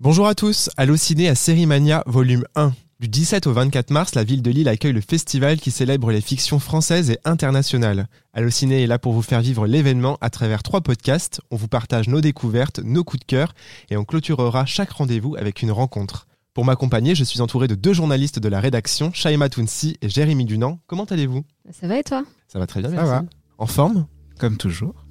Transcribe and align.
Bonjour 0.00 0.26
à 0.26 0.34
tous, 0.34 0.68
Allociné 0.76 1.28
à 1.28 1.34
Sérimania 1.34 2.02
volume 2.06 2.44
1. 2.54 2.72
Du 3.00 3.08
17 3.08 3.46
au 3.46 3.52
24 3.52 3.90
mars, 3.90 4.14
la 4.14 4.24
ville 4.24 4.42
de 4.42 4.50
Lille 4.50 4.68
accueille 4.68 4.92
le 4.92 5.00
festival 5.00 5.58
qui 5.58 5.70
célèbre 5.70 6.10
les 6.10 6.20
fictions 6.20 6.58
françaises 6.58 7.10
et 7.10 7.18
internationales. 7.24 8.06
Allociné 8.32 8.82
est 8.82 8.86
là 8.86 8.98
pour 8.98 9.12
vous 9.12 9.22
faire 9.22 9.40
vivre 9.40 9.66
l'événement 9.66 10.16
à 10.20 10.30
travers 10.30 10.62
trois 10.62 10.80
podcasts. 10.80 11.40
On 11.50 11.56
vous 11.56 11.68
partage 11.68 12.08
nos 12.08 12.20
découvertes, 12.20 12.78
nos 12.80 13.04
coups 13.04 13.20
de 13.20 13.24
cœur 13.26 13.54
et 13.90 13.96
on 13.96 14.04
clôturera 14.04 14.66
chaque 14.66 14.90
rendez-vous 14.92 15.34
avec 15.36 15.62
une 15.62 15.70
rencontre. 15.72 16.26
Pour 16.54 16.64
m'accompagner, 16.64 17.14
je 17.14 17.24
suis 17.24 17.40
entouré 17.42 17.68
de 17.68 17.74
deux 17.74 17.92
journalistes 17.92 18.38
de 18.38 18.48
la 18.48 18.60
rédaction, 18.60 19.12
Shaima 19.12 19.48
Tounsi 19.50 19.96
et 20.00 20.08
Jérémy 20.08 20.46
Dunant. 20.46 20.78
Comment 20.86 21.04
allez-vous? 21.04 21.44
Ça 21.70 21.86
va 21.86 21.98
et 21.98 22.04
toi? 22.04 22.24
Ça 22.48 22.58
va 22.58 22.66
très 22.66 22.80
bien, 22.80 22.90
Ça 22.90 22.96
merci. 22.96 23.10
va. 23.10 23.24
En 23.58 23.66
forme? 23.66 24.06
Comme 24.38 24.56
toujours. 24.58 25.05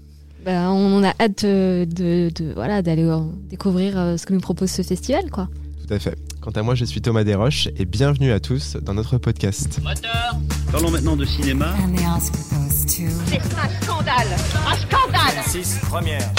Bah, 0.45 0.69
On 0.71 1.03
a 1.03 1.13
hâte 1.19 1.43
de, 1.43 1.85
de- 1.89 2.29
de- 2.33 2.53
voilà, 2.53 2.81
d'aller 2.81 3.03
euh, 3.03 3.19
découvrir 3.49 3.97
euh, 3.97 4.17
ce 4.17 4.25
que 4.27 4.33
nous 4.33 4.39
propose 4.39 4.69
ce 4.69 4.83
festival. 4.83 5.29
Quoi. 5.31 5.49
Tout 5.87 5.91
à 5.93 5.97
fait. 5.99 6.15
Quant 6.41 6.51
à 6.51 6.61
moi, 6.61 6.75
je 6.75 6.85
suis 6.85 7.01
Thomas 7.01 7.23
Desroches 7.23 7.67
et 7.77 7.85
bienvenue 7.85 8.31
à 8.31 8.39
tous 8.39 8.77
dans 8.81 8.93
notre 8.93 9.17
podcast. 9.17 9.79
Parlons 10.71 10.91
maintenant 10.91 11.15
de 11.15 11.25
cinéma. 11.25 11.73
C'est 12.69 13.03
un 13.03 13.81
scandale 13.81 14.27
Un 14.67 14.75
scandale 14.75 15.43
6 15.47 15.79
première. 15.89 16.31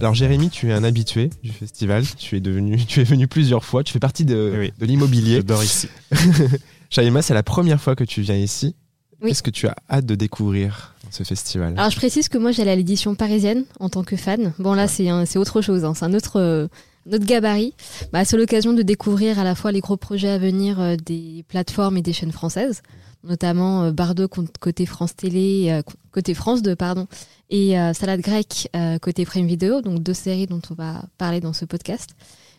Alors 0.00 0.14
Jérémy, 0.14 0.48
tu 0.50 0.70
es 0.70 0.72
un 0.72 0.84
habitué 0.84 1.30
du 1.42 1.50
festival, 1.52 2.04
tu 2.18 2.36
es 2.36 2.40
devenu, 2.40 2.76
tu 2.86 3.00
es 3.00 3.04
venu 3.04 3.28
plusieurs 3.28 3.64
fois, 3.64 3.84
tu 3.84 3.92
fais 3.92 4.00
partie 4.00 4.24
de, 4.24 4.54
Oui. 4.58 4.72
de 4.78 4.86
l'immobilier. 4.86 5.36
J'adore 5.36 5.62
ici. 5.62 5.88
Shaima, 6.90 7.20
c'est 7.22 7.34
la 7.34 7.42
première 7.42 7.80
fois 7.80 7.94
que 7.94 8.04
tu 8.04 8.22
viens 8.22 8.36
ici. 8.36 8.74
Oui. 9.22 9.28
Qu'est-ce 9.30 9.42
que 9.42 9.50
tu 9.50 9.66
as 9.68 9.76
hâte 9.90 10.06
de 10.06 10.14
découvrir 10.14 10.93
ce 11.14 11.22
festival 11.24 11.74
Alors 11.78 11.90
je 11.90 11.96
précise 11.96 12.28
que 12.28 12.38
moi 12.38 12.50
j'allais 12.52 12.72
à 12.72 12.76
l'édition 12.76 13.14
parisienne 13.14 13.64
en 13.80 13.88
tant 13.88 14.02
que 14.04 14.16
fan. 14.16 14.52
Bon 14.58 14.74
là 14.74 14.88
c'est 14.88 15.08
un- 15.08 15.24
c'est 15.26 15.38
autre 15.38 15.60
chose, 15.62 15.84
hein. 15.84 15.94
c'est 15.94 16.04
un 16.04 16.14
autre, 16.14 16.40
euh, 16.40 16.66
un 17.08 17.14
autre 17.14 17.24
gabarit. 17.26 17.74
Bah, 18.12 18.24
c'est 18.24 18.36
l'occasion 18.36 18.72
de 18.72 18.82
découvrir 18.82 19.38
à 19.38 19.44
la 19.44 19.54
fois 19.54 19.72
les 19.72 19.80
gros 19.80 19.96
projets 19.96 20.30
à 20.30 20.38
venir 20.38 20.80
euh, 20.80 20.96
des 20.96 21.44
plateformes 21.48 21.96
et 21.96 22.02
des 22.02 22.12
chaînes 22.12 22.32
françaises, 22.32 22.82
notamment 23.22 23.84
euh, 23.84 23.92
Bardot 23.92 24.28
côté 24.60 24.86
France 24.86 25.14
Télé, 25.16 25.68
euh, 25.70 25.82
côté 26.12 26.34
France 26.34 26.62
2 26.62 26.74
pardon, 26.76 27.06
et 27.50 27.74
Salade 27.92 28.20
grecque 28.20 28.68
côté 29.02 29.24
Prime 29.24 29.46
Video, 29.46 29.80
donc 29.80 30.02
deux 30.02 30.14
séries 30.14 30.46
dont 30.46 30.62
on 30.70 30.74
va 30.74 31.02
parler 31.18 31.40
dans 31.40 31.52
ce 31.52 31.64
podcast. 31.64 32.10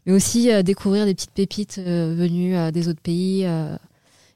Mais 0.06 0.14
aussi 0.14 0.50
découvrir 0.64 1.06
des 1.06 1.16
petites 1.16 1.32
pépites 1.32 1.80
venues 1.80 2.72
des 2.72 2.88
autres 2.88 3.02
pays. 3.02 3.46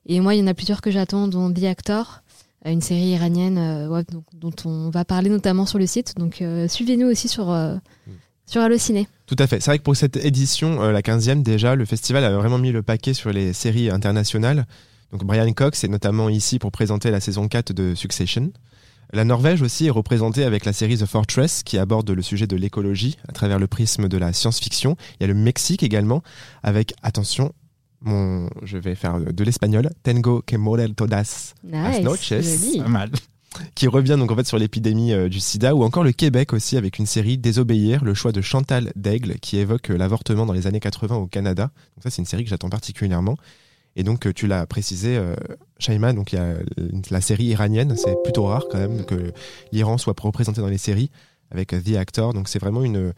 Et 0.08 0.20
moi 0.20 0.34
il 0.36 0.40
y 0.40 0.44
en 0.44 0.48
a 0.48 0.54
plusieurs 0.54 0.82
que 0.82 0.90
j'attends, 0.92 1.28
dont 1.28 1.54
The 1.54 1.64
Actor 1.66 2.22
une 2.66 2.82
série 2.82 3.10
iranienne 3.12 3.58
euh, 3.58 3.88
ouais, 3.88 4.04
donc- 4.12 4.26
dont 4.34 4.52
on 4.66 4.90
va 4.90 5.06
parler 5.06 5.30
notamment 5.30 5.66
sur 5.66 5.80
le 5.80 5.88
site. 5.88 6.16
Donc 6.18 6.42
euh, 6.42 6.68
suivez-nous 6.68 7.08
aussi 7.08 7.28
sur, 7.28 7.50
euh, 7.52 7.76
sur 8.46 8.62
Allociné. 8.62 9.08
Tout 9.28 9.36
à 9.40 9.48
fait. 9.48 9.60
C'est 9.62 9.72
vrai 9.72 9.78
que 9.78 9.84
pour 9.84 9.96
cette 9.96 10.18
édition, 10.18 10.82
euh, 10.82 10.92
la 10.92 11.02
15e 11.02 11.44
déjà, 11.44 11.76
le 11.76 11.86
festival 11.86 12.24
a 12.26 12.32
vraiment 12.32 12.58
mis 12.58 12.72
le 12.72 12.84
paquet 12.84 13.14
sur 13.14 13.32
les 13.32 13.54
séries 13.54 13.90
internationales. 13.90 14.66
Donc 15.12 15.24
Brian 15.24 15.52
Cox 15.54 15.84
est 15.84 15.88
notamment 15.88 16.30
ici 16.30 16.60
pour 16.60 16.72
présenter 16.72 17.12
la 17.12 17.20
saison 17.20 17.48
4 17.48 17.74
de 17.74 17.96
Succession. 17.96 18.52
La 19.12 19.26
Norvège 19.26 19.64
aussi 19.64 19.88
est 19.88 19.92
représentée 19.92 20.44
avec 20.44 20.66
la 20.66 20.74
série 20.74 20.96
The 20.98 21.08
Fortress 21.08 21.64
qui 21.64 21.80
aborde 21.80 22.12
le 22.12 22.22
sujet 22.22 22.46
de 22.46 22.56
l'écologie 22.56 23.18
à 23.28 23.32
travers 23.32 23.58
le 23.58 23.66
prisme 23.66 24.08
de 24.08 24.18
la 24.20 24.34
science-fiction. 24.34 24.98
Il 25.20 25.24
y 25.24 25.24
a 25.24 25.28
le 25.28 25.34
Mexique 25.34 25.82
également 25.82 26.22
avec, 26.62 26.94
attention, 27.02 27.52
mon, 28.02 28.50
je 28.64 28.78
vais 28.78 28.96
faire 28.96 29.20
de 29.20 29.44
l'espagnol, 29.44 29.90
Tengo 30.04 30.42
que 30.46 30.56
morir 30.56 30.90
todas 30.96 31.54
Nice, 31.64 32.02
noches. 32.02 32.30
joli. 32.30 32.80
Pas 32.80 32.88
mal. 32.88 33.12
qui 33.76 33.88
revient 33.88 34.16
donc 34.18 34.32
en 34.32 34.36
fait 34.36 34.46
sur 34.48 34.58
l'épidémie 34.60 35.12
euh, 35.12 35.28
du 35.28 35.40
sida 35.40 35.74
ou 35.76 35.84
encore 35.84 36.04
le 36.04 36.12
Québec 36.12 36.54
aussi 36.54 36.78
avec 36.78 37.00
une 37.00 37.06
série 37.08 37.38
Désobéir, 37.38 38.04
le 38.06 38.14
choix 38.14 38.32
de 38.32 38.42
Chantal 38.42 38.92
Daigle 38.96 39.36
qui 39.40 39.58
évoque 39.58 39.90
euh, 39.90 39.98
l'avortement 39.98 40.46
dans 40.46 40.54
les 40.54 40.68
années 40.68 40.80
80 40.80 41.16
au 41.16 41.28
Canada. 41.28 41.64
Donc 41.96 42.04
ça 42.04 42.10
c'est 42.12 42.22
une 42.22 42.26
série 42.28 42.44
que 42.44 42.50
j'attends 42.50 42.70
particulièrement. 42.70 43.38
Et 43.96 44.04
donc 44.04 44.28
euh, 44.28 44.34
tu 44.34 44.46
l'as 44.48 44.66
précisé 44.68 45.20
Shaima, 45.80 46.14
donc 46.14 46.32
il 46.32 46.36
y 46.36 46.40
a 46.40 46.54
la 47.10 47.22
série 47.22 47.46
iranienne, 47.46 47.96
c'est 47.98 48.16
plutôt 48.24 48.46
rare 48.46 48.68
quand 48.70 48.78
même 48.78 49.04
que 49.04 49.34
l'Iran 49.72 49.98
soit 49.98 50.14
représenté 50.20 50.62
dans 50.62 50.68
les 50.68 50.78
séries 50.78 51.10
avec 51.52 51.70
The 51.70 51.96
Actor. 51.98 52.34
Donc 52.34 52.48
c'est 52.50 52.60
vraiment 52.60 52.84
une 52.84 53.14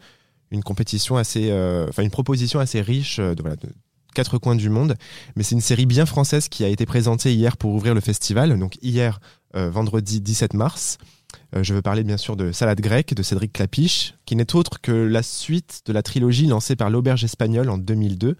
une 0.50 0.62
compétition 0.62 1.16
assez 1.18 1.50
euh, 1.50 1.86
enfin 1.88 2.02
une 2.02 2.10
proposition 2.10 2.58
assez 2.58 2.80
riche 2.80 3.18
de 3.20 3.36
voilà 3.40 3.56
de 3.56 3.68
quatre 4.12 4.38
coins 4.38 4.54
du 4.54 4.68
monde, 4.68 4.96
mais 5.36 5.42
c'est 5.42 5.54
une 5.54 5.60
série 5.60 5.86
bien 5.86 6.06
française 6.06 6.48
qui 6.48 6.64
a 6.64 6.68
été 6.68 6.86
présentée 6.86 7.32
hier 7.34 7.56
pour 7.56 7.72
ouvrir 7.72 7.94
le 7.94 8.00
festival. 8.00 8.58
Donc 8.58 8.78
hier 8.82 9.20
euh, 9.56 9.70
vendredi 9.70 10.20
17 10.20 10.54
mars. 10.54 10.98
Euh, 11.54 11.62
je 11.62 11.74
veux 11.74 11.82
parler 11.82 12.04
bien 12.04 12.16
sûr 12.16 12.36
de 12.36 12.52
Salade 12.52 12.80
grecque 12.80 13.14
de 13.14 13.22
Cédric 13.22 13.52
Clapiche, 13.52 14.14
qui 14.24 14.36
n'est 14.36 14.54
autre 14.54 14.80
que 14.80 14.92
la 14.92 15.22
suite 15.22 15.82
de 15.86 15.92
la 15.92 16.02
trilogie 16.02 16.46
lancée 16.46 16.76
par 16.76 16.90
l'Auberge 16.90 17.24
espagnole 17.24 17.68
en 17.68 17.78
2002. 17.78 18.36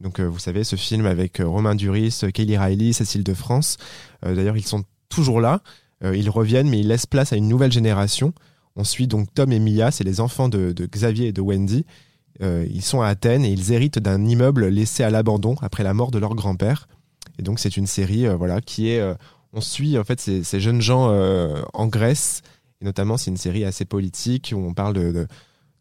Donc 0.00 0.20
euh, 0.20 0.24
vous 0.24 0.38
savez, 0.38 0.64
ce 0.64 0.76
film 0.76 1.06
avec 1.06 1.38
Romain 1.44 1.74
Duris, 1.74 2.20
Kelly 2.32 2.56
Riley, 2.56 2.92
Cécile 2.92 3.24
de 3.24 3.34
France. 3.34 3.78
D'ailleurs, 4.22 4.56
ils 4.56 4.66
sont 4.66 4.84
toujours 5.08 5.40
là. 5.40 5.60
Ils 6.02 6.28
reviennent, 6.28 6.68
mais 6.68 6.80
ils 6.80 6.88
laissent 6.88 7.06
place 7.06 7.32
à 7.32 7.36
une 7.36 7.48
nouvelle 7.48 7.72
génération. 7.72 8.34
On 8.76 8.84
suit 8.84 9.06
donc 9.06 9.32
Tom 9.32 9.52
et 9.52 9.58
Mia, 9.58 9.90
c'est 9.90 10.04
les 10.04 10.20
enfants 10.20 10.48
de 10.48 10.86
Xavier 10.86 11.28
et 11.28 11.32
de 11.32 11.40
Wendy. 11.40 11.86
Euh, 12.42 12.66
ils 12.70 12.82
sont 12.82 13.00
à 13.00 13.08
Athènes 13.08 13.44
et 13.44 13.50
ils 13.50 13.72
héritent 13.72 13.98
d'un 14.00 14.24
immeuble 14.24 14.66
laissé 14.66 15.04
à 15.04 15.10
l'abandon 15.10 15.54
après 15.62 15.84
la 15.84 15.94
mort 15.94 16.10
de 16.10 16.18
leur 16.18 16.34
grand-père. 16.34 16.88
Et 17.38 17.42
donc 17.42 17.58
c'est 17.60 17.76
une 17.76 17.86
série 17.86 18.26
euh, 18.26 18.34
voilà 18.36 18.60
qui 18.60 18.88
est 18.90 18.98
euh, 19.00 19.14
on 19.52 19.60
suit 19.60 19.96
en 19.98 20.04
fait 20.04 20.20
ces, 20.20 20.42
ces 20.42 20.60
jeunes 20.60 20.80
gens 20.80 21.08
euh, 21.10 21.62
en 21.74 21.86
Grèce 21.86 22.42
et 22.80 22.84
notamment 22.84 23.16
c'est 23.16 23.30
une 23.30 23.36
série 23.36 23.64
assez 23.64 23.84
politique 23.84 24.52
où 24.54 24.58
on 24.58 24.74
parle 24.74 24.94
de, 24.94 25.12
de, 25.12 25.26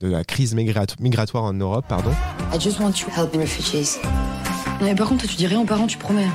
de 0.02 0.08
la 0.08 0.24
crise 0.24 0.56
migrato- 0.56 0.96
migratoire 1.02 1.44
en 1.44 1.54
Europe 1.54 1.86
pardon. 1.90 2.12
I 2.54 2.60
just 2.60 2.80
want 2.80 2.92
to 2.92 3.10
help 3.20 3.32
the 3.32 3.38
refugees. 3.38 3.98
Non, 4.80 4.86
mais 4.90 4.96
par 4.96 5.08
contre, 5.08 5.22
toi, 5.24 5.30
tu 5.30 5.38
dis 5.38 5.48
rien 5.48 5.60
aux 5.62 5.66
parents, 5.66 5.88
tu 5.88 5.98
promets. 5.98 6.28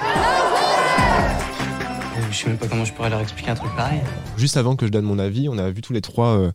Je 2.31 2.37
sais 2.37 2.49
même 2.49 2.59
pas 2.59 2.67
comment 2.69 2.85
je 2.85 2.93
pourrais 2.93 3.11
leur 3.11 3.21
expliquer 3.21 3.51
un 3.51 3.55
truc 3.55 3.75
pareil. 3.77 4.01
Juste 4.37 4.57
avant 4.57 4.77
que 4.77 4.85
je 4.87 4.91
donne 4.91 5.05
mon 5.05 5.19
avis, 5.19 5.49
on 5.49 5.57
a 5.59 5.71
vu 5.71 5.81
tous 5.81 5.93
les 5.93 6.01
trois 6.01 6.37
euh, 6.39 6.53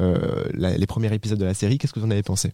euh, 0.00 0.44
la- 0.54 0.76
les 0.76 0.86
premiers 0.86 1.12
épisodes 1.12 1.38
de 1.38 1.44
la 1.44 1.54
série. 1.54 1.78
Qu'est-ce 1.78 1.92
que 1.92 2.00
vous 2.00 2.06
en 2.06 2.10
avez 2.10 2.22
pensé? 2.22 2.52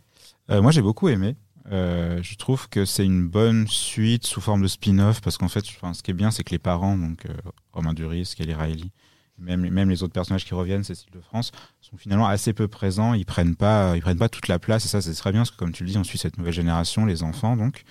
Moi, 0.48 0.70
j'ai 0.70 0.82
beaucoup 0.82 1.08
aimé. 1.08 1.36
Euh, 1.70 2.20
je 2.22 2.34
trouve 2.36 2.68
que 2.68 2.84
c'est 2.84 3.04
une 3.04 3.28
bonne 3.28 3.68
suite 3.68 4.26
sous 4.26 4.40
forme 4.40 4.62
de 4.62 4.68
spin-off 4.68 5.20
parce 5.20 5.38
qu'en 5.38 5.48
fait, 5.48 5.64
ce 5.64 6.02
qui 6.02 6.10
est 6.10 6.14
bien, 6.14 6.30
c'est 6.30 6.42
que 6.42 6.50
les 6.50 6.58
parents, 6.58 6.96
donc 6.96 7.26
euh, 7.26 7.34
Romain 7.72 7.94
Duris, 7.94 8.34
Kelly 8.36 8.54
Riley, 8.54 8.90
même, 9.38 9.68
même 9.68 9.88
les 9.88 10.02
autres 10.02 10.12
personnages 10.12 10.44
qui 10.44 10.54
reviennent, 10.54 10.84
Cécile 10.84 11.10
de 11.12 11.20
France, 11.20 11.52
sont 11.80 11.96
finalement 11.96 12.26
assez 12.26 12.52
peu 12.52 12.68
présents. 12.68 13.14
Ils 13.14 13.24
prennent 13.24 13.56
pas, 13.56 13.96
ils 13.96 14.02
prennent 14.02 14.18
pas 14.18 14.28
toute 14.28 14.48
la 14.48 14.58
place 14.58 14.84
et 14.84 14.88
ça, 14.88 15.00
c'est 15.00 15.14
très 15.14 15.32
bien 15.32 15.40
parce 15.40 15.52
que 15.52 15.56
comme 15.56 15.72
tu 15.72 15.84
le 15.84 15.90
dis, 15.90 15.98
on 15.98 16.04
suit 16.04 16.18
cette 16.18 16.36
nouvelle 16.36 16.52
génération, 16.52 17.06
les 17.06 17.22
enfants, 17.22 17.56
donc. 17.56 17.84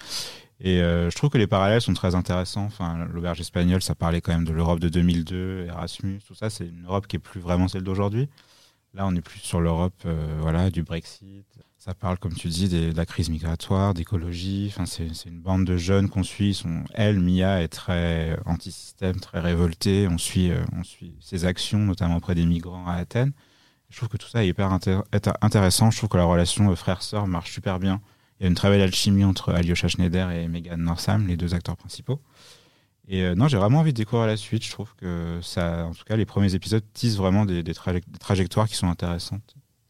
Et 0.63 0.79
euh, 0.81 1.09
je 1.09 1.16
trouve 1.16 1.31
que 1.31 1.40
les 1.40 1.47
parallèles 1.47 1.81
sont 1.81 1.94
très 1.94 2.13
intéressants. 2.13 2.66
Enfin, 2.66 3.07
l'auberge 3.11 3.41
espagnole, 3.41 3.81
ça 3.81 3.95
parlait 3.95 4.22
quand 4.22 4.31
même 4.31 4.45
de 4.45 4.51
l'Europe 4.51 4.79
de 4.79 4.90
2002, 4.90 5.66
Erasmus, 5.67 6.19
tout 6.28 6.35
ça. 6.35 6.51
C'est 6.51 6.67
une 6.67 6.85
Europe 6.85 7.07
qui 7.07 7.16
est 7.16 7.19
plus 7.19 7.41
vraiment 7.41 7.67
celle 7.67 7.81
d'aujourd'hui. 7.81 8.29
Là, 8.94 9.07
on 9.07 9.16
est 9.16 9.22
plus 9.22 9.40
sur 9.40 9.62
l'Europe, 9.62 9.94
euh, 10.06 10.38
voilà, 10.41 10.69
du 10.69 10.84
Brexit. 10.84 11.46
Ça 11.78 11.94
parle, 11.94 12.18
comme 12.18 12.34
tu 12.34 12.50
dis, 12.50 12.68
de 12.68 12.91
la 12.96 13.06
crise 13.06 13.29
migratoire, 13.29 13.94
d'écologie. 13.94 14.68
Enfin, 14.69 14.85
c'est 14.85 15.07
une 15.25 15.40
bande 15.40 15.66
de 15.66 15.78
jeunes 15.78 16.09
qu'on 16.09 16.24
suit. 16.24 16.53
Son, 16.53 16.84
elle, 16.94 17.19
Mia, 17.19 17.62
est 17.62 17.69
très 17.69 18.38
anti-système, 18.46 19.19
très 19.19 19.40
révoltée. 19.40 20.07
On 20.09 20.18
suit, 20.18 20.52
euh, 20.52 20.62
on 20.74 20.84
suit 20.84 21.16
ses 21.22 21.46
actions, 21.46 21.79
notamment 21.79 22.18
auprès 22.18 22.35
des 22.35 22.46
migrants 22.46 22.85
à 22.85 22.96
Athènes. 22.96 23.31
Je 23.90 23.97
trouve 23.97 24.09
que 24.09 24.18
tout 24.18 24.28
ça 24.28 24.44
est 24.44 24.50
hyper 24.50 24.72
intéressant. 24.72 25.90
Je 25.90 25.97
trouve 25.97 26.09
que 26.09 26.18
la 26.18 26.25
relation 26.25 26.69
euh, 26.69 26.75
frère-sœur 26.75 27.28
marche 27.28 27.53
super 27.53 27.79
bien. 27.79 28.02
Il 28.40 28.44
y 28.44 28.46
a 28.46 28.50
une 28.50 28.56
très 28.56 28.69
belle 28.69 28.81
alchimie 28.81 29.23
entre 29.23 29.53
Alyosha 29.53 29.88
Schneider 29.88 30.31
et 30.31 30.47
Megan 30.50 30.81
Northam, 30.81 31.28
les 31.28 31.38
deux 31.38 31.53
acteurs 31.53 31.78
principaux. 31.78 32.19
Et 33.11 33.22
euh, 33.23 33.35
non, 33.35 33.47
j'ai 33.47 33.57
vraiment 33.57 33.79
envie 33.79 33.91
de 33.94 33.97
découvrir 33.97 34.25
la 34.25 34.38
suite. 34.38 34.63
Je 34.66 34.72
trouve 34.72 34.89
que 34.97 35.38
ça, 35.44 35.85
en 35.85 35.91
tout 35.94 36.03
cas, 36.07 36.16
les 36.16 36.25
premiers 36.25 36.55
épisodes 36.55 36.83
tissent 36.94 37.17
vraiment 37.17 37.45
des, 37.45 37.61
des 37.61 37.73
traje- 37.73 38.01
des 38.07 38.19
trajectoires 38.19 38.67
qui 38.69 38.75
sont 38.75 38.88
intéressantes. 38.88 39.44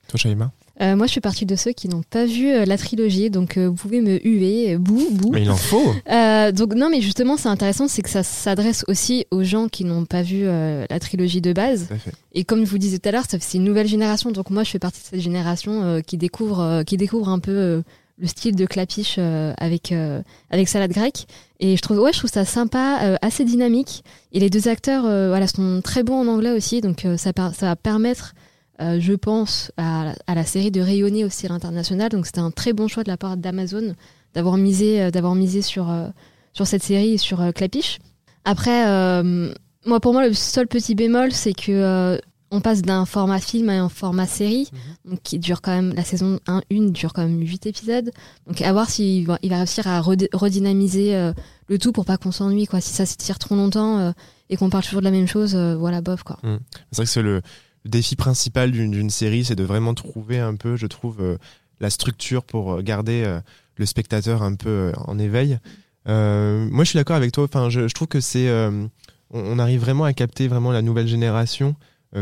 Toi, 0.08 0.20
Shaima 0.20 0.52
Euh, 0.82 0.96
moi 0.96 1.06
je 1.06 1.14
fais 1.14 1.22
partie 1.22 1.46
de 1.46 1.56
ceux 1.56 1.72
qui 1.74 1.88
n'ont 1.88 2.02
pas 2.02 2.26
vu 2.26 2.50
euh, 2.50 2.66
la 2.66 2.78
trilogie, 2.78 3.30
donc 3.30 3.56
euh, 3.58 3.68
vous 3.68 3.76
pouvez 3.76 4.02
me 4.02 4.20
huer, 4.28 4.78
bouh, 4.78 5.08
bouh. 5.12 5.30
Mais 5.32 5.44
il 5.44 5.52
en 5.52 5.56
faut 5.56 5.94
Euh, 6.12 6.52
donc 6.52 6.74
non 6.74 6.90
mais 6.90 7.02
justement 7.02 7.38
c'est 7.38 7.50
intéressant, 7.50 7.88
c'est 7.88 8.02
que 8.02 8.10
ça 8.10 8.24
s'adresse 8.24 8.84
aussi 8.88 9.26
aux 9.30 9.44
gens 9.44 9.68
qui 9.70 9.86
n'ont 9.86 10.06
pas 10.06 10.24
vu 10.24 10.42
euh, 10.44 10.86
la 10.90 11.00
trilogie 11.00 11.40
de 11.42 11.54
base. 11.54 11.88
Tout 11.88 11.94
à 11.94 11.98
fait. 11.98 12.12
Et 12.34 12.44
comme 12.44 12.66
je 12.66 12.72
vous 12.72 12.80
disais 12.80 12.98
tout 12.98 13.08
à 13.10 13.12
l'heure, 13.12 13.26
c'est 13.30 13.58
une 13.58 13.64
nouvelle 13.64 13.88
génération. 13.88 14.32
Donc 14.32 14.50
moi, 14.50 14.64
je 14.64 14.72
fais 14.72 14.80
partie 14.80 15.00
de 15.02 15.06
cette 15.06 15.20
génération 15.22 15.84
euh, 15.84 16.02
qui 16.02 16.18
découvre, 16.18 16.60
euh, 16.62 16.84
qui 16.84 16.98
découvre 16.98 17.30
un 17.30 17.40
peu 17.40 17.52
euh, 17.52 17.82
le 18.22 18.28
style 18.28 18.56
de 18.56 18.66
clapiche 18.66 19.16
euh, 19.18 19.54
avec 19.58 19.92
euh, 19.92 20.22
avec 20.52 20.70
salade 20.70 20.92
grecque. 20.92 21.26
Et 21.60 21.76
je 21.76 21.82
trouve, 21.82 22.00
ouais, 22.00 22.14
je 22.14 22.20
trouve 22.20 22.30
ça 22.30 22.46
sympa, 22.46 23.00
euh, 23.04 23.16
assez 23.22 23.44
dynamique. 23.44 24.04
Et 24.32 24.40
les 24.40 24.50
deux 24.50 24.68
acteurs, 24.68 25.06
euh, 25.06 25.30
voilà, 25.30 25.48
sont 25.48 25.82
très 25.84 26.04
bons 26.04 26.22
en 26.22 26.28
anglais 26.28 26.52
aussi. 26.52 26.82
Donc 26.82 27.06
ça, 27.18 27.32
va 27.36 27.76
permettre, 27.76 28.34
je 28.80 29.14
pense, 29.14 29.72
à, 29.78 30.14
la- 30.28 30.46
série 30.46 30.72
de 30.72 30.82
rayonner 30.82 31.26
aussi 31.26 31.48
à 31.48 31.50
l'international. 31.50 32.10
Donc 32.10 32.26
c'était 32.26 32.40
un 32.40 32.52
très 32.52 32.74
bon 32.74 32.88
choix 32.88 33.04
de 33.04 33.10
la 33.10 33.18
part 33.18 33.38
d'Amazon 33.38 33.96
d'avoir 34.34 34.56
misé, 34.58 35.12
d'avoir 35.12 35.36
misé 35.36 35.62
sur 35.62 35.94
sur 36.54 36.68
cette 36.68 36.84
série 36.84 37.14
et 37.14 37.18
sur 37.18 37.54
Clapiche. 37.54 38.00
Après, 38.46 38.86
moi, 39.86 40.00
pour 40.00 40.14
moi, 40.14 40.28
le 40.28 40.34
seul 40.34 40.68
petit 40.68 40.96
bémol, 40.96 41.32
c'est 41.32 41.54
que 41.54 42.20
on 42.52 42.60
passe 42.62 42.82
d'un 42.82 43.06
format 43.06 43.40
film 43.40 43.70
à 43.70 43.82
un 43.82 43.88
format 43.90 44.28
série, 44.28 44.70
Mhm. 44.74 45.12
donc 45.12 45.24
qui 45.24 45.40
dure 45.40 45.62
quand 45.62 45.72
même, 45.72 45.94
la 45.94 46.04
saison 46.04 46.40
1, 46.48 46.62
1 46.70 46.92
dure 46.92 47.14
quand 47.14 47.22
même 47.24 47.40
8 47.40 47.66
épisodes. 47.66 48.12
Donc 48.46 48.62
à 48.62 48.72
voir 48.74 48.90
s'il 48.90 49.26
va, 49.26 49.40
il 49.42 49.50
va 49.50 49.58
réussir 49.58 49.88
à 49.88 50.02
redynamiser 50.02 51.16
euh, 51.16 51.34
le 51.68 51.78
tout 51.80 51.92
pour 51.94 52.06
pas 52.06 52.18
qu'on 52.18 52.32
s'ennuie, 52.32 52.68
quoi. 52.68 52.82
Si 52.82 52.94
ça 52.94 53.06
s'étire 53.06 53.40
trop 53.40 53.56
longtemps 53.56 54.00
euh, 54.00 54.12
et 54.50 54.58
qu'on 54.58 54.70
parle 54.70 54.84
toujours 54.84 55.00
de 55.00 55.06
la 55.06 55.12
même 55.12 55.28
chose, 55.28 55.56
euh, 55.56 55.76
voilà, 55.78 56.02
bof, 56.02 56.24
quoi. 56.24 56.38
C'est 56.44 56.98
vrai 56.98 57.06
que 57.06 57.12
c'est 57.12 57.22
le, 57.22 57.42
défi 57.86 58.16
principal 58.16 58.70
d'une 58.72 58.92
d'une 58.92 59.10
série, 59.10 59.44
c'est 59.44 59.56
de 59.56 59.64
vraiment 59.64 59.94
trouver 59.96 60.38
un 60.40 60.56
peu, 60.56 60.76
je 60.76 60.86
trouve, 60.86 61.18
la 61.80 61.90
structure 61.90 62.44
pour 62.44 62.84
garder 62.84 63.40
le 63.76 63.86
spectateur 63.88 64.44
un 64.44 64.54
peu 64.54 64.92
en 65.08 65.18
éveil. 65.18 65.58
Moi, 66.06 66.84
je 66.84 66.90
suis 66.90 66.98
d'accord 66.98 67.16
avec 67.16 67.32
toi. 67.32 67.46
Enfin, 67.46 67.70
je, 67.72 67.88
je 67.88 67.94
trouve 67.96 68.08
que 68.08 68.20
c'est, 68.20 68.52
on, 68.52 68.90
on 69.32 69.58
arrive 69.58 69.80
vraiment 69.80 70.04
à 70.04 70.14
capter 70.14 70.48
vraiment 70.48 70.72
la 70.72 70.84
nouvelle 70.84 71.08
génération, 71.08 71.76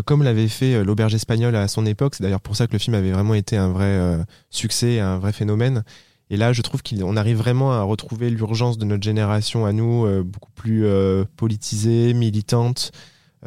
comme 0.06 0.24
l'avait 0.24 0.48
fait 0.48 0.76
euh, 0.76 0.84
l'auberge 0.84 1.16
espagnole 1.16 1.56
à 1.56 1.68
son 1.68 1.86
époque. 1.86 2.16
C'est 2.16 2.24
d'ailleurs 2.24 2.42
pour 2.42 2.56
ça 2.56 2.68
que 2.68 2.74
le 2.74 2.80
film 2.80 2.96
avait 2.96 3.12
vraiment 3.12 3.34
été 3.34 3.58
un 3.58 3.70
vrai 3.70 3.86
euh, 3.86 4.24
succès, 4.50 5.00
un 5.00 5.18
vrai 5.18 5.34
phénomène. 5.34 5.84
Et 6.30 6.38
là, 6.38 6.54
je 6.54 6.62
trouve 6.62 6.84
qu'on 6.84 7.18
arrive 7.18 7.38
vraiment 7.38 7.72
à 7.72 7.82
retrouver 7.82 8.30
l'urgence 8.30 8.78
de 8.78 8.86
notre 8.86 9.04
génération 9.04 9.66
à 9.66 9.74
nous, 9.74 10.06
euh, 10.06 10.22
beaucoup 10.24 10.52
plus 10.54 10.86
euh, 10.86 11.24
politisée, 11.38 12.14
militante. 12.14 12.92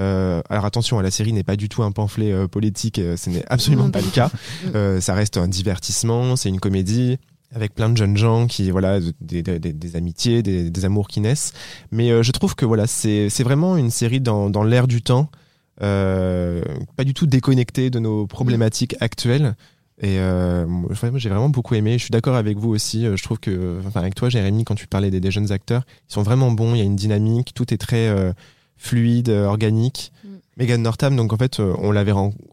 Euh, 0.01 0.41
alors 0.49 0.65
attention, 0.65 0.99
la 1.01 1.11
série 1.11 1.33
n'est 1.33 1.45
pas 1.45 1.55
du 1.57 1.69
tout 1.69 1.83
un 1.83 1.93
pamphlet 1.93 2.33
euh, 2.33 2.49
politique, 2.49 2.99
euh, 2.99 3.17
ce 3.17 3.29
n'est 3.31 3.45
absolument 3.49 3.91
pas 3.91 4.01
le 4.01 4.09
cas. 4.11 4.31
Euh, 4.75 5.01
ça 5.01 5.13
reste 5.15 5.37
un 5.37 5.49
divertissement, 5.49 6.35
c'est 6.37 6.49
une 6.49 6.61
comédie 6.61 7.19
avec 7.55 7.75
plein 7.75 7.91
de 7.91 7.97
jeunes 7.99 8.17
gens 8.17 8.47
qui 8.47 8.71
voilà 8.71 8.99
des, 9.21 9.43
des, 9.43 9.59
des- 9.59 9.97
amitiés, 9.97 10.43
des, 10.43 10.71
des 10.71 10.85
amours 10.87 11.09
qui 11.09 11.21
naissent. 11.21 11.53
Mais 11.91 12.11
euh, 12.11 12.23
je 12.23 12.33
trouve 12.33 12.55
que 12.55 12.65
voilà 12.65 12.87
c'est 12.87 13.29
c'est 13.29 13.43
vraiment 13.45 13.77
une 13.77 13.91
série 13.91 14.21
dans, 14.21 14.49
dans 14.49 14.63
l'air 14.65 14.87
du 14.89 15.03
temps, 15.03 15.31
euh, 15.31 15.37
pas 15.79 17.05
du 17.05 17.15
tout 17.15 17.27
déconnectée 17.27 17.91
de 17.91 17.99
nos 17.99 18.27
problématiques 18.27 18.97
actuelles. 19.01 19.55
Et 20.01 20.19
euh, 20.19 20.67
moi, 20.67 20.91
j'ai 21.17 21.29
vraiment 21.29 21.49
beaucoup 21.49 21.75
aimé. 21.75 21.93
Je 21.93 22.05
suis 22.05 22.11
d'accord 22.11 22.35
avec 22.35 22.59
vous 22.59 22.71
aussi. 22.71 23.07
Euh, 23.07 23.17
Je 23.17 23.23
trouve 23.23 23.39
que, 23.39 23.79
enfin, 23.87 24.01
avec 24.01 24.15
toi, 24.15 24.29
Jérémy, 24.29 24.65
quand 24.65 24.75
tu 24.75 24.89
parlais 24.89 25.11
des, 25.11 25.21
des 25.21 25.31
jeunes 25.31 25.53
acteurs, 25.53 25.85
ils 26.09 26.13
sont 26.13 26.23
vraiment 26.23 26.51
bons. 26.51 26.75
Il 26.75 26.79
y 26.79 26.81
a 26.81 26.85
une 26.85 26.97
dynamique, 26.97 27.55
tout 27.55 27.73
est 27.73 27.79
très 27.79 28.09
euh, 28.09 28.33
fluide, 28.77 29.29
euh, 29.29 29.47
organique. 29.47 30.13
Mm. 30.25 30.29
Megan 30.57 30.83
Northam, 30.83 31.17
donc 31.17 31.33
en 31.33 31.37
fait, 31.37 31.61
euh, 31.61 31.75
on 31.79 31.93
l'avait 31.93 32.13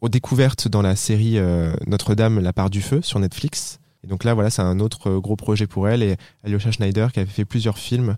découverte 0.10 0.68
dans 0.68 0.82
la 0.82 0.96
série 0.96 1.38
euh, 1.38 1.74
Notre-Dame, 1.88 2.40
La 2.40 2.54
part 2.54 2.70
du 2.70 2.82
feu 2.82 3.02
sur 3.02 3.20
Netflix. 3.20 3.80
Et 4.04 4.08
donc 4.08 4.24
là, 4.24 4.34
voilà, 4.34 4.50
c'est 4.50 4.62
un 4.62 4.80
autre 4.80 5.10
euh, 5.10 5.20
gros 5.20 5.36
projet 5.36 5.66
pour 5.66 5.90
elle. 5.90 6.04
Et 6.04 6.18
Alyosha 6.44 6.72
Schneider, 6.72 7.12
qui 7.12 7.20
avait 7.20 7.30
fait 7.30 7.46
plusieurs 7.46 7.78
films 7.78 8.16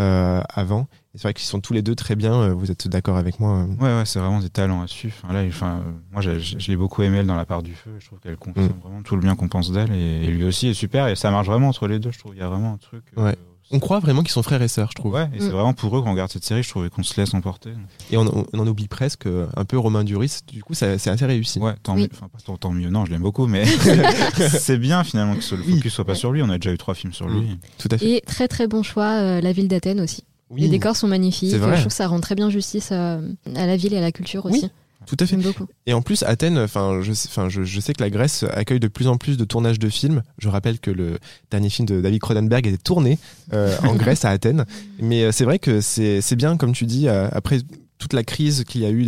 euh, 0.00 0.40
avant. 0.52 0.88
C'est 1.14 1.22
vrai 1.24 1.34
qu'ils 1.34 1.44
sont 1.46 1.60
tous 1.60 1.74
les 1.74 1.82
deux 1.82 1.94
très 1.94 2.16
bien. 2.16 2.32
Euh, 2.34 2.54
Vous 2.54 2.70
êtes 2.70 2.88
d'accord 2.88 3.18
avec 3.18 3.38
moi 3.38 3.58
euh 3.58 3.66
Ouais, 3.84 3.98
ouais, 3.98 4.04
c'est 4.06 4.18
vraiment 4.18 4.40
des 4.40 4.48
talents 4.48 4.80
à 4.80 4.86
suivre. 4.86 5.14
Enfin, 5.22 5.34
là, 5.34 5.44
enfin, 5.46 5.82
moi, 6.10 6.22
j'ai- 6.22 6.40
je 6.40 6.58
je 6.58 6.68
l'ai 6.70 6.76
beaucoup 6.76 7.02
aimé 7.02 7.18
elle, 7.18 7.26
dans 7.26 7.36
La 7.36 7.44
part 7.44 7.62
du 7.62 7.74
feu. 7.74 7.90
Je 7.98 8.06
trouve 8.06 8.18
qu'elle 8.20 8.36
confirme 8.38 8.66
Mm. 8.68 8.80
vraiment 8.82 9.02
tout 9.02 9.14
le 9.16 9.20
bien 9.20 9.34
qu'on 9.36 9.48
pense 9.48 9.70
d'elle. 9.72 9.92
Et, 9.92 10.24
et 10.24 10.28
lui 10.28 10.44
aussi 10.44 10.68
est 10.68 10.74
super. 10.74 11.08
Et 11.08 11.16
ça 11.16 11.30
marche 11.30 11.46
vraiment 11.46 11.68
entre 11.68 11.86
les 11.86 11.98
deux. 11.98 12.10
Je 12.12 12.18
trouve 12.18 12.32
il 12.34 12.38
y 12.38 12.42
a 12.42 12.48
vraiment 12.48 12.72
un 12.72 12.78
truc. 12.78 13.02
euh, 13.18 13.24
Ouais. 13.24 13.36
On 13.74 13.78
croit 13.78 14.00
vraiment 14.00 14.22
qu'ils 14.22 14.32
sont 14.32 14.42
frères 14.42 14.60
et 14.60 14.68
sœurs, 14.68 14.88
je 14.90 14.94
trouve. 14.96 15.12
Ouais, 15.14 15.28
et 15.34 15.40
c'est 15.40 15.48
Mm. 15.48 15.52
vraiment 15.52 15.72
pour 15.74 15.96
eux 15.96 16.02
qu'on 16.02 16.12
regarde 16.12 16.30
cette 16.30 16.44
série. 16.44 16.62
Je 16.62 16.68
trouvais 16.70 16.88
qu'on 16.90 17.02
se 17.02 17.18
laisse 17.20 17.32
emporter. 17.34 17.72
Et 18.10 18.16
on, 18.16 18.22
on- 18.22 18.46
on 18.52 18.58
en 18.58 18.66
oublie 18.66 18.88
presque 18.88 19.26
un 19.26 19.64
peu 19.66 19.78
Romain 19.78 20.04
Duris. 20.04 20.40
Du 20.50 20.62
coup, 20.62 20.72
c'est 20.74 20.92
assez 21.08 21.26
réussi. 21.26 21.58
Ouais, 21.58 21.74
tant 21.82 21.94
Oui. 21.94 22.02
mieux. 22.02 22.08
Enfin, 22.12 22.28
pas 22.28 22.38
tant, 22.44 22.56
tant 22.56 22.70
mieux. 22.72 22.88
Non, 22.90 23.04
je 23.04 23.10
l'aime 23.12 23.22
beaucoup, 23.22 23.46
mais 23.46 23.64
c'est 24.48 24.78
bien 24.78 25.04
finalement 25.04 25.34
que 25.36 25.42
ce- 25.42 25.54
le 25.56 25.62
Oui. 25.62 25.74
focus 25.76 25.92
soit 25.92 26.04
pas 26.06 26.14
sur 26.14 26.32
lui. 26.32 26.42
On 26.42 26.48
a 26.50 26.56
déjà 26.58 26.72
eu 26.72 26.78
trois 26.78 26.94
films 26.94 27.12
sur 27.12 27.28
lui. 27.28 27.58
Tout 27.78 27.88
à 27.90 27.98
fait. 27.98 28.10
Et 28.10 28.20
très 28.22 28.48
très 28.48 28.66
bon 28.66 28.82
choix, 28.82 29.12
euh, 29.20 29.40
la 29.42 29.52
ville 29.52 29.68
d'Athènes 29.68 30.00
aussi. 30.00 30.24
Oui, 30.52 30.60
Les 30.62 30.68
décors 30.68 30.96
sont 30.96 31.08
magnifiques. 31.08 31.50
Je 31.50 31.56
trouve 31.56 31.82
que 31.84 31.90
ça 31.92 32.06
rend 32.06 32.20
très 32.20 32.34
bien 32.34 32.50
justice 32.50 32.90
euh, 32.92 33.20
à 33.56 33.66
la 33.66 33.76
ville 33.76 33.94
et 33.94 33.98
à 33.98 34.00
la 34.02 34.12
culture 34.12 34.44
Oui. 34.44 34.52
aussi. 34.52 34.70
tout 35.06 35.16
à 35.18 35.26
fait. 35.26 35.36
Beaucoup. 35.36 35.66
Et 35.86 35.94
en 35.94 36.02
plus, 36.02 36.22
Athènes, 36.24 36.58
enfin, 36.58 37.00
je, 37.02 37.12
je, 37.12 37.62
je 37.64 37.80
sais 37.80 37.92
que 37.94 38.02
la 38.02 38.10
Grèce 38.10 38.44
accueille 38.52 38.78
de 38.80 38.86
plus 38.88 39.08
en 39.08 39.16
plus 39.16 39.36
de 39.36 39.44
tournages 39.44 39.78
de 39.78 39.88
films. 39.88 40.22
Je 40.38 40.48
rappelle 40.48 40.78
que 40.78 40.90
le 40.90 41.18
dernier 41.50 41.70
film 41.70 41.86
de 41.88 42.00
David 42.00 42.20
Cronenberg 42.20 42.66
était 42.66 42.76
tourné 42.76 43.18
euh, 43.52 43.76
en 43.82 43.94
Grèce, 43.96 44.24
à 44.24 44.30
Athènes. 44.30 44.64
Mais 45.00 45.24
euh, 45.24 45.32
c'est 45.32 45.44
vrai 45.44 45.58
que 45.58 45.80
c'est 45.80 46.36
bien, 46.36 46.56
comme 46.56 46.72
tu 46.72 46.84
dis, 46.86 47.08
après 47.08 47.58
toute 47.98 48.12
la 48.12 48.22
crise 48.24 48.64
qu'il 48.64 48.80
y 48.82 48.84
a 48.84 48.90
eu 48.90 49.06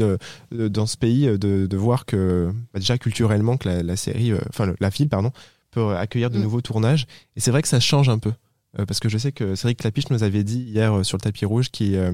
dans 0.53 0.87
ce 0.87 0.97
pays, 0.97 1.27
de, 1.27 1.67
de 1.67 1.77
voir 1.77 2.07
que 2.07 2.51
bah, 2.73 2.79
déjà 2.81 2.97
culturellement 2.97 3.57
que 3.57 3.69
la, 3.69 3.83
la 3.83 3.97
série, 3.97 4.33
enfin 4.49 4.73
la 4.81 4.89
ville, 4.89 5.09
pardon, 5.09 5.31
peut 5.73 5.97
accueillir 5.97 6.31
de 6.31 6.39
Mm. 6.39 6.43
nouveaux 6.43 6.61
tournages. 6.61 7.07
Et 7.37 7.41
c'est 7.41 7.51
vrai 7.51 7.61
que 7.63 7.67
ça 7.69 7.81
change 7.81 8.09
un 8.09 8.19
peu. 8.19 8.33
Euh, 8.79 8.87
parce 8.87 9.01
que 9.01 9.09
je 9.09 9.19
sais 9.19 9.33
que 9.33 9.55
Cédric 9.55 9.79
Clapiche 9.79 10.11
nous 10.11 10.23
avait 10.23 10.45
dit 10.45 10.61
hier 10.61 10.93
euh, 10.99 11.03
sur 11.03 11.17
le 11.17 11.23
tapis 11.23 11.45
rouge, 11.45 11.71
qui, 11.71 11.97
euh, 11.97 12.13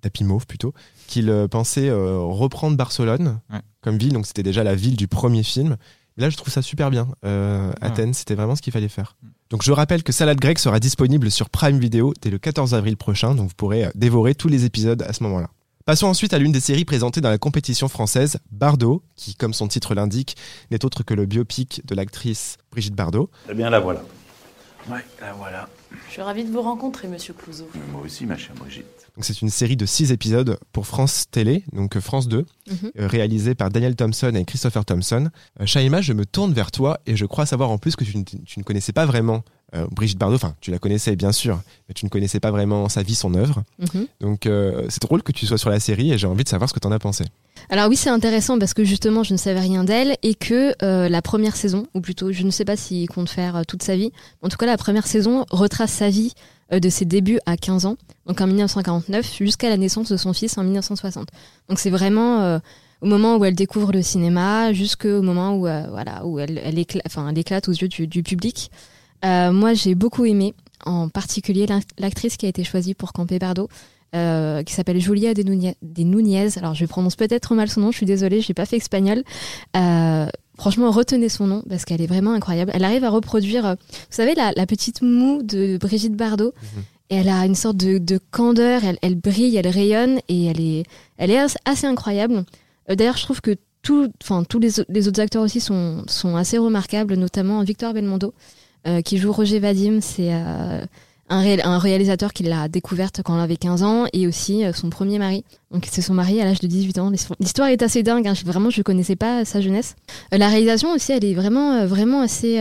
tapis 0.00 0.24
mauve 0.24 0.46
plutôt, 0.46 0.74
qu'il 1.06 1.30
euh, 1.30 1.48
pensait 1.48 1.88
euh, 1.88 2.18
reprendre 2.18 2.76
Barcelone 2.76 3.40
Ouais. 3.52 3.60
comme 3.82 3.98
ville. 3.98 4.12
Donc 4.12 4.26
c'était 4.26 4.42
déjà 4.42 4.64
la 4.64 4.74
ville 4.74 4.96
du 4.96 5.08
premier 5.08 5.42
film. 5.42 5.76
Là, 6.16 6.28
je 6.28 6.36
trouve 6.36 6.52
ça 6.52 6.60
super 6.62 6.90
bien. 6.90 7.08
Euh, 7.24 7.72
Ah. 7.80 7.86
Athènes, 7.86 8.12
c'était 8.14 8.34
vraiment 8.34 8.56
ce 8.56 8.62
qu'il 8.62 8.72
fallait 8.72 8.88
faire. 8.88 9.16
Mm. 9.22 9.28
Donc 9.50 9.62
je 9.62 9.72
rappelle 9.72 10.02
que 10.02 10.12
Salade 10.12 10.38
grecque 10.38 10.58
sera 10.58 10.78
disponible 10.80 11.30
sur 11.30 11.48
Prime 11.50 11.78
Video 11.78 12.12
dès 12.20 12.30
le 12.30 12.38
14 12.38 12.74
avril 12.74 12.96
prochain. 12.96 13.34
Donc 13.34 13.48
vous 13.48 13.54
pourrez 13.56 13.86
euh, 13.86 13.90
dévorer 13.94 14.34
tous 14.34 14.48
les 14.48 14.64
épisodes 14.64 15.02
à 15.02 15.12
ce 15.12 15.22
moment-là. 15.22 15.48
Passons 15.86 16.06
ensuite 16.08 16.34
à 16.34 16.38
l'une 16.38 16.52
des 16.52 16.60
séries 16.60 16.84
présentées 16.84 17.20
dans 17.22 17.30
la 17.30 17.38
compétition 17.38 17.88
française, 17.88 18.38
Bardot, 18.52 19.02
qui, 19.16 19.34
comme 19.34 19.54
son 19.54 19.66
titre 19.66 19.94
l'indique, 19.94 20.36
n'est 20.70 20.84
autre 20.84 21.02
que 21.02 21.14
le 21.14 21.24
biopic 21.26 21.80
de 21.86 21.94
l'actrice 21.94 22.58
Brigitte 22.70 22.94
Bardot. 22.94 23.30
Eh 23.50 23.54
bien, 23.54 23.70
la 23.70 23.80
voilà. 23.80 24.02
Ouais, 24.88 25.04
la 25.20 25.32
voilà. 25.34 25.68
Je 26.08 26.12
suis 26.12 26.22
ravie 26.22 26.44
de 26.44 26.50
vous 26.50 26.62
rencontrer, 26.62 27.06
monsieur 27.08 27.34
Clouseau. 27.34 27.68
Moi 27.92 28.02
aussi, 28.02 28.24
ma 28.26 28.36
chère 28.36 28.54
Brigitte. 28.54 28.86
Donc 29.16 29.24
c'est 29.24 29.42
une 29.42 29.50
série 29.50 29.76
de 29.76 29.86
six 29.86 30.12
épisodes 30.12 30.58
pour 30.72 30.86
France 30.86 31.26
Télé, 31.30 31.64
donc 31.72 31.96
euh, 31.96 32.00
France 32.00 32.28
2, 32.28 32.46
Mhm. 32.70 32.76
euh, 32.98 33.06
réalisée 33.06 33.54
par 33.54 33.68
Daniel 33.70 33.96
Thompson 33.96 34.32
et 34.34 34.44
Christopher 34.44 34.84
Thompson. 34.84 35.28
Euh, 35.60 35.66
Shaima, 35.66 36.00
je 36.00 36.12
me 36.12 36.24
tourne 36.24 36.52
vers 36.54 36.70
toi 36.70 37.00
et 37.06 37.16
je 37.16 37.26
crois 37.26 37.44
savoir 37.44 37.70
en 37.70 37.78
plus 37.78 37.96
que 37.96 38.04
tu 38.04 38.16
ne 38.16 38.62
connaissais 38.62 38.92
pas 38.92 39.04
vraiment 39.06 39.42
euh, 39.74 39.86
Brigitte 39.90 40.18
Bardot. 40.18 40.34
Enfin, 40.34 40.54
tu 40.60 40.70
la 40.70 40.78
connaissais 40.78 41.14
bien 41.14 41.32
sûr, 41.32 41.60
mais 41.88 41.94
tu 41.94 42.04
ne 42.04 42.10
connaissais 42.10 42.40
pas 42.40 42.50
vraiment 42.50 42.88
sa 42.88 43.02
vie, 43.02 43.14
son 43.14 43.34
œuvre. 43.34 43.62
Mhm. 43.78 44.06
Donc 44.20 44.46
euh, 44.46 44.86
c'est 44.88 45.02
drôle 45.02 45.22
que 45.22 45.32
tu 45.32 45.46
sois 45.46 45.58
sur 45.58 45.70
la 45.70 45.78
série 45.78 46.12
et 46.12 46.18
j'ai 46.18 46.26
envie 46.26 46.44
de 46.44 46.48
savoir 46.48 46.68
ce 46.68 46.74
que 46.74 46.80
tu 46.80 46.88
en 46.88 46.92
as 46.92 46.98
pensé. 46.98 47.24
Alors 47.68 47.88
oui, 47.88 47.96
c'est 47.96 48.10
intéressant 48.10 48.58
parce 48.58 48.74
que 48.74 48.84
justement, 48.84 49.22
je 49.22 49.32
ne 49.32 49.38
savais 49.38 49.60
rien 49.60 49.84
d'elle 49.84 50.16
et 50.22 50.34
que 50.34 50.74
euh, 50.82 51.08
la 51.08 51.22
première 51.22 51.54
saison, 51.54 51.86
ou 51.94 52.00
plutôt, 52.00 52.32
je 52.32 52.42
ne 52.42 52.50
sais 52.50 52.64
pas 52.64 52.76
s'il 52.76 53.08
compte 53.08 53.28
faire 53.28 53.62
toute 53.66 53.82
sa 53.82 53.94
vie, 53.94 54.10
en 54.42 54.48
tout 54.48 54.56
cas, 54.56 54.66
la 54.66 54.76
première 54.76 55.06
saison 55.06 55.44
retrace 55.50 55.92
sa 55.92 56.10
vie 56.10 56.34
de 56.72 56.88
ses 56.88 57.04
débuts 57.04 57.40
à 57.46 57.56
15 57.56 57.84
ans, 57.84 57.96
donc 58.26 58.40
en 58.40 58.46
1949, 58.46 59.36
jusqu'à 59.36 59.68
la 59.68 59.76
naissance 59.76 60.10
de 60.10 60.16
son 60.16 60.32
fils 60.32 60.56
en 60.56 60.62
1960. 60.62 61.28
Donc 61.68 61.80
c'est 61.80 61.90
vraiment 61.90 62.60
au 63.00 63.06
moment 63.06 63.36
où 63.36 63.44
elle 63.44 63.56
découvre 63.56 63.92
le 63.92 64.02
cinéma, 64.02 64.72
jusqu'au 64.72 65.20
moment 65.20 65.54
où, 65.54 65.60
voilà, 65.62 66.24
où 66.24 66.38
elle, 66.38 66.60
elle, 66.64 66.78
éclate, 66.78 67.02
enfin, 67.06 67.28
elle 67.28 67.38
éclate 67.38 67.68
aux 67.68 67.72
yeux 67.72 67.88
du, 67.88 68.06
du 68.06 68.22
public. 68.22 68.70
Euh, 69.24 69.52
moi, 69.52 69.74
j'ai 69.74 69.94
beaucoup 69.94 70.24
aimé, 70.24 70.54
en 70.86 71.08
particulier 71.08 71.66
l'ac- 71.66 71.84
l'actrice 71.98 72.36
qui 72.36 72.46
a 72.46 72.48
été 72.48 72.64
choisie 72.64 72.94
pour 72.94 73.12
camper 73.12 73.38
Bardot. 73.38 73.68
euh, 74.16 74.64
qui 74.64 74.74
s'appelle 74.74 74.98
Julia 75.00 75.34
de 75.34 75.42
Nunez. 76.02 76.48
Alors, 76.58 76.74
je 76.74 76.84
prononce 76.84 77.14
peut-être 77.14 77.54
mal 77.54 77.68
son 77.70 77.80
nom, 77.82 77.92
je 77.92 77.96
suis 77.98 78.06
désolée, 78.06 78.40
je 78.40 78.48
n'ai 78.50 78.54
pas 78.54 78.66
fait 78.66 78.76
espagnol. 78.78 79.22
Euh, 79.76 80.26
franchement, 80.58 80.90
retenez 80.90 81.28
son 81.28 81.46
nom 81.46 81.62
parce 81.68 81.84
qu'elle 81.84 82.02
est 82.02 82.08
vraiment 82.08 82.32
incroyable. 82.32 82.72
Elle 82.74 82.82
arrive 82.82 83.04
à 83.04 83.10
reproduire, 83.10 83.64
euh, 83.66 83.74
vous 83.74 83.96
savez, 84.16 84.34
la, 84.34 84.50
la 84.56 84.66
petite 84.66 85.00
moue 85.02 85.44
de 85.44 85.76
Brigitte 85.76 86.16
Bardot. 86.16 86.52
Et 87.10 87.16
elle 87.16 87.28
a 87.28 87.44
une 87.46 87.54
sorte 87.54 87.76
de, 87.76 87.98
de 87.98 88.18
candeur, 88.32 88.82
elle, 88.84 88.98
elle 89.02 89.14
brille, 89.14 89.56
elle 89.56 89.68
rayonne 89.68 90.18
et 90.28 90.46
elle 90.46 90.60
est, 90.60 90.82
elle 91.16 91.30
est 91.30 91.38
as- 91.38 91.56
assez 91.64 91.86
incroyable. 91.86 92.44
Euh, 92.90 92.96
D'ailleurs, 92.96 93.16
je 93.16 93.22
trouve 93.22 93.40
que 93.40 93.56
tout, 93.82 94.08
tous 94.48 94.58
les 94.58 95.06
autres 95.08 95.20
acteurs 95.20 95.42
aussi 95.44 95.60
sont, 95.60 96.02
sont 96.08 96.34
assez 96.34 96.58
remarquables, 96.58 97.14
notamment 97.14 97.62
Victor 97.62 97.92
Belmondo, 97.94 98.34
euh, 98.86 99.02
qui 99.02 99.18
joue 99.18 99.32
Roger 99.32 99.58
Vadim. 99.58 100.00
C'est 100.00 100.32
euh, 100.32 100.84
un, 101.28 101.40
ré- 101.40 101.62
un 101.62 101.78
réalisateur 101.78 102.32
qui 102.32 102.42
l'a 102.42 102.68
découverte 102.68 103.20
quand 103.24 103.34
elle 103.36 103.42
avait 103.42 103.56
15 103.56 103.82
ans 103.82 104.06
et 104.12 104.26
aussi 104.26 104.64
euh, 104.64 104.72
son 104.72 104.90
premier 104.90 105.18
mari. 105.18 105.44
Donc 105.70 105.86
c'est 105.90 106.02
son 106.02 106.14
mari 106.14 106.40
à 106.40 106.44
l'âge 106.44 106.60
de 106.60 106.66
18 106.66 106.98
ans. 106.98 107.10
L'histoire- 107.40 107.68
est 107.68 107.82
assez 107.82 108.02
dingue, 108.02 108.26
hein. 108.26 108.34
Vraiment 108.44 108.70
je 108.70 108.80
ne 108.80 108.82
connaissais 108.82 109.16
pas 109.16 109.44
sa 109.44 109.60
jeunesse. 109.60 109.96
La 110.32 110.48
réalisation 110.48 110.92
aussi, 110.92 111.12
elle 111.12 111.24
est 111.24 111.34
vraiment, 111.34 111.86
vraiment 111.86 112.20
assez, 112.22 112.58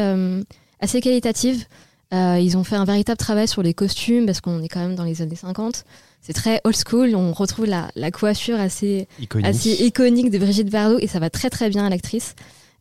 assez 0.80 1.02
qualitative. 1.02 1.66
Ils 2.12 2.56
ont 2.58 2.64
fait 2.64 2.76
un 2.76 2.86
véritable 2.86 3.18
travail 3.18 3.48
sur 3.48 3.62
les 3.64 3.74
costumes 3.74 4.26
parce 4.26 4.42
qu'on 4.42 4.62
est 4.64 4.68
quand 4.68 4.80
même 4.80 4.96
dans 4.96 5.04
les 5.04 5.22
années 5.22 5.36
50. 5.36 5.84
C'est 6.22 6.34
très 6.34 6.60
old 6.66 6.76
school, 6.76 7.16
on 7.16 7.32
retrouve 7.32 7.66
la, 7.66 7.88
la 7.96 8.12
coiffure 8.12 8.60
assez, 8.60 9.08
Iconique. 9.22 9.48
assez 9.48 9.70
iconique 9.86 10.30
de 10.32 10.38
Brigitte 10.38 10.70
Bardot 10.70 11.00
et 11.00 11.08
ça 11.08 11.20
va 11.20 11.30
très 11.30 11.50
très 11.50 11.70
bien 11.70 11.86
à 11.86 11.90
l'actrice. 11.90 12.36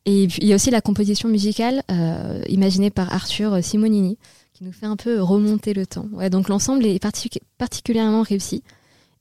Et 0.05 0.27
puis 0.29 0.39
il 0.43 0.49
y 0.49 0.53
a 0.53 0.55
aussi 0.55 0.71
la 0.71 0.81
composition 0.81 1.29
musicale 1.29 1.83
euh, 1.91 2.43
imaginée 2.49 2.91
par 2.91 3.13
Arthur 3.13 3.63
Simonini 3.63 4.19
qui 4.55 4.65
nous 4.65 4.73
fait 4.73 4.87
un 4.87 4.97
peu 4.97 5.21
remonter 5.21 5.73
le 5.73 5.87
temps. 5.87 6.09
Donc 6.31 6.49
l'ensemble 6.49 6.85
est 6.85 7.03
partic- 7.03 7.41
particulièrement 7.59 8.23
réussi. 8.23 8.63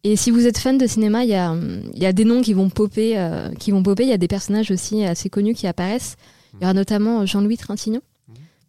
Et 0.03 0.15
si 0.15 0.31
vous 0.31 0.47
êtes 0.47 0.57
fan 0.57 0.77
de 0.77 0.87
cinéma, 0.87 1.25
il 1.25 1.29
y 1.29 1.35
a, 2.05 2.13
des 2.13 2.25
noms 2.25 2.41
qui 2.41 2.53
vont 2.53 2.69
popper, 2.69 3.19
euh, 3.19 3.51
qui 3.59 3.71
vont 3.71 3.83
popper. 3.83 4.03
Il 4.03 4.09
y 4.09 4.13
a 4.13 4.17
des 4.17 4.27
personnages 4.27 4.71
aussi 4.71 5.03
assez 5.03 5.29
connus 5.29 5.53
qui 5.53 5.67
apparaissent. 5.67 6.15
Il 6.53 6.61
y 6.61 6.63
aura 6.63 6.73
notamment 6.73 7.25
Jean-Louis 7.25 7.57
Trintignant, 7.57 8.01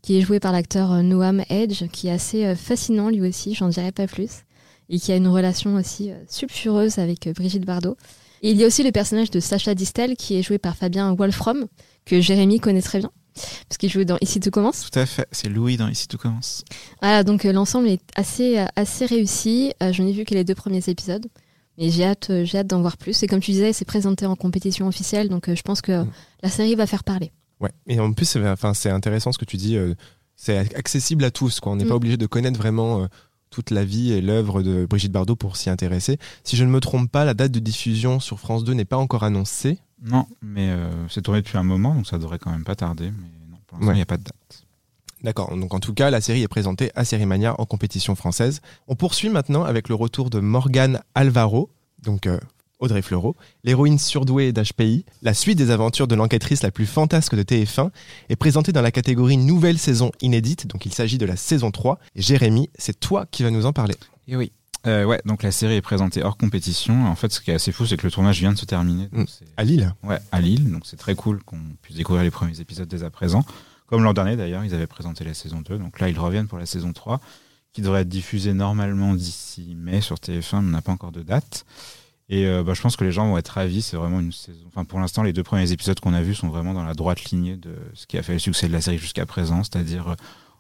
qui 0.03 0.19
est 0.19 0.21
joué 0.21 0.41
par 0.41 0.53
l'acteur 0.53 1.03
Noam 1.03 1.43
Edge, 1.49 1.87
qui 1.93 2.09
est 2.09 2.13
assez 2.13 2.45
euh, 2.45 2.57
fascinant 2.57 3.09
lui 3.09 3.27
aussi. 3.27 3.55
J'en 3.55 3.69
dirai 3.69 3.93
pas 3.93 4.07
plus, 4.07 4.43
et 4.91 4.99
qui 4.99 5.13
a 5.13 5.17
une 5.17 5.29
relation 5.29 5.77
aussi 5.77 6.11
sulfureuse 6.29 6.99
avec 6.99 7.29
Brigitte 7.35 7.65
Bardot. 7.65 7.97
Et 8.43 8.51
il 8.51 8.57
y 8.57 8.65
a 8.65 8.67
aussi 8.67 8.83
le 8.83 8.93
personnage 8.93 9.31
de 9.31 9.41
Sacha 9.41 9.75
Distel 9.75 10.17
qui 10.17 10.37
est 10.37 10.43
joué 10.43 10.59
par 10.59 10.77
Fabien 10.77 11.15
Wolfram, 11.15 11.67
que 12.09 12.21
Jérémy 12.21 12.59
connaît 12.61 12.83
très 12.83 12.99
bien, 12.99 13.11
parce 13.69 13.79
qu'il 13.79 13.91
joue 13.91 14.05
dans 14.05 14.19
Ici 14.21 14.41
tout 14.41 14.51
commence. 14.51 14.89
Tout 14.91 14.99
à 14.99 15.07
fait, 15.07 15.27
c'est 15.33 15.49
Louis 15.49 15.77
dans 15.77 15.89
Ici 15.89 16.09
tout 16.09 16.19
commence. 16.19 16.65
Voilà, 17.01 17.23
donc 17.25 17.45
euh, 17.45 17.53
l'ensemble 17.53 17.89
est 17.89 18.01
assez, 18.17 18.59
euh, 18.59 18.67
assez 18.77 19.07
réussi. 19.07 19.73
Euh, 19.83 19.93
J'en 19.93 20.07
ai 20.07 20.13
vu 20.13 20.25
que 20.25 20.35
les 20.35 20.45
deux 20.45 20.55
premiers 20.55 20.83
épisodes. 20.89 21.27
Mais 21.81 21.91
j'ai 21.91 22.05
hâte, 22.05 22.31
euh, 22.31 22.45
j'ai 22.45 22.59
hâte 22.59 22.67
d'en 22.67 22.81
voir 22.81 22.97
plus. 22.97 23.23
Et 23.23 23.29
comme 23.29 23.39
tu 23.41 23.53
disais, 23.53 23.73
c'est 23.73 23.85
présenté 23.85 24.27
en 24.27 24.35
compétition 24.35 24.89
officielle, 24.89 25.29
donc 25.29 25.49
euh, 25.49 25.55
je 25.55 25.63
pense 25.63 25.81
que 25.81 26.03
Mm. 26.03 26.11
la 26.43 26.49
série 26.51 26.75
va 26.75 26.87
faire 26.89 27.05
parler. 27.05 27.31
Ouais. 27.61 27.71
Et 27.87 28.01
en 28.01 28.13
plus, 28.13 28.25
c'est 28.27 28.49
enfin, 28.49 28.75
c'est 28.75 28.91
intéressant 28.91 29.31
ce 29.33 29.39
que 29.39 29.45
tu 29.45 29.57
dis. 29.57 29.77
euh, 29.77 29.95
c'est 30.35 30.57
accessible 30.77 31.23
à 31.25 31.31
tous. 31.31 31.61
Quoi. 31.61 31.73
On 31.73 31.77
n'est 31.77 31.85
Mm. 31.85 31.89
pas 31.89 31.95
obligé 31.95 32.17
de 32.17 32.27
connaître 32.27 32.59
vraiment 32.59 33.03
euh, 33.03 33.07
toute 33.51 33.71
la 33.71 33.85
vie 33.85 34.13
et 34.13 34.21
l'œuvre 34.21 34.63
de 34.63 34.87
Brigitte 34.87 35.13
Bardot 35.13 35.37
pour 35.37 35.57
s'y 35.57 35.71
intéresser. 35.71 36.19
Si 36.45 36.57
je 36.57 36.65
ne 36.65 36.71
me 36.71 36.81
trompe 36.81 37.11
pas, 37.13 37.25
la 37.25 37.35
date 37.35 37.53
de 37.53 37.61
diffusion 37.61 38.19
sur 38.21 38.39
France 38.41 38.63
2 38.65 38.73
n'est 38.75 38.85
pas 38.85 38.97
encore 38.99 39.23
annoncée. 39.23 39.79
Non, 40.03 40.27
mais 40.43 40.71
euh, 40.71 40.91
c'est 41.09 41.23
tourné 41.23 41.41
depuis 41.43 41.59
un 41.59 41.63
moment, 41.65 41.95
donc 41.95 42.07
ça 42.07 42.19
devrait 42.19 42.39
quand 42.39 42.51
même 42.51 42.65
pas 42.65 42.77
tarder. 42.77 43.11
Mais 43.11 43.29
non, 43.51 43.57
pour 43.67 43.79
l'instant, 43.79 43.87
il 43.87 43.89
Ouais. 43.89 43.95
n'y 43.97 44.03
a 44.03 44.07
pas 44.07 44.17
de 44.17 44.23
date. 44.25 44.65
D'accord. 45.25 45.57
Donc 45.57 45.75
en 45.75 45.81
tout 45.81 45.95
cas, 45.95 46.11
la 46.11 46.21
série 46.21 46.43
est 46.43 46.49
présentée 46.49 46.93
à 46.95 47.05
Sérimania 47.05 47.55
en 47.61 47.65
compétition 47.67 48.15
française. 48.15 48.61
On 48.87 48.95
poursuit 48.95 49.29
maintenant 49.31 49.65
avec 49.65 49.89
le 49.89 49.97
retour 49.97 50.31
de 50.31 50.39
Morgane 50.39 51.01
Alvaro, 51.17 51.71
donc 52.05 52.27
euh, 52.29 52.39
Audrey 52.79 53.03
Fleurot, 53.03 53.35
l'héroïne 53.65 53.99
surdouée 53.99 54.53
d'HPI. 54.53 55.05
La 55.23 55.35
suite 55.35 55.59
des 55.59 55.73
aventures 55.73 56.07
de 56.07 56.15
l'enquêtrice 56.15 56.63
la 56.63 56.71
plus 56.71 56.87
fantasque 56.87 57.35
de 57.35 57.43
TF1 57.43 57.91
est 58.29 58.37
présentée 58.37 58.71
dans 58.71 58.83
la 58.83 58.93
catégorie 58.93 59.37
nouvelle 59.37 59.79
saison 59.79 60.13
inédite. 60.21 60.69
Donc 60.69 60.87
il 60.87 60.95
s'agit 60.95 61.19
de 61.19 61.27
la 61.27 61.35
saison 61.35 61.73
3. 61.73 61.99
Et 62.15 62.23
Jérémy, 62.23 62.71
c'est 62.79 63.01
toi 63.01 63.27
qui 63.29 63.43
vas 63.43 63.51
nous 63.51 63.67
en 63.67 63.73
parler. 63.73 63.97
Et 64.29 64.37
oui. 64.37 64.53
Euh, 64.87 65.05
ouais, 65.05 65.21
donc 65.25 65.43
la 65.43 65.51
série 65.51 65.75
est 65.75 65.81
présentée 65.83 66.23
hors 66.23 66.37
compétition. 66.37 67.07
En 67.07 67.15
fait, 67.17 67.33
ce 67.33 67.41
qui 67.41 67.51
est 67.51 67.55
assez 67.55 67.73
fou, 67.73 67.85
c'est 67.85 67.97
que 67.97 68.07
le 68.07 68.11
tournage 68.13 68.39
vient 68.39 68.53
de 68.53 68.59
se 68.59 68.65
terminer. 68.65 69.09
Donc 69.09 69.23
Mm. 69.23 69.27
c'est- 69.29 69.45
À 69.57 69.65
Lille. 69.65 69.93
Ouais, 70.05 70.19
à 70.33 70.41
Lille. 70.41 70.71
Donc 70.71 70.83
c'est 70.87 70.97
très 70.97 71.15
cool 71.15 71.43
qu'on 71.43 71.59
puisse 71.83 71.97
découvrir 71.97 72.23
les 72.25 72.31
premiers 72.31 72.61
épisodes 72.61 72.89
dès 72.89 73.03
à 73.03 73.11
présent. 73.11 73.45
Comme 73.87 74.03
l'an 74.05 74.13
dernier 74.13 74.37
d'ailleurs, 74.37 74.65
ils 74.65 74.75
avaient 74.75 74.87
présenté 74.87 75.25
la 75.25 75.35
saison 75.35 75.63
2. 75.63 75.79
Donc 75.79 75.99
là, 76.01 76.09
ils 76.09 76.19
reviennent 76.19 76.47
pour 76.47 76.59
la 76.59 76.67
saison 76.67 76.93
3, 76.93 77.21
qui 77.73 77.83
devrait 77.83 78.03
être 78.03 78.09
diffusée 78.09 78.53
normalement 78.55 79.15
d'ici 79.15 79.75
mai 79.77 80.01
sur 80.01 80.17
TF1, 80.19 80.61
mais 80.63 80.69
on 80.69 80.73
n'a 80.73 80.83
pas 80.83 80.93
encore 80.93 81.13
de 81.13 81.23
date. 81.23 81.65
Et 82.31 82.47
euh, 82.47 82.63
bah, 82.63 82.75
je 82.75 82.83
pense 82.83 82.97
que 82.97 83.05
les 83.05 83.13
gens 83.13 83.27
vont 83.27 83.39
être 83.39 83.49
ravis. 83.49 83.81
C'est 83.83 83.97
vraiment 83.97 84.21
une 84.21 84.33
saison. 84.33 84.61
Enfin, 84.69 84.85
pour 84.85 85.01
l'instant, 85.01 85.23
les 85.23 85.33
deux 85.33 85.43
premiers 85.43 85.73
épisodes 85.73 85.99
qu'on 85.99 86.13
a 86.13 86.21
vus 86.23 86.35
sont 86.35 86.49
vraiment 86.49 86.75
dans 86.75 86.85
la 86.85 86.93
droite 86.95 87.25
lignée 87.25 87.57
de 87.57 87.75
ce 87.95 88.07
qui 88.07 88.19
a 88.19 88.23
fait 88.23 88.35
le 88.35 88.39
succès 88.39 88.69
de 88.69 88.73
la 88.75 88.81
série 88.83 88.99
jusqu'à 88.99 89.25
présent, 89.27 89.63
c'est-à-dire 89.65 90.09
euh, 90.09 90.15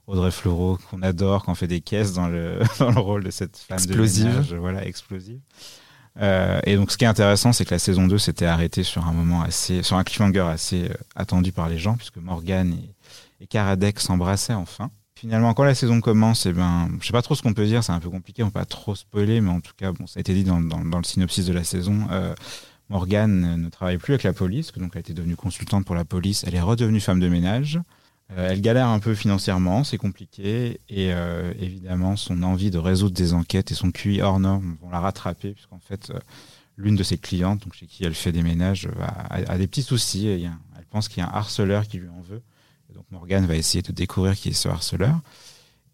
Audrey 0.08 0.30
Fleurot, 0.30 0.78
qu'on 0.90 1.02
adore, 1.02 1.44
qu'on 1.44 1.54
fait 1.54 1.66
des 1.66 1.82
caisses 1.82 2.14
dans 2.14 2.28
le, 2.28 2.60
dans 2.78 2.90
le 2.90 2.98
rôle 2.98 3.24
de 3.24 3.30
cette 3.30 3.58
femme 3.58 3.76
Explosive. 3.76 4.24
de 4.24 4.30
ménage, 4.30 4.54
voilà, 4.54 4.86
explosive. 4.86 5.38
Euh, 6.20 6.60
et 6.64 6.76
donc, 6.76 6.90
ce 6.90 6.96
qui 6.96 7.04
est 7.04 7.08
intéressant, 7.08 7.52
c'est 7.52 7.64
que 7.64 7.74
la 7.74 7.78
saison 7.78 8.06
2 8.06 8.18
s'était 8.18 8.46
arrêtée 8.46 8.82
sur 8.82 9.06
un 9.06 9.12
moment 9.12 9.42
assez, 9.42 9.82
sur 9.82 9.96
un 9.96 10.04
cliffhanger 10.04 10.40
assez 10.40 10.84
euh, 10.84 10.94
attendu 11.14 11.52
par 11.52 11.68
les 11.68 11.78
gens, 11.78 11.94
puisque 11.94 12.16
Morgan 12.16 12.72
et, 12.72 13.44
et 13.44 13.46
Karadec 13.46 14.00
s'embrassaient 14.00 14.54
enfin. 14.54 14.90
Finalement, 15.14 15.52
quand 15.52 15.64
la 15.64 15.74
saison 15.74 16.00
commence, 16.00 16.46
eh 16.46 16.52
ben, 16.52 16.88
je 17.00 17.06
sais 17.06 17.12
pas 17.12 17.22
trop 17.22 17.34
ce 17.34 17.42
qu'on 17.42 17.52
peut 17.52 17.66
dire, 17.66 17.84
c'est 17.84 17.92
un 17.92 18.00
peu 18.00 18.08
compliqué, 18.08 18.42
on 18.42 18.50
peut 18.50 18.60
pas 18.60 18.64
trop 18.64 18.94
spoiler, 18.94 19.40
mais 19.40 19.50
en 19.50 19.60
tout 19.60 19.72
cas, 19.76 19.92
bon, 19.92 20.06
ça 20.06 20.18
a 20.18 20.20
été 20.20 20.32
dit 20.32 20.44
dans, 20.44 20.60
dans, 20.60 20.84
dans 20.84 20.98
le 20.98 21.04
synopsis 21.04 21.44
de 21.44 21.52
la 21.52 21.64
saison. 21.64 22.06
Euh, 22.10 22.34
Morgane 22.88 23.56
ne 23.56 23.68
travaille 23.68 23.98
plus 23.98 24.14
avec 24.14 24.22
la 24.22 24.32
police, 24.32 24.72
donc 24.72 24.92
elle 24.94 25.00
était 25.00 25.12
devenue 25.12 25.36
consultante 25.36 25.84
pour 25.84 25.94
la 25.94 26.04
police, 26.04 26.44
elle 26.46 26.54
est 26.54 26.60
redevenue 26.60 27.00
femme 27.00 27.20
de 27.20 27.28
ménage. 27.28 27.80
Euh, 28.32 28.50
elle 28.50 28.60
galère 28.60 28.88
un 28.88 28.98
peu 28.98 29.14
financièrement, 29.14 29.84
c'est 29.84 29.96
compliqué, 29.96 30.80
et 30.90 31.12
euh, 31.14 31.52
évidemment 31.58 32.14
son 32.16 32.42
envie 32.42 32.70
de 32.70 32.76
résoudre 32.78 33.14
des 33.14 33.32
enquêtes 33.32 33.72
et 33.72 33.74
son 33.74 33.90
QI 33.90 34.20
hors 34.20 34.38
norme 34.38 34.76
vont 34.82 34.90
la 34.90 35.00
rattraper, 35.00 35.52
puisqu'en 35.52 35.78
fait 35.78 36.10
euh, 36.10 36.18
l'une 36.76 36.94
de 36.94 37.02
ses 37.02 37.16
clientes, 37.16 37.62
donc 37.64 37.72
chez 37.72 37.86
qui 37.86 38.04
elle 38.04 38.14
fait 38.14 38.32
des 38.32 38.42
ménages, 38.42 38.86
a, 39.00 39.34
a- 39.34 39.58
des 39.58 39.66
petits 39.66 39.82
soucis, 39.82 40.26
et 40.28 40.42
elle 40.42 40.84
pense 40.90 41.08
qu'il 41.08 41.22
y 41.22 41.26
a 41.26 41.28
un 41.30 41.32
harceleur 41.32 41.88
qui 41.88 41.96
lui 41.98 42.08
en 42.10 42.20
veut, 42.20 42.42
et 42.90 42.94
donc 42.94 43.04
Morgane 43.10 43.46
va 43.46 43.56
essayer 43.56 43.80
de 43.80 43.92
découvrir 43.92 44.34
qui 44.36 44.50
est 44.50 44.52
ce 44.52 44.68
harceleur, 44.68 45.18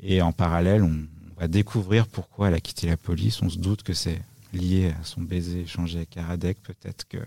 et 0.00 0.20
en 0.20 0.32
parallèle 0.32 0.82
on, 0.82 1.06
va 1.36 1.48
découvrir 1.48 2.06
pourquoi 2.06 2.46
elle 2.46 2.54
a 2.54 2.60
quitté 2.60 2.86
la 2.86 2.96
police, 2.96 3.42
on 3.42 3.48
se 3.50 3.58
doute 3.58 3.82
que 3.82 3.92
c'est 3.92 4.22
lié 4.52 4.92
à 5.00 5.04
son 5.04 5.20
baiser 5.20 5.62
échangé 5.62 5.96
avec 5.98 6.10
Karadec, 6.10 6.62
peut-être 6.62 7.08
que 7.08 7.18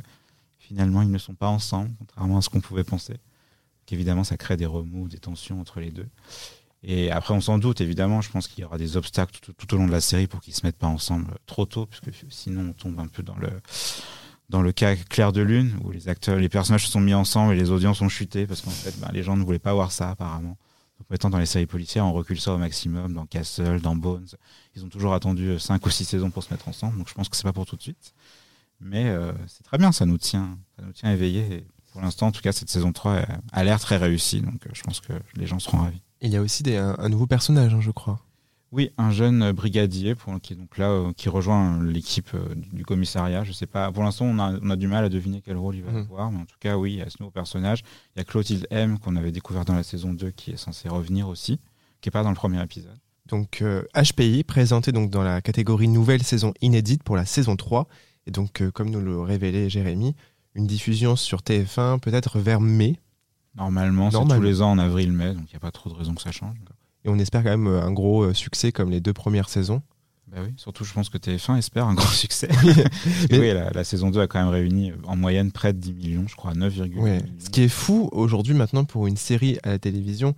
finalement 0.59 1.01
ils 1.01 1.11
ne 1.11 1.17
sont 1.17 1.33
pas 1.33 1.49
ensemble, 1.49 1.91
contrairement 1.99 2.37
à 2.37 2.41
ce 2.41 2.49
qu'on 2.49 2.61
pouvait 2.61 2.85
penser 2.85 3.15
qu'évidemment 3.88 4.24
ça 4.24 4.38
crée 4.38 4.58
des 4.58 4.67
remous, 4.67 5.08
des 5.08 5.17
tensions 5.17 5.60
entre 5.60 5.79
les 5.79 5.89
deux. 5.89 6.08
Et 6.84 7.10
après, 7.10 7.34
on 7.34 7.41
s'en 7.41 7.58
doute, 7.58 7.82
évidemment, 7.82 8.22
je 8.22 8.29
pense 8.29 8.48
qu'il 8.48 8.62
y 8.62 8.63
aura 8.63 8.77
des 8.77 8.98
obstacles 8.98 9.39
tout, 9.58 9.74
au 9.74 9.77
long 9.77 9.88
de 9.88 9.91
la 9.91 10.01
série 10.01 10.27
pour 10.27 10.41
qu'ils 10.41 10.53
se 10.53 10.65
mettent 10.65 10.77
pas 10.77 10.88
ensemble 10.88 11.34
trop 11.48 11.65
tôt, 11.65 11.88
puisque 11.88 12.12
sinon 12.29 12.70
on 12.70 12.74
tombe 12.74 13.00
un 13.00 13.08
peu 13.08 13.24
dans 13.24 14.62
le 14.62 14.72
cas 14.72 14.96
Clair 14.96 15.34
de 15.34 15.41
Lune, 15.41 15.75
où 15.84 15.91
les 15.91 16.08
acteurs, 16.08 16.38
les 16.38 16.50
personnages 16.50 16.86
se 16.86 16.91
sont 16.91 17.01
mis 17.01 17.15
ensemble 17.15 17.53
et 17.53 17.58
les 17.58 17.72
audiences 17.72 18.01
ont 18.01 18.10
chuté, 18.10 18.46
parce 18.46 18.62
qu'en 18.62 18.70
fait, 18.70 18.98
ben, 19.00 19.10
les 19.12 19.24
gens 19.24 19.36
ne 19.36 19.44
voulaient 19.44 19.58
pas 19.58 19.74
voir 19.74 19.91
ça, 19.91 20.12
apparemment. 20.12 20.58
Donc 21.00 21.10
maintenant, 21.10 21.32
dans 21.32 21.39
les 21.39 21.46
séries 21.46 21.65
policières, 21.65 22.06
on 22.06 22.13
recule 22.13 22.39
ça 22.39 22.53
au 22.53 22.58
maximum, 22.58 23.13
dans 23.13 23.25
Castle, 23.25 23.82
dans 23.82 23.96
Bones. 23.96 24.27
Ils 24.75 24.86
ont 24.86 24.89
toujours 24.89 25.13
attendu 25.13 25.60
5 25.60 25.84
ou 25.86 25.89
6 25.89 26.06
saisons 26.06 26.29
pour 26.29 26.44
se 26.44 26.53
mettre 26.53 26.67
ensemble, 26.67 26.98
donc 26.98 27.10
je 27.10 27.13
pense 27.13 27.27
que 27.27 27.36
c'est 27.36 27.44
pas 27.44 27.53
pour 27.53 27.65
tout 27.65 27.75
de 27.75 27.82
suite. 27.82 28.13
Mais 28.79 29.10
euh, 29.10 29.32
c'est 29.48 29.63
très 29.63 29.79
bien, 29.79 29.91
ça 29.91 30.06
nous 30.06 30.20
tient, 30.20 30.58
ça 30.77 30.86
nous 30.86 30.94
tient 30.94 31.12
éveillés. 31.12 31.65
Pour 31.97 32.03
l'instant, 32.05 32.27
en 32.27 32.31
tout 32.31 32.41
cas, 32.41 32.51
cette 32.51 32.69
saison 32.69 32.91
3 32.93 33.21
a- 33.51 33.63
l'air 33.63 33.79
très 33.79 33.97
réussie, 33.97 34.41
donc 34.41 34.67
euh, 34.67 34.69
je 34.73 34.83
pense 34.83 34.99
que 34.99 35.13
les 35.35 35.47
gens 35.47 35.57
seront 35.57 35.79
ravis. 35.79 35.99
Il 36.21 36.29
y 36.29 36.35
a 36.37 36.41
aussi 36.43 36.61
des- 36.61 36.77
un, 36.77 36.95
un 36.99 37.09
nouveau 37.09 37.25
personnage, 37.25 37.73
hein, 37.73 37.81
je 37.81 37.89
crois. 37.89 38.19
Oui, 38.71 38.91
un 38.99 39.09
jeune 39.09 39.41
euh, 39.41 39.51
brigadier 39.53 40.13
pour, 40.13 40.39
qui 40.39 40.53
donc 40.55 40.77
là, 40.77 40.89
euh, 40.91 41.11
qui 41.17 41.27
rejoint 41.27 41.81
l'équipe 41.83 42.29
euh, 42.35 42.53
du 42.53 42.69
du 42.77 42.85
commissariat. 42.85 43.43
Je 43.43 43.51
sais 43.51 43.65
pas. 43.65 43.91
Pour 43.91 44.03
l'instant, 44.03 44.25
on 44.25 44.37
a, 44.37 44.59
on 44.61 44.69
a 44.69 44.75
du 44.75 44.87
mal 44.87 45.05
à 45.05 45.09
deviner 45.09 45.41
quel 45.43 45.57
rôle 45.57 45.75
il 45.77 45.83
va 45.83 45.91
Mhm. 45.91 46.01
avoir, 46.01 46.31
mais 46.31 46.37
en 46.41 46.45
tout 46.45 46.57
cas, 46.59 46.77
oui, 46.77 46.93
il 46.93 46.97
y 46.99 47.01
a 47.01 47.09
ce 47.09 47.15
nouveau 47.19 47.31
personnage. 47.31 47.81
Il 48.15 48.19
y 48.19 48.21
a 48.21 48.25
Clotilde 48.25 48.67
M 48.69 48.99
qu'on 48.99 49.15
avait 49.15 49.31
découvert 49.31 49.65
dans 49.65 49.73
la 49.73 49.81
saison 49.83 50.13
2 50.13 50.29
qui 50.31 50.51
est 50.51 50.57
censé 50.57 50.87
revenir 50.89 51.27
aussi, 51.29 51.59
qui 52.01 52.09
est 52.09 52.11
pas 52.11 52.21
dans 52.21 52.29
le 52.29 52.35
premier 52.35 52.61
épisode. 52.61 52.99
Donc 53.25 53.63
euh, 53.63 53.81
HPI, 53.95 54.43
présenté 54.43 54.91
donc 54.91 55.09
dans 55.09 55.23
la 55.23 55.41
catégorie 55.41 55.87
nouvelle 55.87 56.21
saison 56.23 56.53
inédite 56.61 57.01
pour 57.01 57.15
la 57.15 57.25
saison 57.25 57.55
3. 57.55 57.87
Et 58.27 58.31
donc, 58.31 58.61
comme 58.73 58.89
nous 58.91 58.99
le 58.99 59.19
révélait 59.21 59.69
Jérémy, 59.69 60.13
une 60.57 60.67
diffusion 60.67 61.15
sur 61.15 61.39
TF1 61.41 61.99
peut-être 61.99 62.39
vers 62.39 62.59
mai. 62.59 62.99
Normalement, 63.55 64.11
c'est 64.11 64.17
tous 64.35 64.41
les 64.41 64.61
ans 64.61 64.71
en 64.71 64.77
avril-mai, 64.79 65.33
donc 65.33 65.45
il 65.49 65.53
n'y 65.53 65.57
a 65.57 65.59
pas 65.59 65.71
trop 65.71 65.89
de 65.89 65.95
raison 65.95 66.13
que 66.13 66.21
ça 66.21 66.31
change. 66.31 66.55
Et 67.05 67.09
on 67.09 67.17
espère 67.17 67.43
quand 67.43 67.49
même 67.49 67.67
euh, 67.67 67.81
un 67.81 67.91
gros 67.91 68.23
euh, 68.23 68.33
succès 68.33 68.71
comme 68.71 68.89
les 68.89 68.99
deux 68.99 69.13
premières 69.13 69.49
saisons. 69.49 69.81
Bah 70.27 70.39
oui, 70.43 70.53
surtout 70.57 70.83
je 70.83 70.91
pense 70.93 71.09
que 71.09 71.17
TF1 71.17 71.57
espère 71.57 71.87
un 71.87 71.93
grand 71.93 72.05
succès. 72.11 72.49
Oui. 72.65 72.73
Mais- 73.31 73.53
la, 73.53 73.69
la 73.71 73.83
saison 73.83 74.09
2 74.11 74.19
a 74.19 74.27
quand 74.27 74.39
même 74.39 74.49
réuni 74.49 74.91
euh, 74.91 74.95
en 75.05 75.15
moyenne 75.15 75.51
près 75.51 75.73
de 75.73 75.79
10 75.79 75.93
millions, 75.93 76.25
je 76.27 76.35
crois, 76.35 76.53
9,8 76.53 76.79
Ouais. 76.99 77.17
millions. 77.21 77.25
Ce 77.39 77.49
qui 77.49 77.61
est 77.61 77.69
fou 77.69 78.09
aujourd'hui 78.11 78.53
maintenant 78.53 78.83
pour 78.83 79.07
une 79.07 79.15
série 79.17 79.57
à 79.63 79.69
la 79.69 79.79
télévision 79.79 80.35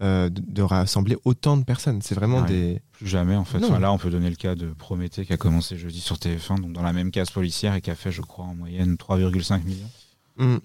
euh, 0.00 0.30
de, 0.30 0.40
de 0.40 0.62
rassembler 0.62 1.16
autant 1.24 1.56
de 1.56 1.64
personnes. 1.64 2.00
C'est 2.02 2.14
vraiment 2.14 2.40
Ouais. 2.42 2.48
des. 2.48 2.82
Plus 2.92 3.06
jamais 3.08 3.36
en 3.36 3.44
fait. 3.44 3.58
Enfin, 3.62 3.78
là, 3.78 3.92
on 3.92 3.98
peut 3.98 4.10
donner 4.10 4.30
le 4.30 4.36
cas 4.36 4.54
de 4.54 4.68
Prométhée 4.72 5.26
qui 5.26 5.32
a 5.32 5.36
commencé 5.36 5.76
jeudi 5.76 6.00
sur 6.00 6.16
TF1, 6.16 6.60
donc 6.60 6.72
dans 6.72 6.82
la 6.82 6.92
même 6.92 7.10
case 7.10 7.30
policière 7.30 7.74
et 7.74 7.80
qui 7.80 7.90
a 7.90 7.94
fait, 7.94 8.10
je 8.12 8.22
crois, 8.22 8.44
en 8.46 8.54
moyenne 8.54 8.96
3,5 8.96 9.62
millions. 9.64 9.90
Hmm. 10.38 10.56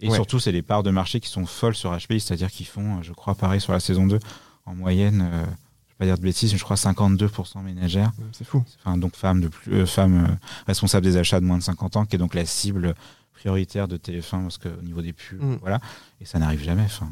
Et 0.00 0.08
Ouais. 0.08 0.16
surtout, 0.16 0.40
c'est 0.40 0.50
les 0.52 0.62
parts 0.62 0.82
de 0.82 0.90
marché 0.90 1.20
qui 1.20 1.28
sont 1.28 1.46
folles 1.46 1.76
sur 1.76 1.96
HPI, 1.96 2.18
c'est-à-dire 2.20 2.50
qu'ils 2.50 2.66
font, 2.66 2.98
euh, 2.98 3.02
je 3.02 3.12
crois, 3.12 3.36
pareil 3.36 3.60
sur 3.60 3.72
la 3.72 3.78
saison 3.78 4.06
2, 4.06 4.18
en 4.66 4.74
moyenne, 4.74 5.20
euh, 5.32 5.44
je 5.44 5.92
vais 5.92 5.96
pas 5.98 6.04
dire 6.06 6.16
de 6.18 6.22
bêtises, 6.22 6.50
mais 6.52 6.58
je 6.58 6.64
crois 6.64 6.76
52% 6.76 7.62
ménagères. 7.62 8.10
C'est 8.32 8.44
fou. 8.44 8.64
Enfin, 8.80 8.98
donc 8.98 9.14
femmes, 9.14 9.40
de 9.42 9.46
plus, 9.48 9.72
euh, 9.74 9.86
femmes 9.86 10.38
responsables 10.66 11.04
des 11.06 11.16
achats 11.18 11.38
de 11.38 11.44
moins 11.44 11.58
de 11.58 11.62
50 11.62 11.96
ans, 11.96 12.04
qui 12.04 12.16
est 12.16 12.18
donc 12.18 12.34
la 12.34 12.44
cible 12.46 12.96
prioritaire 13.32 13.86
de 13.86 13.96
TF1, 13.96 14.42
parce 14.42 14.58
qu'au 14.58 14.82
niveau 14.82 15.02
des 15.02 15.12
pubs, 15.12 15.40
Mm. 15.40 15.58
voilà. 15.60 15.78
Et 16.20 16.24
ça 16.24 16.40
n'arrive 16.40 16.62
jamais. 16.64 16.82
Enfin, 16.84 17.08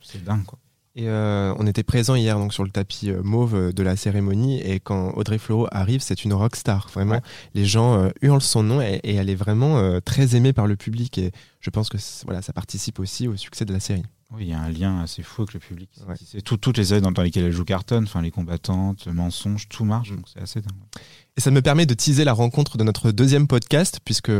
c'est 0.00 0.22
dingue, 0.22 0.44
quoi. 0.44 0.58
Et 1.00 1.08
euh, 1.08 1.54
on 1.60 1.66
était 1.68 1.84
présent 1.84 2.16
hier 2.16 2.36
donc 2.40 2.52
sur 2.52 2.64
le 2.64 2.70
tapis 2.70 3.10
euh, 3.10 3.22
mauve 3.22 3.54
euh, 3.54 3.72
de 3.72 3.84
la 3.84 3.94
cérémonie 3.94 4.60
et 4.60 4.80
quand 4.80 5.12
Audrey 5.14 5.38
Fleurot 5.38 5.68
arrive, 5.70 6.00
c'est 6.00 6.24
une 6.24 6.32
rockstar. 6.32 6.88
Vraiment, 6.92 7.12
Ouais. 7.12 7.20
les 7.54 7.64
gens 7.66 7.94
euh, 8.00 8.08
hurlent 8.20 8.42
son 8.42 8.64
nom 8.64 8.80
et, 8.82 8.98
et 9.04 9.14
elle 9.14 9.30
est 9.30 9.36
vraiment 9.36 9.78
euh, 9.78 10.00
très 10.00 10.34
aimée 10.34 10.52
par 10.52 10.66
le 10.66 10.74
public 10.74 11.16
et 11.18 11.30
je 11.60 11.70
pense 11.70 11.88
que 11.88 11.98
voilà, 12.24 12.42
ça 12.42 12.52
participe 12.52 12.98
aussi 12.98 13.28
au 13.28 13.36
succès 13.36 13.64
de 13.64 13.72
la 13.72 13.78
série. 13.78 14.02
Oui, 14.32 14.42
il 14.42 14.48
y 14.48 14.52
a 14.54 14.60
un 14.60 14.70
lien 14.70 15.00
assez 15.00 15.22
fou 15.22 15.42
avec 15.42 15.54
le 15.54 15.60
public. 15.60 15.88
Ouais. 16.08 16.16
C'est 16.26 16.42
tout- 16.42 16.56
toutes 16.56 16.78
les 16.78 16.86
séries 16.86 17.00
dans, 17.00 17.12
dans 17.12 17.22
lesquelles 17.22 17.44
elle 17.44 17.52
joue 17.52 17.64
cartonne, 17.64 18.02
enfin 18.02 18.20
les 18.20 18.32
combattantes, 18.32 19.06
mensonges, 19.06 19.68
tout 19.68 19.84
marche, 19.84 20.10
Mm. 20.10 20.16
donc 20.16 20.26
c'est 20.34 20.42
assez 20.42 20.60
dingue. 20.60 20.72
Et 21.36 21.40
ça 21.40 21.52
me 21.52 21.62
permet 21.62 21.86
de 21.86 21.94
teaser 21.94 22.24
la 22.24 22.32
rencontre 22.32 22.76
de 22.76 22.82
notre 22.82 23.12
deuxième 23.12 23.46
podcast 23.46 24.00
puisque 24.04 24.32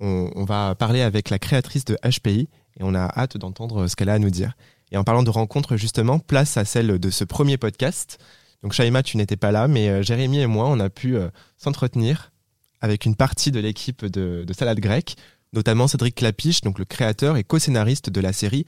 on, 0.00 0.30
on 0.34 0.44
va 0.46 0.74
parler 0.74 1.02
avec 1.02 1.28
la 1.28 1.38
créatrice 1.38 1.84
de 1.84 1.98
HPI 2.02 2.48
et 2.80 2.82
on 2.82 2.94
a 2.94 3.12
hâte 3.14 3.36
d'entendre 3.36 3.86
ce 3.88 3.94
qu'elle 3.94 4.08
a 4.08 4.14
à 4.14 4.18
nous 4.18 4.30
dire. 4.30 4.54
Et 4.92 4.96
en 4.96 5.04
parlant 5.04 5.22
de 5.22 5.30
rencontre 5.30 5.76
justement, 5.76 6.18
place 6.18 6.56
à 6.56 6.64
celle 6.64 6.98
de 6.98 7.10
ce 7.10 7.24
premier 7.24 7.56
podcast. 7.56 8.18
Donc 8.62 8.72
Shaima, 8.72 9.02
tu 9.02 9.16
n'étais 9.16 9.36
pas 9.36 9.52
là, 9.52 9.68
mais 9.68 9.88
euh, 9.88 10.02
Jérémy 10.02 10.40
et 10.40 10.46
moi, 10.46 10.68
on 10.68 10.80
a 10.80 10.90
pu 10.90 11.16
euh, 11.16 11.28
s'entretenir 11.56 12.32
avec 12.80 13.04
une 13.04 13.14
partie 13.14 13.50
de 13.50 13.60
l'équipe 13.60 14.04
de, 14.04 14.44
de 14.46 14.52
Salade 14.52 14.80
Grecque, 14.80 15.16
notamment 15.52 15.88
Cédric 15.88 16.16
Clapiche, 16.16 16.60
donc 16.60 16.78
le 16.78 16.84
créateur 16.84 17.36
et 17.36 17.44
co-scénariste 17.44 18.10
de 18.10 18.20
la 18.20 18.32
série, 18.32 18.64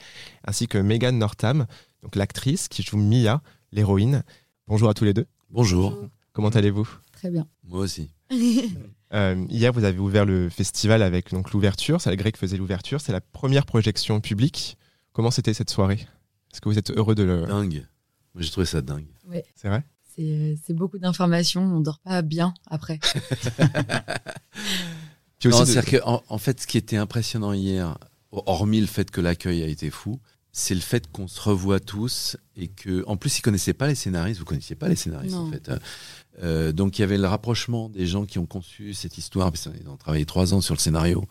ainsi 0.47 0.67
que 0.67 0.79
Megan 0.79 1.17
Northam, 1.19 1.67
donc 2.03 2.17
l'actrice 2.17 2.69
qui 2.69 2.83
joue 2.83 2.97
Mia, 2.97 3.43
l'héroïne. 3.73 4.23
Bonjour 4.67 4.89
à 4.89 4.95
tous 4.95 5.05
les 5.05 5.15
deux. 5.15 5.27
Bonjour. 5.51 5.97
Comment 6.33 6.49
allez-vous? 6.49 6.89
Très 7.13 7.31
bien. 7.31 7.47
Moi 7.65 7.81
aussi. 7.81 8.11
Euh, 9.13 9.45
hier, 9.49 9.73
vous 9.73 9.83
avez 9.83 9.99
ouvert 9.99 10.25
le 10.25 10.49
festival 10.49 11.03
avec 11.03 11.33
donc 11.33 11.51
l'ouverture. 11.51 12.01
C'est 12.01 12.11
la 12.11 12.15
Grec 12.15 12.37
faisait 12.37 12.57
l'ouverture. 12.57 13.01
C'est 13.01 13.11
la 13.11 13.21
première 13.21 13.67
projection 13.67 14.21
publique. 14.21 14.79
Comment 15.13 15.31
c'était 15.31 15.55
cette 15.55 15.71
soirée? 15.71 16.07
Est-ce 16.53 16.61
que 16.61 16.69
vous 16.69 16.79
êtes 16.79 16.91
heureux 16.91 17.15
de 17.15 17.23
le 17.23 17.47
Dingue. 17.47 17.87
Moi, 18.35 18.43
j'ai 18.43 18.51
trouvé 18.51 18.67
ça 18.67 18.81
dingue. 18.81 19.07
Ouais. 19.29 19.45
C'est 19.57 19.69
vrai? 19.69 19.85
C'est 20.15 20.23
euh, 20.23 20.55
c'est 20.65 20.75
beaucoup 20.75 20.99
d'informations. 20.99 21.63
On 21.63 21.81
dort 21.81 21.99
pas 22.01 22.23
bien 22.23 22.55
après. 22.67 22.99
Non, 25.45 25.61
de- 25.61 25.65
c'est-à-dire 25.65 25.91
que, 25.91 25.97
en, 26.05 26.23
en 26.29 26.39
fait, 26.39 26.61
ce 26.61 26.67
qui 26.67 26.77
était 26.77 26.97
impressionnant 26.99 27.53
hier, 27.55 27.97
hormis 28.31 28.81
le 28.81 28.87
fait 28.87 29.11
que 29.11 29.21
l'accueil 29.23 29.63
a 29.63 29.67
été 29.67 29.89
fou, 29.91 30.21
c'est 30.53 30.75
le 30.75 30.81
fait 30.83 31.11
qu'on 31.11 31.29
se 31.29 31.41
revoit 31.41 31.81
tous 31.81 32.37
et 32.57 32.69
que, 32.69 33.03
en 33.07 33.17
plus, 33.17 33.39
ils 33.39 33.43
connaissaient 33.43 33.73
pas 33.73 33.87
les 33.87 33.95
scénaristes. 33.95 34.39
Vous 34.39 34.45
connaissiez 34.45 34.77
pas 34.77 34.89
les 34.89 34.97
scénaristes, 34.97 35.35
Non. 35.37 35.49
en 35.49 35.51
fait. 35.51 35.71
Euh, 36.43 36.73
donc, 36.73 36.99
il 36.99 37.03
y 37.03 37.05
avait 37.05 37.17
le 37.17 37.27
rapprochement 37.27 37.89
des 37.89 38.07
gens 38.07 38.27
qui 38.27 38.39
ont 38.39 38.45
conçu 38.47 38.93
cette 38.93 39.17
histoire, 39.17 39.51
parce 39.51 39.69
qu'ils 39.69 39.89
ont 39.89 39.97
travaillé 39.97 40.27
trois 40.27 40.53
ans 40.53 40.61
sur 40.61 40.75
le 40.75 40.81
scénario. 40.81 41.25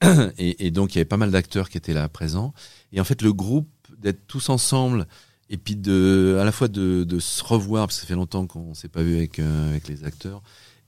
Et, 0.38 0.66
et 0.66 0.70
donc, 0.70 0.94
il 0.94 0.98
y 0.98 1.00
avait 1.00 1.04
pas 1.04 1.16
mal 1.16 1.30
d'acteurs 1.30 1.68
qui 1.68 1.76
étaient 1.78 1.92
là 1.92 2.08
présents. 2.08 2.54
Et 2.92 3.00
en 3.00 3.04
fait, 3.04 3.22
le 3.22 3.32
groupe, 3.32 3.68
d'être 3.98 4.26
tous 4.26 4.48
ensemble, 4.48 5.06
et 5.50 5.56
puis 5.58 5.76
de, 5.76 6.38
à 6.40 6.44
la 6.44 6.52
fois 6.52 6.68
de, 6.68 7.04
de 7.04 7.18
se 7.18 7.42
revoir, 7.44 7.86
parce 7.86 7.96
que 7.96 8.02
ça 8.02 8.06
fait 8.06 8.14
longtemps 8.14 8.46
qu'on 8.46 8.72
s'est 8.74 8.88
pas 8.88 9.02
vu 9.02 9.16
avec, 9.16 9.38
euh, 9.38 9.70
avec 9.70 9.88
les 9.88 10.04
acteurs, 10.04 10.42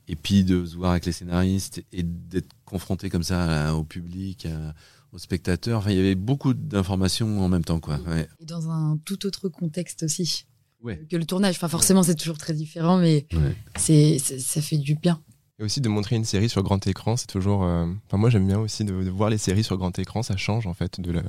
et 0.09 0.17
puis 0.17 0.45
de 0.45 0.65
se 0.65 0.77
voir 0.77 0.93
avec 0.93 1.05
les 1.05 1.13
scénaristes, 1.13 1.83
et 1.93 2.03
d'être 2.03 2.49
confronté 2.65 3.11
comme 3.11 3.23
ça 3.23 3.69
à- 3.69 3.75
au 3.75 3.85
public, 3.85 4.47
à- 4.47 4.75
aux 5.13 5.19
spectateurs. 5.19 5.81
Enfin, 5.81 5.91
il 5.91 5.97
y 5.99 6.01
avait 6.01 6.15
beaucoup 6.15 6.55
d'informations 6.55 7.41
en 7.45 7.49
même 7.49 7.65
temps, 7.65 7.81
quoi. 7.81 7.99
Ouais. 8.07 8.27
Et 8.41 8.47
dans 8.47 8.71
un 8.71 8.99
tout 9.05 9.27
autre 9.27 9.49
contexte 9.51 10.05
aussi 10.05 10.47
Ouais. 10.83 11.05
que 11.11 11.17
le 11.17 11.27
tournage. 11.27 11.55
Enfin, 11.57 11.69
forcément, 11.69 12.03
c'est 12.03 12.15
toujours 12.15 12.39
très 12.39 12.55
différent, 12.55 12.97
mais 12.99 13.27
Ouais. 13.35 13.55
c'est- 13.77 14.19
ça 14.19 14.63
fait 14.63 14.79
du 14.79 14.95
bien. 14.95 15.21
Et 15.59 15.65
aussi 15.65 15.81
de 15.81 15.89
montrer 15.89 16.17
une 16.17 16.25
série 16.25 16.49
sur 16.49 16.63
grand 16.63 16.85
écran, 16.87 17.17
c'est 17.17 17.27
toujours. 17.27 17.65
euh, 17.65 17.87
Enfin, 18.07 18.17
moi, 18.17 18.31
j'aime 18.31 18.47
bien 18.47 18.59
aussi 18.59 18.85
de, 18.85 18.93
de 19.05 19.11
voir 19.11 19.31
les 19.31 19.39
séries 19.39 19.65
sur 19.65 19.77
grand 19.77 19.97
écran. 19.99 20.23
Ça 20.23 20.37
change 20.37 20.67
en 20.67 20.75
fait 20.75 21.01
de 21.01 21.13
la. 21.13 21.23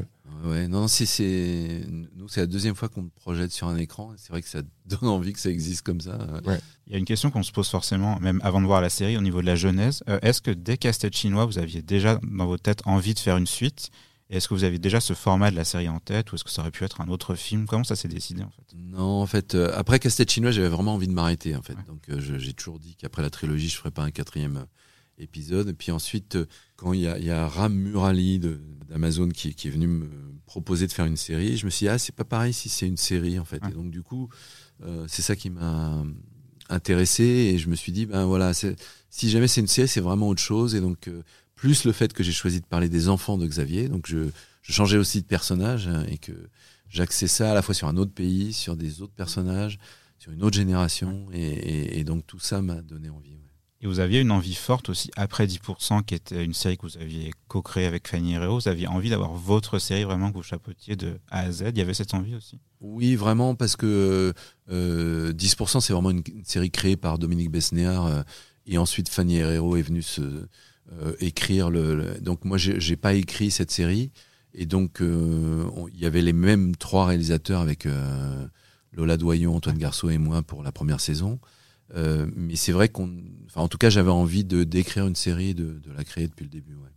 Ouais, 0.46 0.68
non, 0.68 0.88
c'est, 0.90 1.06
c'est, 1.06 1.86
nous, 2.16 2.28
c'est 2.28 2.42
la 2.42 2.48
deuxième 2.48 2.76
fois 2.76 2.90
qu'on 2.90 3.04
me 3.04 3.10
projette 3.10 3.52
sur 3.52 3.68
un 3.68 3.78
écran. 3.78 4.12
C'est 4.18 4.30
vrai 4.32 4.42
que 4.42 4.48
ça 4.50 4.62
donne 4.86 5.10
envie 5.10 5.34
que 5.34 5.40
ça 5.40 5.50
existe 5.50 5.84
comme 5.84 6.02
ça. 6.02 6.18
Il 6.88 6.94
y 6.94 6.96
a 6.96 7.00
une 7.00 7.06
question 7.06 7.32
qu'on 7.32 7.44
se 7.44 7.52
pose 7.52 7.70
forcément, 7.70 8.20
même 8.20 8.40
avant 8.44 8.60
de 8.62 8.66
voir 8.66 8.82
la 8.82 8.90
série, 8.90 9.18
au 9.18 9.22
niveau 9.22 9.42
de 9.42 9.46
la 9.46 9.56
genèse. 9.56 10.04
Euh, 10.10 10.20
est-ce 10.22 10.42
que 10.42 10.52
dès 10.52 10.78
Casse-Tête 10.78 11.16
Chinois, 11.16 11.46
vous 11.46 11.60
aviez 11.60 11.82
déjà 11.82 12.20
dans 12.24 12.46
votre 12.48 12.64
tête 12.64 12.82
envie 12.86 13.14
de 13.14 13.20
faire 13.20 13.38
une 13.38 13.48
suite? 13.48 13.90
Est-ce 14.30 14.48
que 14.48 14.54
vous 14.54 14.64
aviez 14.64 14.80
déjà 14.80 15.00
ce 15.00 15.14
format 15.14 15.52
de 15.52 15.56
la 15.56 15.64
série 15.64 15.90
en 15.90 16.00
tête 16.00 16.32
Ou 16.32 16.36
est-ce 16.36 16.44
que 16.44 16.50
ça 16.50 16.62
aurait 16.62 16.72
pu 16.72 16.84
être 16.84 17.02
un 17.02 17.08
autre 17.08 17.36
film? 17.36 17.66
Comment 17.68 17.84
ça 17.84 17.96
s'est 17.96 18.08
décidé 18.08 18.42
en 18.42 18.50
fait? 18.50 18.64
Non, 18.76 19.22
en 19.22 19.26
fait, 19.28 19.54
euh, 19.56 19.72
après 19.76 20.00
Casse-Tête 20.00 20.32
chinois, 20.32 20.52
j'avais 20.52 20.70
vraiment 20.70 20.96
envie 20.96 21.08
de 21.08 21.14
m'arrêter, 21.14 21.56
en 21.56 21.62
fait. 21.62 21.76
Donc, 21.88 22.10
euh, 22.10 22.20
j'ai 22.20 22.54
toujours 22.54 22.80
dit 22.80 22.96
qu'après 22.96 23.22
la 23.22 23.30
trilogie, 23.30 23.70
je 23.70 23.78
ferais 23.78 23.92
pas 23.92 24.04
un 24.04 24.12
quatrième 24.12 24.58
euh, 24.58 24.66
épisode. 25.24 25.70
Et 25.70 25.74
puis 25.74 25.92
ensuite, 25.92 26.38
quand 26.76 26.94
il 26.94 27.02
y 27.02 27.08
a, 27.08 27.20
il 27.20 27.26
y 27.26 27.32
a 27.32 27.48
Ram 27.48 27.74
Murali 27.74 28.40
d'Amazon 28.90 29.30
qui, 29.30 29.54
qui 29.54 29.68
est 29.68 29.72
venu 29.72 29.88
me 29.88 30.10
proposer 30.46 30.88
de 30.88 30.92
faire 30.92 31.06
une 31.06 31.18
série, 31.18 31.58
je 31.58 31.66
me 31.66 31.70
suis 31.70 31.86
dit, 31.86 31.90
ah, 31.90 32.00
c'est 32.00 32.16
pas 32.16 32.26
pareil 32.26 32.54
si 32.54 32.70
c'est 32.70 32.88
une 32.88 32.98
série, 32.98 33.38
en 33.40 33.46
fait. 33.46 33.62
Ouais. 33.64 33.70
Et 33.70 33.74
donc, 33.74 33.92
du 33.92 34.02
coup, 34.02 34.30
euh, 34.84 35.06
c'est 35.08 35.22
ça 35.22 35.36
qui 35.36 35.50
m'a 35.50 36.04
intéressé. 36.70 37.24
Et 37.24 37.58
je 37.60 37.70
me 37.70 37.76
suis 37.76 37.92
dit, 37.92 38.06
ben 38.06 38.26
voilà, 38.26 38.54
si 38.54 39.30
jamais 39.30 39.48
c'est 39.48 39.62
une 39.62 39.68
série, 39.68 39.88
c'est 39.88 40.02
vraiment 40.02 40.28
autre 40.30 40.42
chose. 40.42 40.74
Et 40.74 40.82
donc, 40.82 41.10
plus 41.56 41.86
le 41.86 41.92
fait 41.92 42.14
que 42.14 42.24
j'ai 42.24 42.32
choisi 42.32 42.60
de 42.62 42.66
parler 42.66 42.90
des 42.90 43.10
enfants 43.10 43.38
de 43.38 43.48
Xavier, 43.48 43.88
donc 43.90 44.08
je, 44.08 44.30
je 44.62 44.74
changeais 44.74 44.98
aussi 44.98 45.22
de 45.22 45.28
personnage 45.28 45.88
hein, 45.88 46.06
et 46.10 46.18
que 46.18 46.34
j'axais 46.90 47.28
ça 47.28 47.52
à 47.52 47.54
la 47.54 47.62
fois 47.62 47.74
sur 47.76 47.88
un 47.88 47.98
autre 47.98 48.14
pays, 48.14 48.54
sur 48.54 48.76
des 48.76 49.02
autres 49.02 49.14
personnages, 49.14 49.78
sur 50.20 50.32
une 50.32 50.44
autre 50.44 50.56
génération. 50.56 51.28
Et, 51.34 51.42
et- 51.42 52.00
et 52.00 52.04
donc, 52.04 52.26
tout 52.28 52.40
ça 52.40 52.62
m'a 52.62 52.82
donné 52.82 53.10
envie. 53.10 53.32
ouais. 53.32 53.40
Et 53.82 53.88
vous 53.88 54.00
aviez 54.00 54.22
une 54.22 54.32
envie 54.32 54.56
forte 54.56 54.88
aussi, 54.88 55.12
après 55.18 55.46
10%, 55.46 56.04
qui 56.04 56.16
était 56.16 56.46
une 56.46 56.54
série 56.54 56.78
que 56.78 56.84
vous 56.84 56.98
aviez 56.98 57.32
co-créée 57.50 57.86
avec 57.86 58.08
Fanny 58.08 58.34
Herrero. 58.34 58.58
Vous 58.60 58.70
aviez 58.70 58.88
envie 58.88 59.10
d'avoir 59.10 59.34
votre 59.34 59.78
série 59.80 60.06
vraiment 60.06 60.32
que 60.32 60.38
vous 60.38 60.44
chapeautiez 60.44 60.96
de 60.96 61.20
A 61.30 61.40
à 61.42 61.52
Z. 61.52 61.66
Il 61.72 61.78
y 61.78 61.82
avait 61.82 61.94
cette 61.94 62.14
envie 62.14 62.34
aussi? 62.36 62.60
Oui, 62.80 63.16
vraiment, 63.16 63.56
parce 63.56 63.76
que 63.76 64.34
euh, 64.72 65.34
10%, 65.34 65.82
c'est 65.82 65.92
vraiment 65.92 66.12
une, 66.12 66.24
une 66.34 66.46
série 66.46 66.72
créée 66.72 66.96
par 66.96 67.20
Dominique 67.20 67.52
Besnéard. 67.52 68.06
euh, 68.06 68.24
et 68.66 68.78
ensuite, 68.78 69.10
Fanny 69.10 69.36
Herrero 69.38 69.76
est 69.76 69.82
venue 69.82 70.02
se, 70.02 70.48
euh, 70.92 71.14
écrire 71.20 71.70
le, 71.70 71.96
le- 71.96 72.20
Donc, 72.22 72.46
moi, 72.46 72.58
j'ai 72.58 72.96
pas 72.96 73.14
écrit 73.14 73.52
cette 73.52 73.72
série. 73.72 74.12
Et 74.54 74.66
donc, 74.66 75.02
euh, 75.02 75.66
il 75.94 76.00
y 76.00 76.06
avait 76.06 76.22
les 76.22 76.34
mêmes 76.34 76.76
trois 76.76 77.08
réalisateurs 77.08 77.62
avec 77.62 77.86
euh, 77.86 78.46
Lola 78.92 79.18
Doyon, 79.18 79.56
Antoine 79.56 79.78
Garceau 79.78 80.10
et 80.10 80.18
moi 80.20 80.44
pour 80.44 80.62
la 80.62 80.72
première 80.72 81.00
saison. 81.00 81.40
Euh, 81.96 82.28
mais 82.36 82.56
c'est 82.56 82.72
vrai 82.72 82.90
qu'on. 82.90 83.10
Enfin, 83.48 83.62
en 83.62 83.68
tout 83.68 83.78
cas, 83.78 83.90
j'avais 83.90 84.12
envie 84.12 84.44
de 84.44 84.64
d'écrire 84.64 85.08
une 85.08 85.16
série, 85.16 85.54
de, 85.56 85.80
de 85.80 85.92
la 85.96 86.04
créer 86.04 86.28
depuis 86.28 86.44
le 86.44 86.50
début. 86.50 86.76
Ouais. 86.76 86.90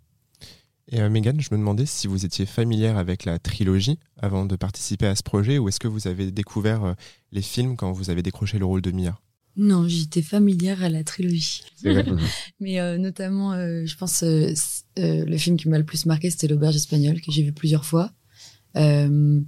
Et 0.89 1.01
euh, 1.01 1.09
Megan, 1.11 1.41
je 1.41 1.49
me 1.51 1.59
demandais 1.59 1.87
si 1.87 2.07
vous 2.07 2.25
étiez 2.25 2.47
familière 2.47 2.97
avec 2.97 3.25
la 3.25 3.39
trilogie 3.39 3.99
avant 4.19 4.47
de 4.47 4.55
participer 4.57 5.07
à 5.07 5.17
ce 5.17 5.23
projet, 5.23 5.59
ou 5.59 5.69
est-ce 5.69 5.81
que 5.81 5.89
vous 5.89 6.07
avez 6.07 6.31
découvert 6.31 6.95
les 7.33 7.43
films 7.43 7.77
quand 7.77 7.91
vous 7.93 8.11
avez 8.11 8.23
décroché 8.23 8.59
le 8.59 8.65
rôle 8.67 8.83
de 8.83 8.91
Mia? 8.93 9.19
Non, 9.57 9.89
j'étais 9.89 10.23
familière 10.23 10.83
à 10.83 10.89
la 10.89 11.03
trilogie. 11.03 11.63
Mais 12.61 12.79
euh, 12.81 12.99
notamment, 12.99 13.53
euh, 13.53 13.87
je 13.87 13.97
pense, 13.97 14.23
euh, 14.23 14.53
euh, 14.99 15.25
le 15.25 15.37
film 15.39 15.57
qui 15.57 15.69
m'a 15.69 15.79
le 15.79 15.85
plus 15.85 16.05
marqué, 16.07 16.31
c'était 16.31 16.47
L'Auberge 16.47 16.77
espagnole, 16.77 17.21
que 17.21 17.33
j'ai 17.33 17.43
vu 17.43 17.53
plusieurs 17.53 17.87
fois. 17.87 18.13
Euh, 18.77 19.41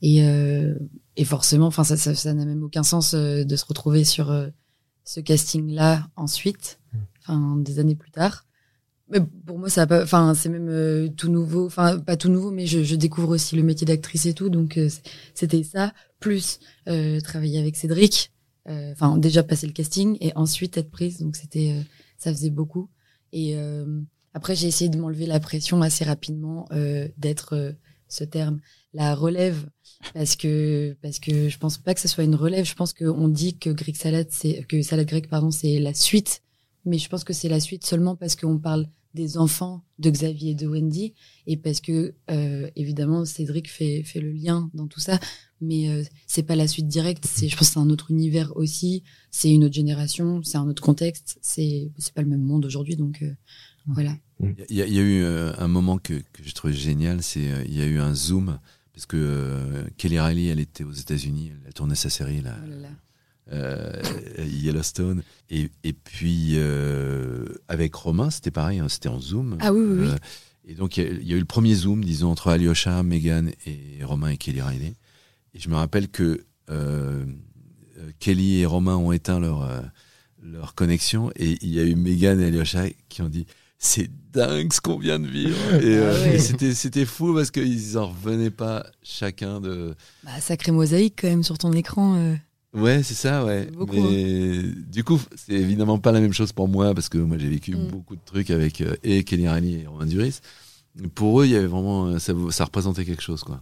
et, 0.00 0.24
euh, 0.24 0.74
et 1.16 1.24
forcément, 1.24 1.66
enfin, 1.66 1.84
ça, 1.84 1.98
ça, 1.98 2.14
ça 2.14 2.32
n'a 2.32 2.46
même 2.46 2.62
aucun 2.62 2.82
sens 2.82 3.12
euh, 3.12 3.44
de 3.44 3.56
se 3.56 3.66
retrouver 3.66 4.04
sur 4.04 4.30
euh, 4.30 4.48
ce 5.04 5.20
casting-là 5.20 6.08
ensuite, 6.16 6.80
enfin, 7.20 7.56
des 7.58 7.78
années 7.78 7.96
plus 7.96 8.10
tard. 8.10 8.46
Mais 9.10 9.20
pour 9.20 9.58
moi, 9.58 9.68
ça 9.68 9.82
a 9.82 9.86
pas, 9.86 10.02
enfin, 10.04 10.34
c'est 10.34 10.48
même 10.48 10.68
euh, 10.68 11.08
tout 11.08 11.28
nouveau, 11.28 11.66
enfin, 11.66 11.98
pas 11.98 12.16
tout 12.16 12.28
nouveau, 12.28 12.50
mais 12.50 12.66
je, 12.66 12.84
je 12.84 12.94
découvre 12.94 13.30
aussi 13.30 13.56
le 13.56 13.62
métier 13.62 13.84
d'actrice 13.84 14.24
et 14.26 14.34
tout, 14.34 14.48
donc 14.48 14.78
euh, 14.78 14.88
c'était 15.34 15.64
ça, 15.64 15.92
plus 16.20 16.60
euh, 16.88 17.20
travailler 17.20 17.58
avec 17.58 17.76
Cédric, 17.76 18.32
enfin, 18.66 19.16
déjà 19.18 19.42
passer 19.42 19.66
le 19.66 19.72
casting 19.72 20.16
et 20.20 20.32
ensuite 20.36 20.76
être 20.76 20.90
prise, 20.90 21.20
donc 21.20 21.36
c'était, 21.36 21.72
euh, 21.72 21.82
ça 22.18 22.32
faisait 22.32 22.50
beaucoup. 22.50 22.88
Et 23.32 23.56
euh, 23.56 24.00
après, 24.34 24.54
j'ai 24.54 24.68
essayé 24.68 24.90
de 24.90 24.98
m'enlever 24.98 25.26
la 25.26 25.40
pression 25.40 25.82
assez 25.82 26.04
rapidement 26.04 26.66
euh, 26.72 27.08
d'être 27.16 27.54
euh, 27.54 27.72
ce 28.08 28.24
terme, 28.24 28.60
la 28.92 29.14
relève, 29.14 29.68
parce 30.14 30.36
que 30.36 30.96
parce 31.02 31.18
que 31.18 31.48
je 31.48 31.58
pense 31.58 31.78
pas 31.78 31.94
que 31.94 32.00
ce 32.00 32.08
soit 32.08 32.24
une 32.24 32.34
relève. 32.34 32.64
Je 32.64 32.74
pense 32.74 32.92
qu'on 32.92 33.28
dit 33.28 33.58
que 33.58 33.70
Greek 33.70 33.96
salade, 33.96 34.28
c'est 34.30 34.64
que 34.68 34.82
salade 34.82 35.06
grecque, 35.06 35.28
pardon, 35.28 35.50
c'est 35.50 35.78
la 35.78 35.94
suite, 35.94 36.42
mais 36.84 36.98
je 36.98 37.08
pense 37.08 37.24
que 37.24 37.32
c'est 37.32 37.48
la 37.48 37.60
suite 37.60 37.86
seulement 37.86 38.16
parce 38.16 38.36
qu'on 38.36 38.58
parle 38.58 38.86
des 39.14 39.36
enfants 39.38 39.82
de 39.98 40.08
Xavier 40.10 40.52
et 40.52 40.54
de 40.54 40.66
Wendy 40.66 41.14
et 41.46 41.56
parce 41.56 41.80
que 41.80 42.14
euh, 42.30 42.70
évidemment 42.76 43.24
Cédric 43.24 43.68
fait 43.70 44.02
fait 44.04 44.20
le 44.20 44.30
lien 44.32 44.70
dans 44.74 44.86
tout 44.86 45.00
ça, 45.00 45.18
mais 45.60 45.88
euh, 45.88 46.02
c'est 46.26 46.42
pas 46.44 46.56
la 46.56 46.68
suite 46.68 46.86
directe. 46.88 47.24
C'est 47.26 47.48
je 47.48 47.56
pense 47.56 47.70
c'est 47.70 47.78
un 47.80 47.90
autre 47.90 48.10
univers 48.10 48.56
aussi. 48.56 49.02
C'est 49.30 49.50
une 49.52 49.64
autre 49.64 49.74
génération, 49.74 50.42
c'est 50.44 50.58
un 50.58 50.68
autre 50.68 50.82
contexte. 50.82 51.38
C'est 51.42 51.90
c'est 51.98 52.14
pas 52.14 52.22
le 52.22 52.28
même 52.28 52.42
monde 52.42 52.64
aujourd'hui, 52.66 52.96
donc 52.96 53.22
euh, 53.22 53.32
voilà. 53.86 54.16
Il 54.40 54.54
y, 54.76 54.82
a- 54.82 54.86
il 54.86 54.94
y 54.94 54.98
a 54.98 55.02
eu 55.02 55.22
euh, 55.22 55.52
un 55.58 55.68
moment 55.68 55.98
que, 55.98 56.14
que 56.32 56.42
j'ai 56.44 56.52
trouvé 56.52 56.72
génial, 56.72 57.22
c'est 57.22 57.50
euh, 57.50 57.64
il 57.66 57.76
y 57.76 57.82
a 57.82 57.86
eu 57.86 57.98
un 57.98 58.14
zoom 58.14 58.58
parce 58.94 59.06
que 59.06 59.16
euh, 59.18 59.84
Kelly 59.96 60.18
Riley, 60.20 60.46
elle 60.46 60.60
était 60.60 60.84
aux 60.84 60.92
États-Unis, 60.92 61.52
elle 61.62 61.68
a 61.68 61.72
tourné 61.72 61.94
sa 61.94 62.10
série 62.10 62.40
là, 62.42 62.56
Oh 62.64 62.68
là 62.70 62.76
là. 62.76 62.88
Euh, 63.52 63.92
Yellowstone, 64.38 65.22
et, 65.50 65.70
et 65.84 65.92
puis 65.92 66.52
euh, 66.54 67.44
avec 67.68 67.94
Romain, 67.94 68.30
c'était 68.30 68.50
pareil, 68.50 68.78
hein, 68.78 68.88
c'était 68.88 69.08
en 69.08 69.20
zoom. 69.20 69.56
Ah 69.60 69.72
oui, 69.72 69.80
oui, 69.84 69.98
oui. 70.00 70.08
Euh, 70.08 70.16
et 70.66 70.74
donc 70.74 70.96
il 70.96 71.04
y, 71.04 71.06
a- 71.06 71.10
il 71.10 71.28
y 71.28 71.32
a 71.32 71.36
eu 71.36 71.40
le 71.40 71.44
premier 71.46 71.74
zoom, 71.74 72.04
disons 72.04 72.30
entre 72.30 72.48
Alyosha, 72.48 73.02
Megan 73.02 73.50
et 73.66 74.04
Romain 74.04 74.28
et 74.30 74.36
Kelly 74.36 74.60
Riley. 74.62 74.94
Et 75.54 75.58
je 75.58 75.68
me 75.68 75.74
rappelle 75.74 76.08
que 76.08 76.44
euh, 76.70 77.24
Kelly 78.18 78.60
et 78.60 78.66
Romain 78.66 78.96
ont 78.96 79.12
éteint 79.12 79.40
leur 79.40 79.62
euh, 79.62 79.80
leur 80.42 80.74
connexion 80.74 81.30
et 81.36 81.58
il 81.60 81.68
y 81.74 81.80
a 81.80 81.82
eu 81.84 81.96
Megan 81.96 82.40
et 82.40 82.46
Alyosha 82.46 82.84
qui 83.08 83.20
ont 83.22 83.28
dit 83.28 83.46
c'est 83.78 84.10
dingue 84.32 84.72
ce 84.72 84.80
qu'on 84.80 84.98
vient 84.98 85.18
de 85.18 85.26
vivre 85.26 85.56
et, 85.82 85.96
euh, 85.96 86.12
Ah 86.14 86.28
ouais. 86.28 86.36
et 86.66 86.74
c'était 86.74 87.04
fou 87.04 87.34
parce 87.34 87.50
qu'ils 87.50 87.98
en 87.98 88.08
revenaient 88.08 88.50
pas 88.50 88.86
chacun 89.02 89.60
de 89.60 89.94
Bah, 90.24 90.38
sacré 90.40 90.70
mosaïque 90.72 91.18
quand 91.22 91.28
même 91.28 91.42
sur 91.42 91.58
ton 91.58 91.72
écran. 91.72 92.16
Ouais 92.74 93.02
c'est 93.02 93.14
ça 93.14 93.44
ouais 93.44 93.66
Beaucoup, 93.66 93.94
mais 93.94 94.62
du 94.88 95.02
coup 95.04 95.20
c'est 95.36 95.54
évidemment 95.54 95.98
pas 95.98 96.12
la 96.12 96.20
même 96.20 96.32
chose 96.32 96.52
pour 96.52 96.68
moi 96.68 96.94
parce 96.94 97.08
que 97.08 97.18
moi 97.18 97.36
j'ai 97.38 97.48
vécu 97.48 97.74
Mm. 97.76 97.88
beaucoup 97.88 98.14
de 98.16 98.20
trucs 98.24 98.50
avec 98.50 98.80
euh, 98.80 98.94
et 99.02 99.24
Kelly 99.24 99.44
et 99.46 99.86
Romain 99.86 100.06
Duris 100.06 100.40
pour 101.14 101.40
eux 101.40 101.46
il 101.46 101.52
y 101.52 101.56
avait 101.56 101.66
vraiment 101.66 102.06
euh, 102.06 102.18
ça 102.18 102.32
ça 102.50 102.64
représentait 102.64 103.04
quelque 103.04 103.22
chose 103.22 103.42
quoi 103.42 103.60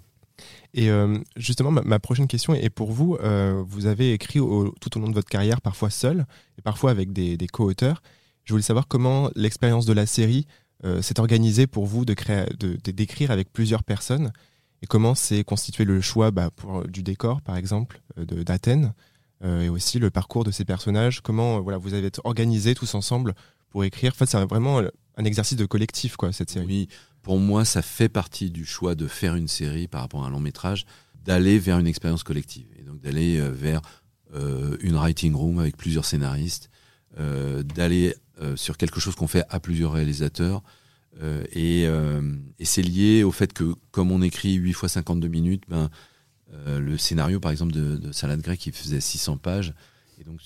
Et 0.75 0.91
euh, 0.91 1.19
justement, 1.37 1.71
ma, 1.71 1.83
ma 1.83 1.99
prochaine 1.99 2.27
question 2.29 2.55
est 2.55 2.69
pour 2.71 2.93
vous. 2.93 3.17
Euh, 3.23 3.63
vous 3.67 3.87
avez 3.87 4.13
écrit 4.13 4.39
au- 4.39 4.75
tout 4.81 4.97
au 4.97 5.01
long 5.01 5.09
de 5.09 5.15
votre 5.15 5.29
carrière, 5.31 5.61
parfois 5.63 5.89
seul 5.91 6.27
et 6.59 6.63
parfois 6.63 6.91
avec 6.91 7.13
des, 7.13 7.37
des 7.39 7.49
co-auteurs. 7.49 8.03
Je 8.45 8.53
voulais 8.53 8.63
savoir 8.63 8.87
comment 8.87 9.31
l'expérience 9.35 9.87
de 9.87 9.95
la 9.95 10.05
série 10.07 10.47
euh, 10.85 11.01
s'est 11.03 11.19
organisée 11.21 11.67
pour 11.67 11.87
vous 11.87 12.05
de 12.05 12.15
créer, 12.15 12.45
de, 12.61 12.77
de- 12.85 12.93
d'écrire 12.93 13.31
avec 13.31 13.51
plusieurs 13.53 13.83
personnes 13.83 14.31
et 14.83 14.87
comment 14.87 15.15
s'est 15.15 15.45
constitué 15.45 15.85
le 15.85 16.01
choix 16.01 16.31
bah, 16.31 16.51
pour, 16.55 16.87
du 16.87 17.03
décor, 17.03 17.41
par 17.43 17.57
exemple, 17.57 18.01
euh, 18.19 18.45
d'Athènes 18.45 18.93
euh, 19.45 19.63
et 19.63 19.69
aussi 19.69 19.99
le 19.99 20.11
parcours 20.11 20.45
de 20.45 20.51
ces 20.51 20.65
personnages? 20.65 21.21
Comment 21.21 21.57
euh, 21.57 21.61
voilà, 21.61 21.79
vous 21.79 21.95
avez 21.95 22.11
organisé 22.25 22.75
tous 22.75 22.95
ensemble 22.95 23.35
pour 23.71 23.85
écrire? 23.85 24.13
En 24.21 24.27
c'est 24.27 24.45
vraiment 24.45 24.83
un 25.17 25.25
exercice 25.25 25.57
de 25.57 25.67
collectif, 25.67 26.17
quoi, 26.17 26.33
cette 26.33 26.51
série. 26.51 26.67
Oui, 26.67 26.89
pour 27.23 27.39
moi, 27.39 27.65
ça 27.65 27.83
fait 27.83 28.09
partie 28.09 28.51
du 28.51 28.65
choix 28.65 28.95
de 28.95 29.07
faire 29.07 29.35
une 29.35 29.49
série 29.49 29.89
par 29.89 30.01
rapport 30.01 30.25
à 30.25 30.29
un 30.29 30.31
long 30.31 30.41
métrage, 30.41 30.87
d'aller 31.25 31.59
vers 31.59 31.79
une 31.79 31.87
expérience 31.87 32.23
collective 32.23 32.69
et 32.79 32.83
donc 32.83 33.01
d'aller 33.01 33.39
euh, 33.39 33.51
vers 33.51 33.83
euh, 34.35 34.77
une 34.81 34.95
writing 34.95 35.35
room 35.35 35.59
avec 35.59 35.77
plusieurs 35.77 36.05
scénaristes, 36.05 36.71
euh, 37.19 37.63
d'aller 37.63 38.15
euh, 38.41 38.57
sur 38.57 38.77
quelque 38.77 39.01
chose 39.01 39.15
qu'on 39.15 39.27
fait 39.27 39.45
à 39.49 39.59
plusieurs 39.59 39.93
réalisateurs. 39.93 40.63
Euh, 41.21 41.45
et, 41.53 41.85
euh, 41.87 42.37
et 42.59 42.65
c'est 42.65 42.83
lié 42.83 43.25
au 43.25 43.33
fait 43.33 43.53
que, 43.53 43.75
comme 43.91 44.13
on 44.13 44.23
écrit 44.23 44.55
8 44.55 44.73
fois 44.73 44.89
52 44.89 45.29
minutes, 45.29 45.65
ben, 45.69 45.91
euh, 46.53 46.79
le 46.81 46.97
scénario, 46.97 47.41
par 47.41 47.51
exemple, 47.51 47.73
de, 47.73 47.97
de 47.97 48.13
Salade 48.13 48.41
grecque, 48.41 48.67
il 48.67 48.73
faisait 48.73 49.01
600 49.01 49.37
pages. 49.37 49.75
Et 50.21 50.25
donc, 50.25 50.41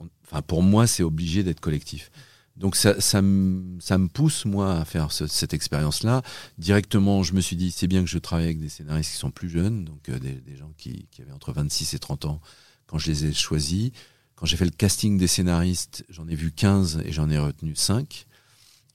on- 0.00 0.42
pour 0.42 0.62
moi, 0.62 0.86
c'est 0.86 1.02
obligé 1.02 1.42
d'être 1.42 1.60
collectif. 1.60 2.10
Donc, 2.56 2.76
ça, 2.76 3.00
ça, 3.00 3.20
me, 3.20 3.80
ça 3.80 3.98
me 3.98 4.06
pousse, 4.08 4.44
moi, 4.44 4.78
à 4.78 4.84
faire 4.84 5.10
ce- 5.10 5.26
cette 5.26 5.54
expérience-là. 5.54 6.22
Directement, 6.58 7.22
je 7.22 7.32
me 7.34 7.40
suis 7.40 7.56
dit, 7.56 7.70
c'est 7.72 7.88
bien 7.88 8.02
que 8.04 8.08
je 8.10 8.18
travaille 8.18 8.44
avec 8.46 8.60
des 8.60 8.68
scénaristes 8.68 9.10
qui 9.12 9.16
sont 9.18 9.30
plus 9.32 9.48
jeunes, 9.48 9.84
donc 9.84 10.08
euh, 10.08 10.18
des, 10.20 10.34
des 10.34 10.56
gens 10.56 10.72
qui, 10.76 11.06
qui 11.10 11.22
avaient 11.22 11.32
entre 11.32 11.52
26 11.52 11.94
et 11.94 11.98
30 11.98 12.26
ans 12.26 12.40
quand 12.86 12.98
je 12.98 13.10
les 13.10 13.24
ai 13.24 13.32
choisis. 13.32 13.90
Quand 14.36 14.46
j'ai 14.46 14.56
fait 14.56 14.64
le 14.66 14.70
casting 14.70 15.16
des 15.18 15.26
scénaristes, 15.26 16.04
j'en 16.10 16.28
ai 16.28 16.34
vu 16.36 16.52
15 16.52 17.02
et 17.04 17.12
j'en 17.12 17.28
ai 17.30 17.38
retenu 17.38 17.74
5. 17.74 18.26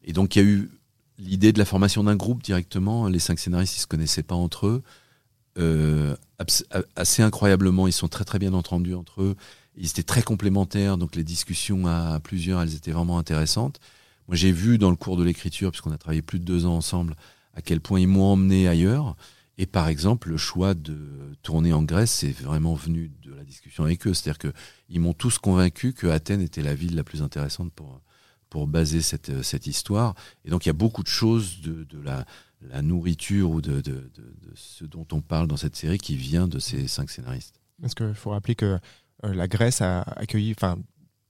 Et 0.04 0.14
donc, 0.14 0.36
il 0.36 0.40
y 0.40 0.42
a 0.42 0.46
eu 0.46 0.70
l'idée 1.20 1.52
de 1.52 1.60
la 1.60 1.66
formation 1.66 2.04
d'un 2.04 2.16
groupe 2.16 2.42
directement. 2.42 3.08
Les 3.08 3.20
cinq 3.20 3.40
scénaristes, 3.40 3.78
ils 3.78 3.82
se 3.82 3.88
connaissaient 3.88 4.24
pas 4.24 4.36
entre 4.36 4.68
eux. 4.68 4.84
Euh, 5.58 6.16
assez 6.96 7.22
incroyablement, 7.22 7.88
ils 7.88 7.94
sont 7.94 8.08
très 8.08 8.24
très 8.24 8.40
bien 8.40 8.54
entendus 8.54 8.96
entre 8.96 9.22
eux. 9.22 9.36
Ils 9.76 9.88
étaient 9.88 10.04
très 10.04 10.22
complémentaires, 10.24 10.98
donc 10.98 11.16
les 11.16 11.24
discussions 11.24 11.86
à, 11.88 12.20
plusieurs, 12.22 12.62
elles 12.62 12.76
étaient 12.76 12.92
vraiment 12.92 13.18
intéressantes. 13.18 13.80
Moi, 14.28 14.36
j'ai 14.36 14.52
vu 14.52 14.78
dans 14.78 14.90
le 14.90 14.96
cours 14.96 15.18
de 15.18 15.24
l'écriture, 15.24 15.72
puisqu'on 15.72 15.92
a 15.92 15.98
travaillé 15.98 16.22
plus 16.22 16.40
de 16.40 16.46
deux 16.46 16.66
ans 16.66 16.76
ensemble, 16.76 17.16
à 17.54 17.62
quel 17.62 17.82
point 17.82 18.00
ils 18.00 18.08
m'ont 18.08 18.26
emmené 18.26 18.68
ailleurs. 18.68 19.16
Et 19.58 19.66
par 19.66 19.90
exemple, 19.90 20.30
le 20.30 20.38
choix 20.38 20.74
de 20.74 20.98
tourner 21.44 21.74
en 21.74 21.84
Grèce, 21.84 22.12
c'est 22.12 22.32
vraiment 22.32 22.76
venu 22.76 23.12
de 23.24 23.34
la 23.34 23.44
discussion 23.44 23.84
avec 23.84 24.08
eux. 24.08 24.14
C'est-à-dire 24.14 24.38
que 24.38 24.54
ils 24.90 25.02
m'ont 25.02 25.14
tous 25.14 25.38
convaincu 25.38 25.94
que 25.94 26.08
Athènes 26.08 26.42
était 26.42 26.62
la 26.62 26.76
ville 26.76 26.96
la 26.96 27.04
plus 27.04 27.22
intéressante 27.22 27.74
pour 27.74 28.00
pour 28.50 28.68
baser 28.68 29.02
cette 29.02 29.44
cette 29.44 29.68
histoire. 29.68 30.16
Et 30.46 30.50
donc 30.50 30.66
il 30.66 30.70
y 30.70 30.72
a 30.72 30.74
beaucoup 30.74 31.04
de 31.04 31.08
choses 31.08 31.62
de, 31.62 31.84
de 31.84 32.02
la 32.02 32.26
la 32.62 32.82
nourriture 32.82 33.50
ou 33.52 33.62
de, 33.62 33.82
de, 33.82 34.12
de, 34.16 34.52
ce 34.56 34.84
dont 34.84 35.08
on 35.14 35.22
parle 35.22 35.48
dans 35.48 35.58
cette 35.58 35.76
série 35.76 35.98
qui 35.98 36.16
vient 36.16 36.48
de 36.48 36.60
ces 36.60 36.88
cinq 36.88 37.10
scénaristes. 37.10 37.60
Parce 37.82 37.96
qu'il 37.96 38.14
faut 38.14 38.32
rappeler 38.32 38.56
que 38.56 38.80
euh, 39.24 39.34
la 39.34 39.48
Grèce 39.48 39.82
a 39.82 40.02
accueilli, 40.02 40.54
enfin, 40.58 40.78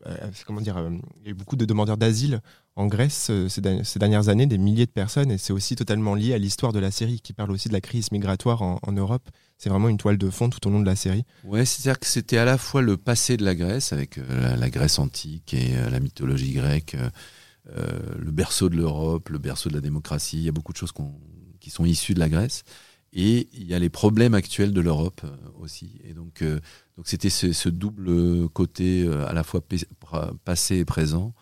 euh, 0.07 0.31
comment 0.47 0.61
dire, 0.61 0.77
euh, 0.77 0.89
il 1.17 1.25
y 1.25 1.27
a 1.27 1.31
eu 1.31 1.35
beaucoup 1.35 1.55
de 1.55 1.65
demandeurs 1.65 1.97
d'asile 1.97 2.41
en 2.75 2.87
Grèce 2.87 3.27
euh, 3.29 3.47
ces, 3.47 3.61
ces 3.83 3.99
dernières 3.99 4.29
années, 4.29 4.47
des 4.47 4.57
milliers 4.57 4.87
de 4.87 4.91
personnes, 4.91 5.29
et 5.29 5.37
c'est 5.37 5.53
aussi 5.53 5.75
totalement 5.75 6.15
lié 6.15 6.33
à 6.33 6.39
l'histoire 6.39 6.73
de 6.73 6.79
la 6.79 6.89
série 6.89 7.19
qui 7.19 7.33
parle 7.33 7.51
aussi 7.51 7.67
de 7.67 7.73
la 7.73 7.81
crise 7.81 8.11
migratoire 8.11 8.63
en 8.63 8.91
Europe. 8.91 9.29
C'est 9.59 9.69
vraiment 9.69 9.89
une 9.89 9.97
toile 9.97 10.17
de 10.17 10.29
fond 10.29 10.49
tout 10.49 10.65
au 10.65 10.71
long 10.71 10.79
de 10.79 10.85
la 10.85 10.95
série. 10.95 11.25
Ouais, 11.43 11.65
c'est-à-dire 11.65 11.99
que 11.99 12.07
c'était 12.07 12.37
à 12.37 12.45
la 12.45 12.57
fois 12.57 12.81
le 12.81 12.95
passé 12.95 13.35
de 13.35 13.43
la 13.43 13.55
Grèce, 13.55 13.91
avec 13.91 14.17
euh, 14.17 14.55
la, 14.55 14.69
Grèce 14.69 14.99
antique 14.99 15.53
et 15.53 15.75
euh, 15.75 15.89
la 15.89 15.99
mythologie 15.99 16.53
grecque, 16.53 16.95
euh, 17.75 17.99
le 18.17 18.31
berceau 18.31 18.69
de 18.69 18.77
l'Europe, 18.77 19.27
le 19.27 19.37
berceau 19.37 19.67
de 19.67 19.75
la 19.75 19.81
démocratie. 19.81 20.37
Il 20.37 20.43
y 20.43 20.47
a 20.47 20.53
beaucoup 20.53 20.71
de 20.71 20.77
choses 20.77 20.93
qui 21.59 21.69
sont 21.71 21.83
issues 21.83 22.13
de 22.13 22.19
la 22.19 22.29
Grèce. 22.29 22.63
Et 23.11 23.49
il 23.51 23.67
y 23.67 23.73
a 23.73 23.79
les 23.79 23.89
problèmes 23.89 24.33
actuels 24.33 24.71
de 24.71 24.79
l'Europe 24.79 25.23
aussi. 25.59 25.99
Et 26.05 26.13
donc, 26.13 26.41
donc 26.95 27.07
c'était 27.07 27.29
ce, 27.29 27.67
double 27.67 28.47
côté 28.49 29.09
à 29.27 29.33
la 29.33 29.43
fois 29.43 29.61
passé 30.45 30.77
et 30.77 30.85
présent 30.85 31.33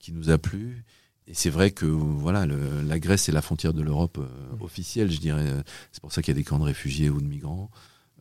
qui 0.00 0.12
nous 0.12 0.30
a 0.30 0.38
plu. 0.38 0.84
Et 1.26 1.34
c'est 1.34 1.50
vrai 1.50 1.70
que 1.70 1.86
voilà, 1.86 2.46
le- 2.46 2.82
la 2.82 2.98
Grèce 2.98 3.28
est 3.28 3.32
la 3.32 3.42
frontière 3.42 3.72
de 3.72 3.82
l'Europe 3.82 4.18
euh, 4.18 4.64
officielle, 4.64 5.10
je 5.10 5.20
dirais. 5.20 5.46
C'est 5.92 6.00
pour 6.00 6.12
ça 6.12 6.22
qu'il 6.22 6.32
y 6.34 6.36
a 6.36 6.40
des 6.40 6.44
camps 6.44 6.58
de 6.58 6.64
réfugiés 6.64 7.08
ou 7.10 7.20
de 7.20 7.26
migrants. 7.26 7.70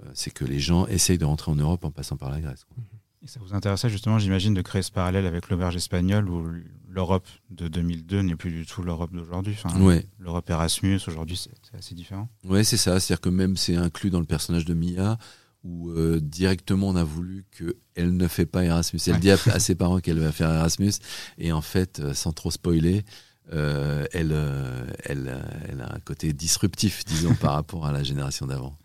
Euh, 0.04 0.10
c'est 0.14 0.32
que 0.32 0.46
les 0.46 0.60
gens 0.60 0.86
essayent 0.88 1.18
de 1.18 1.26
rentrer 1.26 1.52
en 1.52 1.56
Europe 1.56 1.84
en 1.86 1.92
passant 1.92 2.18
par 2.18 2.30
la 2.30 2.40
Grèce. 2.40 2.64
quoi. 2.66 2.78
Et 3.22 3.28
ça 3.28 3.40
vous 3.42 3.54
intéressait 3.54 3.90
justement, 3.90 4.18
j'imagine, 4.18 4.54
de 4.54 4.62
créer 4.62 4.82
ce 4.82 4.92
parallèle 4.92 5.26
avec 5.26 5.50
l'auberge 5.50 5.76
espagnole 5.76 6.30
où 6.30 6.48
l'Europe 6.88 7.28
de 7.50 7.68
2002 7.68 8.22
n'est 8.22 8.36
plus 8.38 8.52
du 8.52 8.66
tout 8.66 8.82
l'Europe 8.82 9.12
d'aujourd'hui. 9.12 9.58
Enfin, 9.62 9.78
Ouais. 9.82 10.06
L'Europe 10.20 10.50
Erasmus, 10.50 11.02
aujourd'hui, 11.08 11.36
c'est 11.36 11.76
assez 11.78 11.96
différent. 11.96 12.30
Ouais, 12.46 12.64
c'est 12.64 12.78
ça. 12.78 12.98
C'est-à-dire 13.00 13.20
que 13.22 13.28
même 13.30 13.58
c'est 13.58 13.76
inclus 13.76 14.10
dans 14.10 14.22
le 14.22 14.26
personnage 14.26 14.64
de 14.64 14.74
Mia, 14.74 15.18
où 15.64 15.90
euh, 15.90 16.20
directement 16.22 16.88
on 16.90 16.96
a 16.96 17.04
voulu 17.04 17.46
qu'elle 17.58 18.16
ne 18.16 18.28
fait 18.28 18.46
pas 18.46 18.64
Erasmus. 18.64 19.00
Elle 19.08 19.14
Ouais. 19.14 19.20
dit 19.20 19.32
à, 19.32 19.38
à 19.52 19.60
ses 19.60 19.76
parents 19.76 20.00
qu'elle 20.00 20.20
va 20.20 20.32
faire 20.32 20.50
Erasmus, 20.52 20.94
et 21.38 21.52
en 21.52 21.62
fait, 21.62 22.00
euh, 22.00 22.14
sans 22.14 22.32
trop 22.32 22.52
spoiler, 22.52 23.04
euh, 23.52 24.06
elle, 24.14 24.30
euh, 24.32 24.86
elle, 25.04 25.44
elle 25.68 25.82
a 25.82 25.96
un 25.96 26.00
côté 26.00 26.32
disruptif, 26.34 27.04
disons, 27.06 27.36
par 27.36 27.54
rapport 27.56 27.86
à 27.86 27.92
la 27.92 28.04
génération 28.04 28.46
d'avant. 28.46 28.78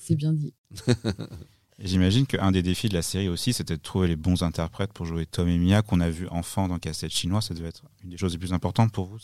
C'est 0.00 0.16
bien 0.16 0.32
dit. 0.32 0.52
J'imagine 1.78 2.24
qu'un 2.26 2.52
des 2.52 2.62
défis 2.62 2.88
de 2.88 2.94
la 2.94 3.02
série 3.02 3.28
aussi, 3.28 3.52
c'était 3.52 3.76
de 3.76 3.82
trouver 3.82 4.08
les 4.08 4.16
bons 4.16 4.42
interprètes 4.42 4.94
pour 4.94 5.04
jouer 5.04 5.26
Tom 5.26 5.46
et 5.46 5.58
Mia 5.58 5.82
qu'on 5.82 6.00
a 6.00 6.08
vu 6.08 6.26
enfant 6.28 6.68
dans 6.68 6.78
Casse-tête 6.78 7.10
chinois. 7.12 7.42
Ça 7.42 7.52
devait 7.52 7.68
être 7.68 7.82
une 8.02 8.08
des 8.08 8.16
choses 8.16 8.32
les 8.32 8.38
plus 8.38 8.54
importantes 8.54 8.92
pour 8.92 9.04
vous. 9.04 9.18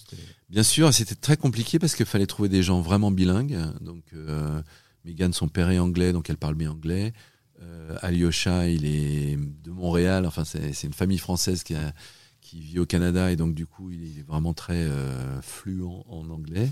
Bien 0.51 0.63
sûr, 0.63 0.93
c'était 0.93 1.15
très 1.15 1.39
compliqué 1.39 1.79
parce 1.79 1.95
qu'il 1.95 2.05
fallait 2.05 2.27
trouver 2.27 2.51
des 2.51 2.63
gens 2.63 2.83
vraiment 2.83 3.11
bilingues. 3.11 3.59
Donc, 3.81 4.03
euh, 4.13 4.61
Megan, 5.05 5.33
son 5.33 5.49
père 5.49 5.71
est 5.71 5.79
anglais, 5.79 6.13
donc 6.13 6.31
elle 6.31 6.37
parle 6.37 6.55
bien 6.55 6.71
anglais. 6.71 7.13
Euh, 7.61 7.97
Alyosha, 8.03 8.69
il 8.69 8.87
est 8.87 9.37
de 9.37 9.71
Montréal. 9.71 10.27
Enfin, 10.27 10.45
c'est 10.45 10.73
c'est 10.73 10.87
une 10.87 10.93
famille 10.95 11.19
française 11.19 11.63
qui, 11.63 11.75
a- 11.75 11.93
qui 12.41 12.61
vit 12.61 12.79
au 12.79 12.87
Canada 12.87 13.31
et 13.31 13.37
donc 13.37 13.55
du 13.55 13.67
coup, 13.67 13.91
il 13.91 14.19
est 14.19 14.23
vraiment 14.27 14.55
très 14.55 14.83
euh, 14.83 15.41
fluent 15.43 15.85
en 15.85 16.29
anglais. 16.31 16.71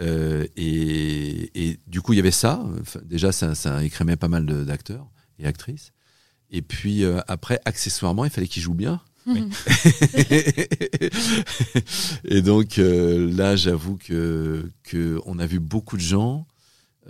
Euh, 0.00 0.46
et, 0.56 1.70
et 1.70 1.80
du 1.86 2.00
coup, 2.00 2.12
il 2.12 2.16
y 2.16 2.20
avait 2.20 2.30
ça. 2.30 2.62
Enfin, 2.80 3.00
déjà, 3.04 3.32
ça, 3.32 3.54
ça 3.54 3.82
écrémait 3.84 4.16
pas 4.16 4.28
mal 4.28 4.46
d'acteurs 4.64 5.08
et 5.38 5.46
actrices. 5.46 5.92
Et 6.50 6.62
puis 6.62 7.04
euh, 7.04 7.20
après, 7.26 7.60
accessoirement, 7.64 8.24
il 8.24 8.30
fallait 8.30 8.48
qu'ils 8.48 8.62
jouent 8.62 8.74
bien. 8.74 9.00
Oui. 9.26 9.44
et 12.24 12.42
donc 12.42 12.78
euh, 12.78 13.30
là, 13.34 13.56
j'avoue 13.56 13.96
que, 13.96 14.70
que 14.84 15.20
on 15.26 15.38
a 15.38 15.46
vu 15.46 15.58
beaucoup 15.60 15.96
de 15.96 16.02
gens. 16.02 16.46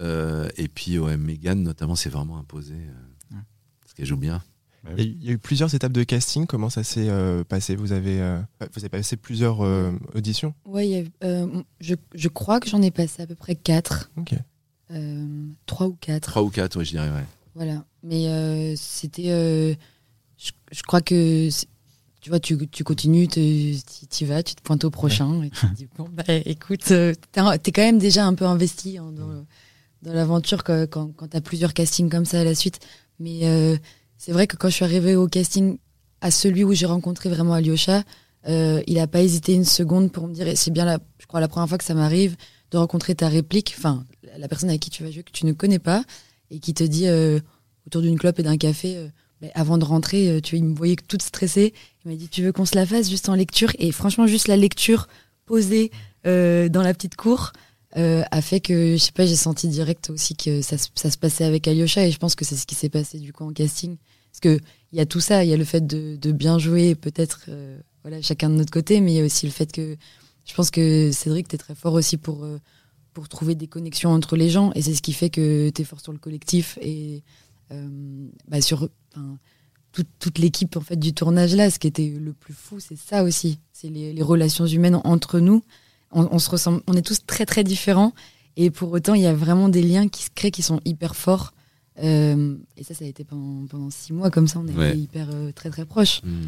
Euh, 0.01 0.49
et 0.57 0.69
puis, 0.69 0.99
ouais, 0.99 1.17
Megan, 1.17 1.63
notamment, 1.63 1.95
s'est 1.97 2.09
vraiment 2.11 2.39
imposée. 2.39 2.75
euh, 2.75 3.35
Ouais. 3.37 3.43
Parce 3.81 3.95
qu'elle 3.95 4.07
joue 4.07 4.17
bien. 4.17 4.43
Bah 4.85 4.91
Il 4.97 5.05
y 5.05 5.27
a 5.27 5.31
oui. 5.31 5.33
eu- 5.35 5.39
plusieurs 5.39 5.75
étapes 5.75 5.93
de 5.93 6.05
casting. 6.05 6.47
Comment 6.47 6.71
ça 6.71 6.85
s'est 6.85 7.09
euh, 7.09 7.43
passé? 7.45 7.75
Vous 7.77 7.93
avez, 7.93 8.21
euh, 8.21 8.39
vous 8.75 8.79
avez 8.81 8.89
passé 8.89 9.17
plusieurs 9.17 9.63
euh, 9.65 9.91
auditions? 10.15 10.55
Ouais, 10.65 11.05
euh, 11.25 11.63
je, 11.81 11.95
je 12.15 12.29
crois 12.29 12.61
que 12.61 12.69
j'en 12.69 12.81
ai 12.83 12.91
passé 12.93 13.23
à 13.23 13.27
peu 13.27 13.35
près 13.35 13.57
4. 13.57 14.11
Ok. 14.17 14.35
Euh, 14.93 15.27
3 15.67 15.89
ou 15.89 15.97
4. 16.01 16.29
Trois 16.29 16.43
ou 16.43 16.49
quatre, 16.51 16.77
ouais, 16.79 16.85
je 16.85 16.91
dirais, 16.93 17.11
ouais. 17.11 17.25
Voilà. 17.55 17.85
Mais 18.03 18.29
euh, 18.29 18.75
c'était. 18.77 19.31
euh, 19.31 19.75
je, 20.39 20.53
je 20.73 20.83
crois 20.83 21.01
que. 21.03 21.49
Tu 22.21 22.31
vois, 22.31 22.41
tu, 22.41 22.57
tu 22.69 22.83
continues, 22.85 23.29
tu 23.29 23.41
y 23.41 24.25
vas, 24.25 24.43
tu 24.43 24.55
te 24.55 24.63
pointes 24.63 24.85
au 24.85 24.91
prochain 24.91 25.43
et 25.43 25.51
tu 25.51 25.61
te 25.67 25.67
dis 25.75 25.89
bon, 25.97 26.09
bah 26.13 26.25
écoute, 26.29 26.91
euh, 26.91 27.15
t'es 27.33 27.71
quand 27.73 27.83
même 27.83 27.99
déjà 27.99 28.27
un 28.27 28.35
peu 28.35 28.45
investi 28.45 28.99
hein, 28.99 29.13
dans, 29.13 29.45
dans 30.03 30.13
l'aventure 30.13 30.65
quand, 30.65 30.87
quand, 30.89 31.29
t'as 31.29 31.41
plusieurs 31.41 31.75
castings 31.75 32.09
comme 32.09 32.25
ça 32.25 32.41
à 32.41 32.45
la 32.45 32.55
suite. 32.55 32.81
Mais 33.19 33.41
euh, 33.45 33.77
c'est 34.17 34.33
vrai 34.33 34.47
que 34.47 34.57
quand 34.57 34.69
je 34.69 34.75
suis 34.75 34.85
arrivée 34.85 35.17
au 35.17 35.27
casting, 35.27 35.79
à 36.21 36.31
celui 36.31 36.65
où 36.65 36.73
j'ai 36.73 36.87
rencontré 36.87 37.29
vraiment 37.29 37.55
Alyosha, 37.55 38.03
euh, 38.49 38.83
il 38.87 38.99
a 38.99 39.07
pas 39.07 39.23
hésité 39.23 39.55
une 39.55 39.65
seconde 39.65 40.13
pour 40.13 40.27
me 40.29 40.35
dire, 40.35 40.47
c'est 40.57 40.71
bien 40.71 40.85
la, 40.85 40.99
je 41.19 41.27
crois 41.27 41.41
la 41.41 41.49
première 41.49 41.69
fois 41.69 41.79
que 41.79 41.85
ça 41.85 41.95
m'arrive 41.95 42.37
de 42.71 42.79
rencontrer 42.79 43.15
ta 43.15 43.29
réplique, 43.29 43.75
enfin 43.79 44.05
la 44.37 44.47
personne 44.47 44.69
avec 44.69 44.81
qui 44.81 44.91
tu 44.91 45.03
vas 45.03 45.11
jouer 45.11 45.23
que 45.23 45.33
tu 45.33 45.47
ne 45.47 45.53
connais 45.53 45.79
pas 45.79 46.05
et 46.51 46.61
qui 46.61 46.75
te 46.75 46.85
dit 46.85 47.09
euh, 47.09 47.41
autour 47.87 48.03
d'une 48.03 48.19
clope 48.19 48.39
et 48.39 48.43
d'un 48.43 48.57
café, 48.57 48.97
euh, 48.97 49.09
mais 49.41 49.51
avant 49.55 49.79
de 49.79 49.85
rentrer, 49.85 50.29
euh, 50.29 50.41
tu 50.41 50.57
il 50.57 50.65
me 50.65 50.75
voyait 50.75 50.97
toute 50.97 51.23
stressée. 51.23 51.73
Il 52.05 52.11
m'a 52.11 52.17
dit, 52.17 52.29
tu 52.29 52.43
veux 52.43 52.53
qu'on 52.53 52.65
se 52.65 52.75
la 52.75 52.87
fasse 52.87 53.09
juste 53.09 53.29
en 53.29 53.35
lecture? 53.35 53.71
Et 53.79 53.93
franchement, 53.93 54.27
juste 54.27 54.49
la 54.49 54.57
lecture 54.57 55.09
posée 55.47 55.91
euh, 56.27 56.69
dans 56.69 56.83
la 56.83 56.93
petite 56.93 57.17
cour 57.17 57.53
euh, 57.97 58.23
a 58.31 58.43
fait 58.43 58.61
que, 58.61 58.93
je 58.93 58.99
sais 58.99 59.13
pas, 59.13 59.25
j'ai 59.25 59.37
senti 59.37 59.69
direct 59.69 60.11
aussi 60.11 60.37
que 60.37 60.61
ça, 60.61 60.77
se- 60.77 61.19
passait 61.19 61.45
avec 61.45 61.67
Alyosha 61.67 62.07
et 62.07 62.11
je 62.11 62.19
pense 62.19 62.35
que 62.35 62.45
c'est 62.45 62.57
ce 62.57 62.67
qui 62.67 62.75
s'est 62.75 62.91
passé 62.91 63.19
du 63.19 63.33
coup 63.33 63.45
en 63.45 63.53
casting. 63.53 63.97
Parce 64.31 64.41
que 64.41 64.61
il 64.93 64.99
y 64.99 65.01
a 65.01 65.07
tout 65.07 65.21
ça, 65.21 65.43
il 65.45 65.51
y 65.51 65.55
a 65.55 65.57
le 65.57 65.65
fait 65.65 65.87
de, 65.87 66.33
bien 66.33 66.59
jouer, 66.59 66.95
peut-être, 66.95 67.47
euh, 67.49 67.79
voilà, 68.03 68.21
chacun 68.21 68.51
de 68.51 68.55
notre 68.55 68.71
côté, 68.71 69.01
mais 69.01 69.13
il 69.13 69.17
y 69.17 69.21
a 69.21 69.25
aussi 69.25 69.47
le 69.47 69.53
fait 69.53 69.73
que 69.73 69.97
je 70.45 70.55
pense 70.55 70.71
que 70.71 71.11
Cédric, 71.13 71.49
t'es 71.49 71.59
très 71.59 71.75
fort 71.75 71.95
aussi 71.95 72.19
pour, 72.19 72.45
euh, 72.45 72.59
pour 73.15 73.29
trouver 73.29 73.55
des 73.55 73.67
connexions 73.69 74.11
entre 74.11 74.37
les 74.37 74.51
gens 74.51 74.71
et 74.75 74.83
c'est 74.83 74.95
ce 74.95 75.03
qui 75.03 75.13
fait 75.13 75.31
que 75.31 75.71
t'es 75.71 75.85
fort 75.85 76.01
sur 76.01 76.13
le 76.13 76.19
collectif 76.19 76.79
et 76.81 77.23
bah, 78.47 78.61
sur 78.63 78.89
toute, 79.93 80.39
l'équipe 80.39 80.77
en 80.77 80.81
fait 80.81 80.97
du 80.97 81.13
tournage 81.13 81.55
là. 81.55 81.71
Ce 81.71 81.79
qui 81.79 81.87
était 81.87 82.09
le 82.09 82.33
plus 82.33 82.55
fou, 82.55 82.81
c'est 82.81 82.97
ça 82.97 83.25
aussi, 83.25 83.59
c'est 83.73 83.89
les 83.89 84.23
relations 84.23 84.67
humaines 84.67 85.01
entre 85.05 85.41
nous. 85.41 85.63
On, 86.13 86.29
on 86.33 86.39
se 86.39 86.49
ressemble, 86.51 86.83
on 86.87 86.95
est 86.95 87.03
tous 87.07 87.25
très 87.27 87.45
très 87.47 87.65
différents 87.65 88.13
et 88.57 88.71
pour 88.71 88.91
autant 88.93 89.15
il 89.15 89.23
y 89.23 89.27
a 89.27 89.35
vraiment 89.35 89.69
des 89.69 89.83
liens 89.83 90.09
qui 90.09 90.25
se 90.25 90.31
créent 90.35 90.51
qui 90.51 90.63
sont 90.63 90.81
hyper 90.85 91.15
forts. 91.17 91.53
Euh, 92.03 92.57
et 92.77 92.85
ça, 92.85 92.95
ça 92.95 93.05
a 93.05 93.09
été 93.09 93.25
pendant, 93.25 93.67
pendant 93.67 93.91
six 93.91 94.13
mois 94.13 94.31
comme 94.31 94.47
ça, 94.47 94.59
on 94.61 94.67
était 94.69 94.79
Ouais. 94.79 94.97
hyper 94.97 95.29
euh, 95.33 95.51
très 95.53 95.69
très 95.71 95.85
proches. 95.85 96.23
Mm. 96.23 96.47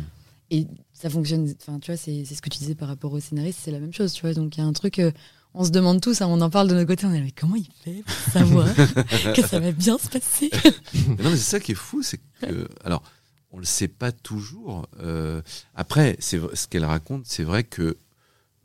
et 0.53 0.67
ça 0.93 1.11
fonctionne. 1.11 1.53
Enfin, 1.61 1.79
tu 1.81 1.91
vois, 1.91 1.97
c'est 1.97 2.25
ce 2.25 2.41
que 2.43 2.49
tu 2.51 2.59
disais 2.59 2.75
par 2.75 2.89
rapport 2.89 3.13
au 3.13 3.21
scénariste, 3.21 3.61
c'est 3.65 3.71
la 3.71 3.81
même 3.81 3.93
chose, 3.93 4.13
tu 4.13 4.23
vois. 4.23 4.33
Donc 4.35 4.57
il 4.57 4.61
y 4.61 4.63
a 4.63 4.67
un 4.67 4.73
truc, 4.73 4.99
euh, 4.99 5.11
on 5.55 5.65
se 5.65 5.71
demande 5.71 6.01
tous, 6.01 6.21
hein, 6.23 6.27
on 6.29 6.41
en 6.41 6.51
parle 6.51 6.69
de 6.69 6.75
notre 6.75 6.87
côté, 6.87 7.05
on 7.07 7.13
est 7.13 7.19
là, 7.19 7.25
mais 7.25 7.33
comment 7.33 7.57
il 7.57 7.67
fait 7.85 8.03
pour 8.05 8.33
savoir 8.33 8.69
que 9.35 9.43
ça 9.43 9.59
va 9.59 9.73
bien 9.73 9.99
se 9.99 10.09
passer? 10.09 10.51
Mais 10.95 11.25
non, 11.25 11.31
mais 11.31 11.37
c'est 11.37 11.51
ça 11.51 11.59
qui 11.61 11.73
est 11.73 11.75
fou, 11.77 12.03
c'est 12.03 12.21
que, 12.41 12.69
alors, 12.85 13.03
on 13.51 13.59
le 13.59 13.65
sait 13.65 13.89
pas 13.89 14.13
toujours. 14.13 14.87
euh, 15.01 15.43
après, 15.75 16.17
ce 16.21 16.37
qu'elle 16.69 16.85
raconte, 16.85 17.23
c'est 17.27 17.43
vrai 17.43 17.65
que 17.65 17.97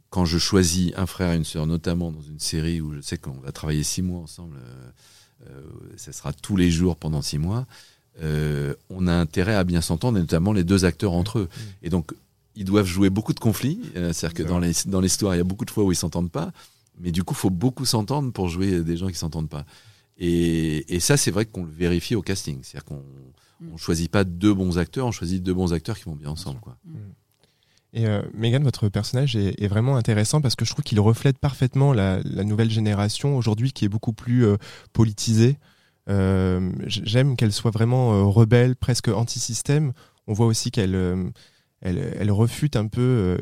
quand 0.09 0.25
je 0.25 0.37
choisis 0.37 0.91
un 0.95 1.05
frère 1.05 1.31
et 1.33 1.35
une 1.35 1.43
sœur, 1.43 1.67
notamment 1.67 2.11
dans 2.11 2.21
une 2.21 2.39
série 2.39 2.79
où 2.81 2.93
je 2.93 3.01
sais 3.01 3.17
qu'on 3.17 3.39
va 3.39 3.51
travailler 3.51 3.83
six 3.83 4.01
mois 4.01 4.21
ensemble, 4.21 4.57
euh, 4.57 4.89
euh, 5.49 5.61
ça 5.97 6.11
sera 6.13 6.31
tous 6.33 6.55
les 6.55 6.71
jours 6.71 6.95
pendant 6.95 7.21
six 7.21 7.37
mois, 7.37 7.65
euh, 8.21 8.73
on 8.89 9.07
a 9.07 9.13
intérêt 9.13 9.55
à 9.55 9.63
bien 9.65 9.81
s'entendre, 9.81 10.17
et 10.17 10.21
notamment 10.21 10.53
les 10.53 10.63
deux 10.63 10.85
acteurs 10.85 11.11
entre 11.13 11.39
eux. 11.39 11.49
Et 11.83 11.89
donc, 11.89 12.13
ils 12.55 12.63
doivent 12.63 12.85
jouer 12.85 13.09
beaucoup 13.09 13.33
de 13.33 13.39
conflits. 13.41 13.81
euh, 13.97 14.13
C'est-à-dire 14.13 14.33
que 14.35 14.43
dans 14.49 14.59
les- 14.59 14.73
dans 14.85 15.01
l'histoire, 15.01 15.35
il 15.35 15.39
y 15.39 15.41
a 15.41 15.43
beaucoup 15.43 15.65
de 15.65 15.71
fois 15.71 15.83
où 15.83 15.91
ils 15.91 15.95
s'entendent 15.97 16.31
pas. 16.31 16.53
Mais 17.01 17.11
du 17.11 17.23
coup, 17.25 17.33
faut 17.33 17.49
beaucoup 17.49 17.83
s'entendre 17.83 18.31
pour 18.31 18.47
jouer 18.47 18.81
des 18.81 18.95
gens 18.95 19.07
qui 19.09 19.15
s'entendent 19.15 19.49
pas. 19.49 19.65
Et, 20.17 20.95
et 20.95 21.01
ça, 21.01 21.17
c'est 21.17 21.31
vrai 21.31 21.45
qu'on 21.45 21.65
le 21.65 21.71
vérifie 21.71 22.15
au 22.15 22.21
casting. 22.21 22.59
C'est-à-dire 22.63 22.85
qu'on 22.85 23.03
on 23.73 23.75
choisit 23.77 24.09
pas 24.09 24.23
deux 24.23 24.53
bons 24.53 24.77
acteurs, 24.77 25.05
on 25.07 25.11
choisit 25.11 25.43
deux 25.43 25.53
bons 25.53 25.73
acteurs 25.73 25.97
qui 25.97 26.05
vont 26.05 26.15
bien 26.15 26.29
ensemble. 26.29 26.61
Quoi. 26.61 26.77
Et 27.97 28.05
euh, 28.07 28.21
Megan, 28.33 28.61
votre 28.63 28.89
personnage 28.89 29.35
est, 29.37 29.55
est 29.63 29.67
vraiment 29.67 29.95
intéressant 29.95 30.41
parce 30.41 30.55
que 30.55 30.65
je 30.65 30.71
trouve 30.71 30.83
qu'il 30.83 30.99
reflète 30.99 31.37
parfaitement 31.39 31.93
la, 31.93 32.19
la 32.25 32.43
nouvelle 32.43 32.69
génération 32.69 33.37
aujourd'hui 33.37 33.71
qui 33.71 33.85
est 33.85 33.89
beaucoup 33.89 34.11
plus 34.13 34.45
euh, 34.45 34.57
politisée. 34.91 35.57
Euh, 36.09 36.71
J'aime 36.85 37.37
qu'elle 37.37 37.53
soit 37.53 37.71
vraiment 37.71 38.13
euh, 38.13 38.23
rebelle, 38.25 38.75
presque 38.75 39.07
anti-système. 39.07 39.93
On 40.27 40.33
voit 40.33 40.45
aussi 40.45 40.71
qu'elle 40.71 40.95
elle, 41.81 42.15
elle 42.19 42.31
refute 42.31 42.75
un 42.75 42.87
peu 42.87 43.37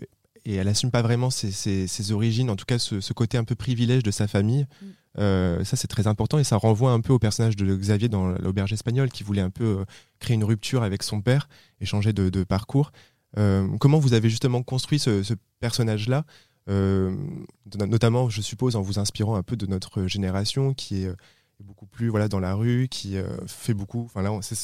et 0.45 0.55
elle 0.55 0.67
assume 0.67 0.91
pas 0.91 1.01
vraiment 1.01 1.29
ses, 1.29 1.51
ses- 1.51 1.87
ses 1.87 2.11
origines, 2.11 2.49
en 2.49 2.55
tout 2.57 2.65
cas 2.65 2.77
ce, 2.77 2.99
ce 2.99 3.13
côté 3.13 3.37
un 3.37 3.45
peu 3.45 3.55
privilège 3.55 4.03
de 4.03 4.11
sa 4.11 4.27
famille. 4.27 4.65
Mm. 4.81 4.85
Euh, 5.19 5.63
ça 5.63 5.77
c'est 5.77 5.87
très 5.87 6.07
important 6.07 6.39
et 6.39 6.43
ça 6.43 6.57
renvoie 6.57 6.91
un 6.91 6.99
peu 6.99 7.13
au 7.13 7.19
personnage 7.19 7.55
de 7.55 7.75
Xavier 7.75 8.09
dans 8.09 8.27
l'auberge 8.29 8.73
espagnole 8.73 9.09
qui 9.11 9.23
voulait 9.23 9.41
un 9.43 9.51
peu 9.51 9.63
euh, 9.79 9.85
créer 10.19 10.35
une 10.35 10.43
rupture 10.43 10.83
avec 10.83 11.03
son 11.03 11.21
père 11.21 11.47
et 11.81 11.85
changer 11.85 12.11
de, 12.13 12.29
de 12.29 12.43
parcours. 12.43 12.91
Euh, 13.37 13.67
comment 13.79 13.99
vous 13.99 14.13
avez 14.13 14.29
justement 14.29 14.61
construit 14.63 14.99
ce, 14.99 15.23
ce 15.23 15.33
personnage-là 15.59 16.25
euh, 16.69 17.15
notamment, 17.77 18.29
je 18.29 18.41
suppose, 18.41 18.75
en 18.75 18.81
vous 18.81 18.99
inspirant 18.99 19.35
un 19.35 19.43
peu 19.43 19.55
de 19.55 19.65
notre 19.65 20.07
génération 20.07 20.73
qui 20.73 21.03
est 21.03 21.07
euh, 21.07 21.15
beaucoup 21.59 21.85
plus 21.85 22.09
voilà 22.09 22.27
dans 22.27 22.39
la 22.39 22.53
rue, 22.53 22.87
qui 22.89 23.17
euh, 23.17 23.27
fait 23.47 23.73
beaucoup. 23.73 24.03
Enfin 24.05 24.21
là, 24.21 24.31
c'est 24.41 24.55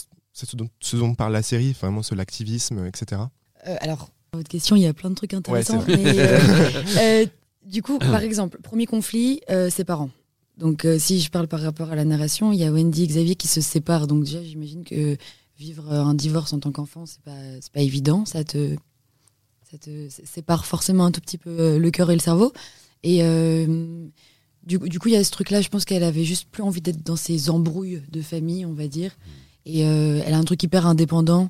ce 0.45 0.55
dont, 0.55 0.69
ce 0.79 0.95
dont 0.95 1.15
parle 1.15 1.33
la 1.33 1.41
série, 1.41 1.73
vraiment 1.73 2.03
sur 2.03 2.15
l'activisme, 2.15 2.85
etc. 2.85 3.21
Euh, 3.67 3.75
alors, 3.81 4.09
votre 4.33 4.49
question, 4.49 4.75
il 4.75 4.83
y 4.83 4.87
a 4.87 4.93
plein 4.93 5.09
de 5.09 5.15
trucs 5.15 5.33
intéressants. 5.33 5.79
Ouais, 5.79 5.97
mais, 5.97 6.19
euh, 6.99 7.25
du 7.65 7.81
coup, 7.81 7.99
par 7.99 8.21
exemple, 8.21 8.59
premier 8.61 8.85
conflit, 8.85 9.41
ses 9.69 9.83
parents. 9.83 10.09
Donc, 10.57 10.85
si 10.97 11.21
je 11.21 11.29
parle 11.29 11.47
par 11.47 11.61
rapport 11.61 11.91
à 11.91 11.95
la 11.95 12.03
narration, 12.03 12.51
il 12.51 12.59
y 12.59 12.63
a 12.63 12.71
Wendy 12.71 13.03
et 13.03 13.07
Xavier 13.07 13.35
qui 13.35 13.47
se 13.47 13.61
séparent. 13.61 14.07
Donc, 14.07 14.23
déjà, 14.25 14.43
j'imagine 14.43 14.83
que 14.83 15.17
vivre 15.59 15.91
un 15.91 16.13
divorce 16.13 16.53
en 16.53 16.59
tant 16.59 16.71
qu'enfant, 16.71 17.05
c'est 17.05 17.21
pas, 17.21 17.35
pas 17.73 17.81
évident. 17.81 18.23
Ça 18.25 18.43
te, 18.45 18.75
ça 19.69 19.77
te 19.77 20.07
sépare 20.09 20.65
forcément 20.65 21.05
un 21.05 21.11
tout 21.11 21.19
petit 21.21 21.37
peu 21.37 21.49
euh, 21.49 21.79
le 21.79 21.91
cœur 21.91 22.09
et 22.11 22.15
le 22.15 22.21
cerveau. 22.21 22.53
Et 23.03 23.23
euh, 23.23 24.07
du, 24.63 24.79
coup- 24.79 24.87
du 24.87 24.99
coup, 24.99 25.09
il 25.09 25.13
y 25.13 25.17
a 25.17 25.23
ce 25.23 25.31
truc-là. 25.31 25.59
Je 25.61 25.67
pense 25.69 25.83
qu'elle 25.85 26.03
avait 26.03 26.23
juste 26.23 26.47
plus 26.49 26.63
envie 26.63 26.81
d'être 26.81 27.03
dans 27.05 27.17
ces 27.17 27.49
embrouilles 27.49 28.01
de 28.09 28.21
famille, 28.21 28.65
on 28.65 28.73
va 28.73 28.87
dire. 28.87 29.17
Et 29.65 29.85
euh, 29.85 30.21
elle 30.25 30.33
a 30.33 30.37
un 30.37 30.43
truc 30.45 30.63
hyper 30.63 30.87
indépendant 30.87 31.49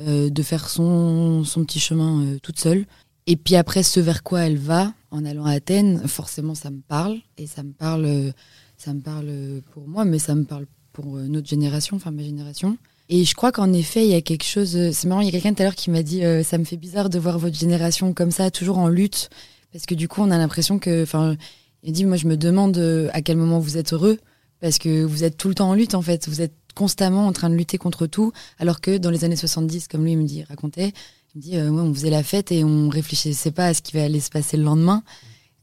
euh, 0.00 0.30
de 0.30 0.42
faire 0.42 0.68
son, 0.70 1.44
son 1.44 1.64
petit 1.64 1.80
chemin 1.80 2.38
toute 2.42 2.58
seule. 2.58 2.86
Et 3.26 3.36
puis 3.36 3.56
après, 3.56 3.82
ce 3.82 4.00
vers 4.00 4.22
quoi 4.22 4.40
elle 4.40 4.56
va 4.56 4.92
en 5.10 5.24
allant 5.26 5.44
à 5.44 5.52
Athènes, 5.52 6.08
forcément, 6.08 6.54
ça 6.54 6.70
me 6.70 6.80
parle. 6.80 7.18
Et 7.36 7.46
ça 7.46 7.62
me 7.62 7.72
parle, 7.72 8.32
ça 8.78 8.94
me 8.94 9.00
parle 9.00 9.60
pour 9.72 9.86
moi, 9.86 10.04
mais 10.06 10.18
ça 10.18 10.34
me 10.34 10.44
parle 10.44 10.66
pour 10.92 11.16
notre 11.16 11.46
génération, 11.46 11.96
enfin 11.96 12.10
ma 12.10 12.22
génération. 12.22 12.76
Et 13.12 13.24
je 13.24 13.34
crois 13.34 13.50
qu'en 13.50 13.72
effet, 13.72 14.04
il 14.04 14.10
y 14.10 14.14
a 14.14 14.20
quelque 14.20 14.44
chose. 14.44 14.76
euh, 14.76 14.92
C'est 14.92 15.08
marrant, 15.08 15.20
il 15.20 15.26
y 15.26 15.28
a 15.28 15.32
quelqu'un 15.32 15.52
tout 15.52 15.62
à 15.62 15.64
l'heure 15.64 15.74
qui 15.74 15.90
m'a 15.90 16.04
dit 16.04 16.24
euh, 16.24 16.44
ça 16.44 16.58
me 16.58 16.64
fait 16.64 16.76
bizarre 16.76 17.10
de 17.10 17.18
voir 17.18 17.40
votre 17.40 17.58
génération 17.58 18.14
comme 18.14 18.30
ça, 18.30 18.52
toujours 18.52 18.78
en 18.78 18.88
lutte. 18.88 19.30
Parce 19.72 19.84
que 19.84 19.96
du 19.96 20.06
coup, 20.06 20.22
on 20.22 20.30
a 20.30 20.38
l'impression 20.38 20.78
que. 20.78 21.02
Enfin, 21.02 21.36
il 21.82 21.92
dit 21.92 22.04
moi, 22.04 22.16
je 22.16 22.28
me 22.28 22.36
demande 22.36 22.78
euh, 22.78 23.10
à 23.12 23.20
quel 23.20 23.36
moment 23.36 23.58
vous 23.58 23.76
êtes 23.76 23.92
heureux. 23.92 24.20
Parce 24.60 24.78
que 24.78 25.02
vous 25.02 25.24
êtes 25.24 25.36
tout 25.36 25.48
le 25.48 25.56
temps 25.56 25.70
en 25.70 25.74
lutte, 25.74 25.94
en 25.96 26.02
fait. 26.02 26.28
Vous 26.28 26.40
êtes 26.40 26.54
constamment 26.76 27.26
en 27.26 27.32
train 27.32 27.50
de 27.50 27.56
lutter 27.56 27.78
contre 27.78 28.06
tout. 28.06 28.32
Alors 28.60 28.80
que 28.80 28.96
dans 28.96 29.10
les 29.10 29.24
années 29.24 29.34
70, 29.34 29.88
comme 29.88 30.04
lui 30.04 30.12
il 30.12 30.18
me 30.18 30.24
dit, 30.24 30.44
racontait, 30.44 30.92
il 31.34 31.38
me 31.38 31.42
dit 31.42 31.56
euh, 31.56 31.68
on 31.72 31.92
faisait 31.92 32.10
la 32.10 32.22
fête 32.22 32.52
et 32.52 32.62
on 32.62 32.88
réfléchissait 32.88 33.50
pas 33.50 33.66
à 33.66 33.74
ce 33.74 33.82
qui 33.82 33.96
va 33.96 34.04
aller 34.04 34.20
se 34.20 34.30
passer 34.30 34.56
le 34.56 34.62
lendemain. 34.62 35.02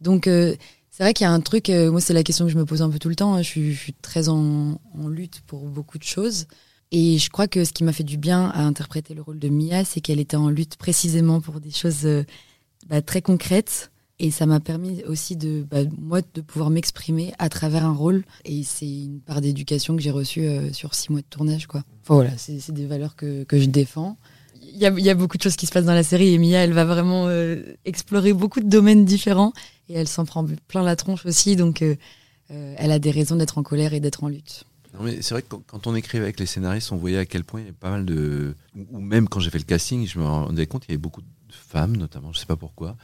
Donc, 0.01 0.25
c'est 0.25 1.03
vrai 1.03 1.13
qu'il 1.13 1.23
y 1.23 1.27
a 1.27 1.31
un 1.31 1.39
truc, 1.39 1.69
moi 1.69 2.01
c'est 2.01 2.13
la 2.13 2.21
question 2.21 2.45
que 2.45 2.51
je 2.51 2.57
me 2.57 2.65
pose 2.65 2.83
un 2.83 2.89
peu 2.89 2.99
tout 2.99 3.09
le 3.09 3.15
temps, 3.15 3.33
hein. 3.33 3.41
je, 3.41 3.47
suis, 3.47 3.93
très 4.03 4.29
en 4.29 4.77
lutte 5.07 5.41
pour 5.47 5.61
beaucoup 5.61 5.97
de 5.97 6.03
choses. 6.03 6.45
Et 6.91 7.17
je 7.17 7.29
crois 7.29 7.47
que 7.47 7.65
ce 7.65 7.73
qui 7.73 7.83
m'a 7.83 7.91
fait 7.91 8.03
du 8.03 8.17
bien 8.17 8.49
à 8.49 8.61
interpréter 8.61 9.13
le 9.13 9.21
rôle 9.21 9.39
de 9.39 9.49
Mia, 9.49 9.83
c'est 9.83 9.99
qu'elle 9.99 10.19
était 10.19 10.37
en 10.37 10.49
lutte 10.49 10.77
précisément 10.77 11.41
pour 11.41 11.59
des 11.59 11.71
choses 11.71 12.05
euh, 12.05 12.23
bah, 12.87 13.01
très 13.01 13.21
concrètes. 13.21 13.91
Et 14.19 14.31
ça 14.31 14.47
m'a 14.47 14.59
permis 14.59 15.03
aussi 15.03 15.35
de, 15.35 15.63
bah, 15.69 15.81
moi, 15.99 16.21
de 16.33 16.41
pouvoir 16.41 16.69
m'exprimer 16.69 17.33
à 17.39 17.49
travers 17.49 17.85
un 17.85 17.93
rôle. 17.93 18.23
Et 18.45 18.63
c'est 18.63 18.87
une 18.87 19.19
part 19.19 19.41
d'éducation 19.41 19.95
que 19.95 20.01
j'ai 20.01 20.11
reçue 20.11 20.45
euh, 20.45 20.71
sur 20.71 20.95
six 20.95 21.11
mois 21.11 21.21
de 21.21 21.27
tournage, 21.29 21.67
quoi. 21.67 21.83
Enfin 22.03 22.15
voilà, 22.15 22.31
c'est 22.37 22.71
des 22.71 22.87
valeurs 22.87 23.15
que, 23.15 23.43
que 23.43 23.59
je 23.59 23.65
défends. 23.65 24.17
Il 24.61 24.79
y, 24.79 25.09
a, 25.09 25.15
beaucoup 25.15 25.37
de 25.37 25.41
choses 25.41 25.55
qui 25.55 25.65
se 25.65 25.71
passent 25.71 25.85
dans 25.85 25.93
la 25.93 26.03
série 26.03 26.33
et 26.33 26.37
Mia, 26.37 26.59
elle 26.59 26.73
va 26.73 26.85
vraiment 26.85 27.27
euh, 27.27 27.63
explorer 27.85 28.33
beaucoup 28.33 28.59
de 28.59 28.67
domaines 28.67 29.05
différents 29.05 29.53
et 29.89 29.93
elle 29.93 30.07
s'en 30.07 30.25
prend 30.25 30.45
plein 30.67 30.83
la 30.83 30.95
tronche 30.95 31.25
aussi. 31.25 31.55
Donc, 31.55 31.83
elle 32.49 32.91
a 32.91 32.99
des 32.99 33.11
raisons 33.11 33.37
d'être 33.37 33.57
en 33.57 33.63
colère 33.63 33.93
et 33.93 33.99
d'être 33.99 34.23
en 34.23 34.27
lutte. 34.27 34.65
Non, 34.93 35.03
mais 35.03 35.21
c'est 35.21 35.33
vrai 35.33 35.41
que 35.41 35.55
quand, 35.55 35.87
on 35.87 35.95
écrivait 35.95 36.23
avec 36.23 36.39
les 36.39 36.45
scénaristes, 36.45 36.91
on 36.91 36.97
voyait 36.97 37.17
à 37.17 37.25
quel 37.25 37.43
point 37.43 37.59
il 37.59 37.63
y 37.63 37.67
avait 37.67 37.77
pas 37.77 37.91
mal 37.91 38.05
de. 38.05 38.55
Ou 38.75 38.99
même 38.99 39.27
quand 39.27 39.39
j'ai 39.39 39.49
fait 39.49 39.57
le 39.57 39.65
casting, 39.65 40.07
je 40.07 40.19
me 40.19 40.25
rendais 40.25 40.65
compte 40.67 40.83
qu'il 40.83 40.91
y 40.91 40.93
avait 40.93 41.01
beaucoup 41.01 41.21
de 41.21 41.27
femmes, 41.49 41.97
notamment, 41.97 42.31
je 42.33 42.39
sais 42.39 42.45
pas 42.45 42.55
pourquoi, 42.55 42.97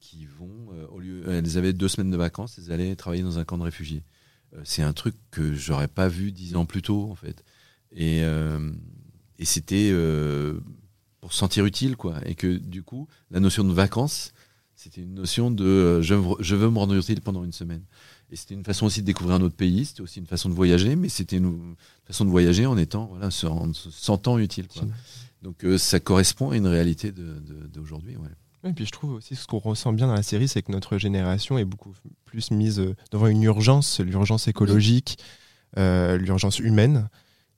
qui 0.00 0.26
vont, 0.26 0.68
euh, 0.72 0.86
au 0.88 0.98
lieu. 0.98 1.24
Elles 1.28 1.58
avaient 1.58 1.72
deux 1.72 1.88
semaines 1.88 2.10
de 2.10 2.16
vacances, 2.16 2.58
elles 2.58 2.72
allaient 2.72 2.96
travailler 2.96 3.22
dans 3.22 3.38
un 3.38 3.44
camp 3.44 3.58
de 3.58 3.64
réfugiés. 3.64 4.02
Euh, 4.54 4.60
c'est 4.64 4.82
un 4.82 4.92
truc 4.92 5.14
que 5.30 5.54
j'aurais 5.54 5.88
pas 5.88 6.08
vu 6.08 6.32
dix 6.32 6.56
ans 6.56 6.66
plus 6.66 6.82
tôt, 6.82 7.08
en 7.10 7.14
fait. 7.14 7.44
Et, 7.92 8.22
euh, 8.22 8.72
et 9.38 9.44
c'était 9.44 9.92
pour 11.20 11.32
se 11.32 11.38
sentir 11.38 11.64
utile, 11.64 11.96
quoi. 11.96 12.16
Et 12.24 12.34
que 12.34 12.56
du 12.56 12.82
coup, 12.82 13.08
la 13.30 13.40
notion 13.40 13.64
de 13.64 13.72
vacances, 13.72 14.32
c'était 14.74 15.02
une 15.02 15.14
notion 15.14 15.50
de 15.50 16.00
je 16.02 16.14
veux 16.14 16.70
me 16.70 16.78
rendre 16.78 16.94
utile 16.94 17.20
pendant 17.20 17.44
une 17.44 17.52
semaine. 17.52 17.82
Et 18.30 18.36
c'était 18.36 18.54
une 18.54 18.64
façon 18.64 18.86
aussi 18.86 19.00
de 19.02 19.06
découvrir 19.06 19.36
un 19.36 19.42
autre 19.42 19.54
pays, 19.56 19.84
c'était 19.84 20.00
aussi 20.00 20.18
une 20.18 20.26
façon 20.26 20.48
de 20.48 20.54
voyager, 20.54 20.96
mais 20.96 21.08
c'était 21.08 21.36
une 21.36 21.76
façon 22.06 22.24
de 22.24 22.30
voyager 22.30 22.66
en 22.66 22.76
étant, 22.76 23.06
voilà, 23.06 23.30
se, 23.30 23.46
en 23.46 23.72
se 23.72 23.90
sentant 23.90 24.38
utile. 24.38 24.66
Quoi. 24.66 24.82
Donc 25.42 25.64
euh, 25.64 25.78
ça 25.78 26.00
correspond 26.00 26.50
à 26.50 26.56
une 26.56 26.66
réalité 26.66 27.12
de- 27.12 27.22
de- 27.40 27.66
d'aujourd'hui. 27.72 28.16
ouais. 28.16 28.28
Et 28.68 28.72
puis 28.72 28.84
je 28.84 28.90
trouve 28.90 29.12
aussi 29.12 29.36
ce 29.36 29.46
qu'on 29.46 29.58
ressent 29.60 29.92
bien 29.92 30.08
dans 30.08 30.14
la 30.14 30.24
série, 30.24 30.48
c'est 30.48 30.60
que 30.62 30.72
notre 30.72 30.98
génération 30.98 31.56
est 31.56 31.64
beaucoup 31.64 31.92
plus 32.24 32.50
mise 32.50 32.80
euh, 32.80 32.96
devant 33.12 33.28
une 33.28 33.44
urgence, 33.44 34.00
l'urgence 34.00 34.48
écologique, 34.48 35.18
euh, 35.78 36.16
l'urgence 36.16 36.58
humaine. 36.58 37.08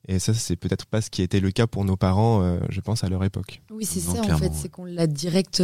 Et 0.07 0.19
ça, 0.19 0.33
c'est 0.35 0.55
peut-être 0.55 0.85
pas 0.85 1.01
ce 1.01 1.09
qui 1.09 1.21
était 1.23 1.39
le 1.39 1.49
cas 1.51 1.65
pour 1.67 1.83
nos 1.83 1.97
parents, 1.97 2.41
euh, 2.43 2.59
je 2.69 2.79
pense, 2.79 3.03
à 3.03 3.09
leur 3.09 3.23
époque. 3.23 3.61
Oui, 3.71 3.85
c'est 3.85 3.99
ça 3.99 4.11
en 4.21 4.37
fait, 4.37 4.45
ouais. 4.49 4.51
c'est 4.53 4.69
qu'on 4.69 4.85
l'a 4.85 5.07
direct. 5.07 5.61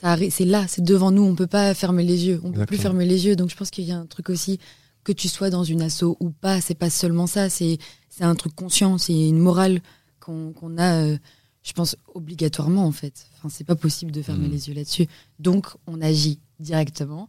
Ça 0.00 0.16
c'est 0.30 0.44
là, 0.44 0.66
c'est 0.68 0.82
devant 0.82 1.10
nous. 1.10 1.22
On 1.22 1.34
peut 1.34 1.46
pas 1.46 1.74
fermer 1.74 2.04
les 2.04 2.26
yeux. 2.26 2.40
On 2.42 2.48
peut 2.48 2.64
plus 2.66 2.76
Exactement. 2.76 2.82
fermer 2.82 3.06
les 3.06 3.26
yeux. 3.26 3.36
Donc 3.36 3.50
je 3.50 3.56
pense 3.56 3.70
qu'il 3.70 3.84
y 3.84 3.92
a 3.92 3.98
un 3.98 4.06
truc 4.06 4.30
aussi 4.30 4.58
que 5.04 5.12
tu 5.12 5.28
sois 5.28 5.50
dans 5.50 5.64
une 5.64 5.82
asso 5.82 6.16
ou 6.20 6.30
pas. 6.30 6.60
C'est 6.60 6.74
pas 6.74 6.90
seulement 6.90 7.26
ça. 7.26 7.48
C'est 7.50 7.78
c'est 8.08 8.24
un 8.24 8.34
truc 8.34 8.54
conscient. 8.54 8.98
C'est 8.98 9.12
une 9.28 9.38
morale 9.38 9.80
qu'on 10.20 10.52
a. 10.78 10.94
euh, 11.04 11.16
je 11.62 11.72
pense 11.74 11.94
obligatoirement 12.14 12.86
en 12.86 12.92
fait. 12.92 13.26
Enfin, 13.36 13.48
c'est 13.50 13.64
pas 13.64 13.76
possible 13.76 14.12
de 14.12 14.22
fermer 14.22 14.46
Mhm. 14.46 14.52
les 14.52 14.68
yeux 14.68 14.74
là-dessus. 14.74 15.06
Donc 15.38 15.66
on 15.86 16.00
agit 16.00 16.38
directement, 16.58 17.28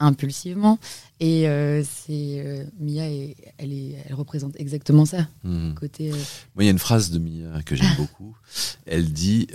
impulsivement. 0.00 0.78
Et 1.20 1.48
euh, 1.48 1.82
c'est 1.84 2.42
euh, 2.44 2.64
Mia, 2.80 3.08
est- 3.08 3.36
elle 3.58 3.72
est, 3.72 3.96
elle 4.06 4.14
représente 4.14 4.58
exactement 4.58 5.04
ça. 5.06 5.28
Mhm. 5.44 5.74
Côté. 5.74 6.10
euh, 6.12 6.16
Moi, 6.54 6.64
il 6.64 6.64
y 6.64 6.68
a 6.68 6.72
une 6.72 6.78
phrase 6.78 7.10
de 7.10 7.18
Mia 7.18 7.62
que 7.62 7.76
j'aime 7.76 7.94
beaucoup. 7.96 8.36
Elle 8.86 9.12
dit, 9.12 9.46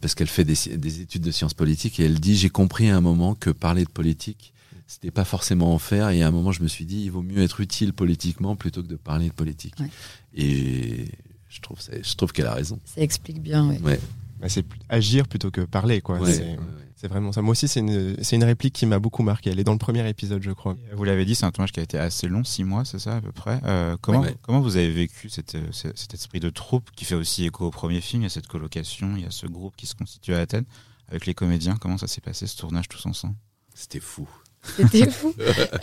parce 0.00 0.14
qu'elle 0.14 0.28
fait 0.28 0.44
des, 0.44 1.00
études 1.00 1.22
de 1.22 1.30
sciences 1.30 1.54
politiques, 1.54 2.00
et 2.00 2.04
elle 2.04 2.18
dit 2.20 2.36
J'ai 2.36 2.50
compris 2.50 2.88
à 2.90 2.96
un 2.96 3.00
moment 3.00 3.34
que 3.34 3.50
parler 3.50 3.84
de 3.84 3.90
politique, 3.90 4.52
c'était 4.86 5.10
pas 5.10 5.24
forcément 5.24 5.74
en 5.74 5.78
faire. 5.78 6.08
Et 6.10 6.22
à 6.22 6.28
un 6.28 6.30
moment, 6.32 6.52
je 6.52 6.62
me 6.62 6.68
suis 6.68 6.84
dit 6.86 7.02
Il 7.02 7.10
vaut 7.10 7.22
mieux 7.22 7.42
être 7.42 7.60
utile 7.60 7.92
politiquement 7.92 8.56
plutôt 8.56 8.82
que 8.82 8.88
de 8.88 8.96
parler 8.96 9.28
de 9.28 9.34
politique. 9.34 9.74
Ouais. 9.78 9.90
Et 10.34 11.06
je 11.48 11.60
trouve, 11.60 11.78
je 11.80 12.14
trouve 12.14 12.32
qu'elle 12.32 12.46
a 12.46 12.54
raison. 12.54 12.78
ça 12.84 13.00
explique 13.00 13.42
bien. 13.42 13.68
ouais. 13.68 13.80
Ouais. 13.80 14.00
Bah, 14.40 14.48
c'est 14.48 14.64
agir 14.88 15.28
plutôt 15.28 15.50
que 15.50 15.60
parler, 15.60 16.00
quoi. 16.00 16.18
Ouais, 16.18 16.32
c'est 16.32 16.42
ouais, 16.42 16.50
ouais. 16.52 16.58
c'est 16.96 17.08
vraiment 17.08 17.30
ça. 17.32 17.42
Moi 17.42 17.52
aussi, 17.52 17.68
c'est 17.68 17.80
une, 17.80 18.16
c'est 18.22 18.36
une 18.36 18.44
réplique 18.44 18.74
qui 18.74 18.86
m'a 18.86 18.98
beaucoup 18.98 19.22
marqué. 19.22 19.50
Elle 19.50 19.60
est 19.60 19.64
dans 19.64 19.72
le 19.72 19.78
premier 19.78 20.08
épisode, 20.08 20.42
je 20.42 20.50
crois. 20.50 20.76
Vous 20.94 21.04
l'avez 21.04 21.24
dit, 21.24 21.34
c'est 21.34 21.44
un 21.44 21.50
tournage 21.50 21.72
qui 21.72 21.80
a 21.80 21.82
été 21.82 21.98
assez 21.98 22.26
long, 22.26 22.42
six 22.42 22.64
mois, 22.64 22.84
c'est 22.84 22.98
ça 22.98 23.16
à 23.16 23.20
peu 23.20 23.32
près. 23.32 23.60
Euh, 23.64 23.96
comment, 24.00 24.20
Ouais, 24.20 24.28
ouais. 24.28 24.36
comment 24.42 24.60
vous 24.60 24.76
avez 24.76 24.90
vécu 24.90 25.28
cette, 25.28 25.54
euh, 25.56 25.66
ce- 25.72 25.94
cet 25.94 26.14
esprit 26.14 26.40
de 26.40 26.48
troupe 26.50 26.90
qui 26.96 27.04
fait 27.04 27.14
aussi 27.14 27.44
écho 27.44 27.66
au 27.66 27.70
premier 27.70 28.00
film? 28.00 28.22
Il 28.22 28.24
y 28.24 28.26
a 28.26 28.30
cette 28.30 28.46
colocation, 28.48 29.12
il 29.16 29.22
y 29.22 29.26
a 29.26 29.30
ce 29.30 29.46
groupe 29.46 29.76
qui 29.76 29.86
se 29.86 29.94
constitue 29.94 30.32
à 30.34 30.38
Athènes 30.40 30.64
avec 31.08 31.26
les 31.26 31.34
comédiens. 31.34 31.76
Comment 31.78 31.98
ça 31.98 32.06
s'est 32.06 32.20
passé 32.22 32.46
ce 32.46 32.56
tournage 32.56 32.88
tous 32.88 33.04
ensemble? 33.06 33.34
C'était 33.74 34.00
fou. 34.00 34.28
C'était 34.76 35.10
fou. 35.10 35.32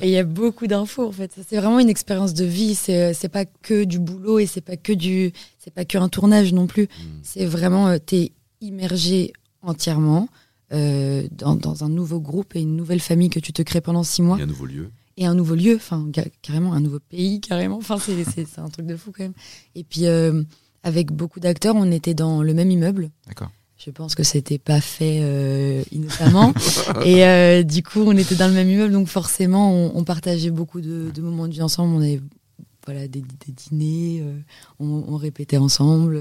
Et 0.01 0.07
il 0.07 0.11
y 0.11 0.17
a 0.17 0.23
beaucoup 0.23 0.67
d'infos 0.67 1.07
en 1.07 1.11
fait. 1.11 1.31
C'est 1.49 1.57
vraiment 1.57 1.79
une 1.79 1.89
expérience 1.89 2.33
de 2.35 2.45
vie. 2.45 2.75
C'est 2.75 3.13
c'est 3.15 3.27
pas 3.29 3.45
que 3.45 3.83
du 3.85 3.97
boulot 3.97 4.37
et 4.37 4.45
c'est 4.45 4.61
pas 4.61 4.77
que 4.77 4.93
du 4.93 5.31
c'est 5.57 5.73
pas 5.73 5.83
que 5.83 5.97
un 5.97 6.09
tournage 6.09 6.53
non 6.53 6.67
plus. 6.67 6.83
Mm. 6.83 7.03
C'est 7.23 7.45
vraiment 7.47 7.87
euh, 7.87 7.97
t'es 7.97 8.33
immergé 8.61 9.33
entièrement 9.61 10.29
euh, 10.73 11.27
dans, 11.31 11.55
dans 11.55 11.83
un 11.83 11.89
nouveau 11.89 12.19
groupe 12.19 12.55
et 12.55 12.61
une 12.61 12.75
nouvelle 12.75 12.99
famille 12.99 13.29
que 13.29 13.39
tu 13.39 13.53
te 13.53 13.61
crées 13.61 13.81
pendant 13.81 14.03
six 14.03 14.21
mois 14.21 14.37
a 14.37 14.43
un 14.43 14.45
nouveau 14.45 14.65
lieu. 14.65 14.91
et 15.17 15.25
un 15.25 15.33
nouveau 15.35 15.55
lieu, 15.55 15.75
enfin 15.75 16.05
ca- 16.13 16.25
carrément 16.41 16.73
un 16.73 16.79
nouveau 16.79 16.99
pays 16.99 17.39
carrément. 17.41 17.77
Enfin 17.77 17.97
c'est 17.99 18.59
un 18.59 18.69
truc 18.69 18.85
de 18.85 18.95
fou 18.97 19.11
quand 19.15 19.23
même. 19.23 19.33
Et 19.75 19.83
puis 19.83 20.05
euh, 20.05 20.43
avec 20.83 21.11
beaucoup 21.11 21.39
d'acteurs, 21.39 21.75
on 21.75 21.91
était 21.91 22.13
dans 22.13 22.43
le 22.43 22.53
même 22.53 22.69
immeuble. 22.71 23.09
D'accord. 23.27 23.51
Je 23.77 23.91
pense 23.91 24.15
que 24.15 24.23
c'était 24.23 24.57
pas 24.57 24.81
fait 24.81 25.19
euh, 25.21 25.83
innocemment. 25.91 26.51
et 27.05 27.23
euh, 27.25 27.61
du 27.63 27.83
coup, 27.83 27.99
on 28.01 28.17
était 28.17 28.33
dans 28.35 28.47
le 28.47 28.53
même 28.53 28.69
immeuble, 28.71 28.91
donc 28.91 29.07
forcément, 29.07 29.71
on, 29.71 29.91
on 29.95 30.03
partageait 30.03 30.49
beaucoup 30.49 30.81
de, 30.81 31.11
de 31.13 31.21
moments 31.21 31.47
de 31.47 31.53
vie 31.53 31.61
ensemble. 31.61 31.93
On 31.93 32.01
avait 32.01 32.19
voilà, 32.85 33.07
des, 33.07 33.21
des 33.21 33.51
dîners, 33.51 34.21
euh, 34.23 34.39
on, 34.79 35.03
on 35.07 35.15
répétait 35.17 35.57
ensemble, 35.57 36.19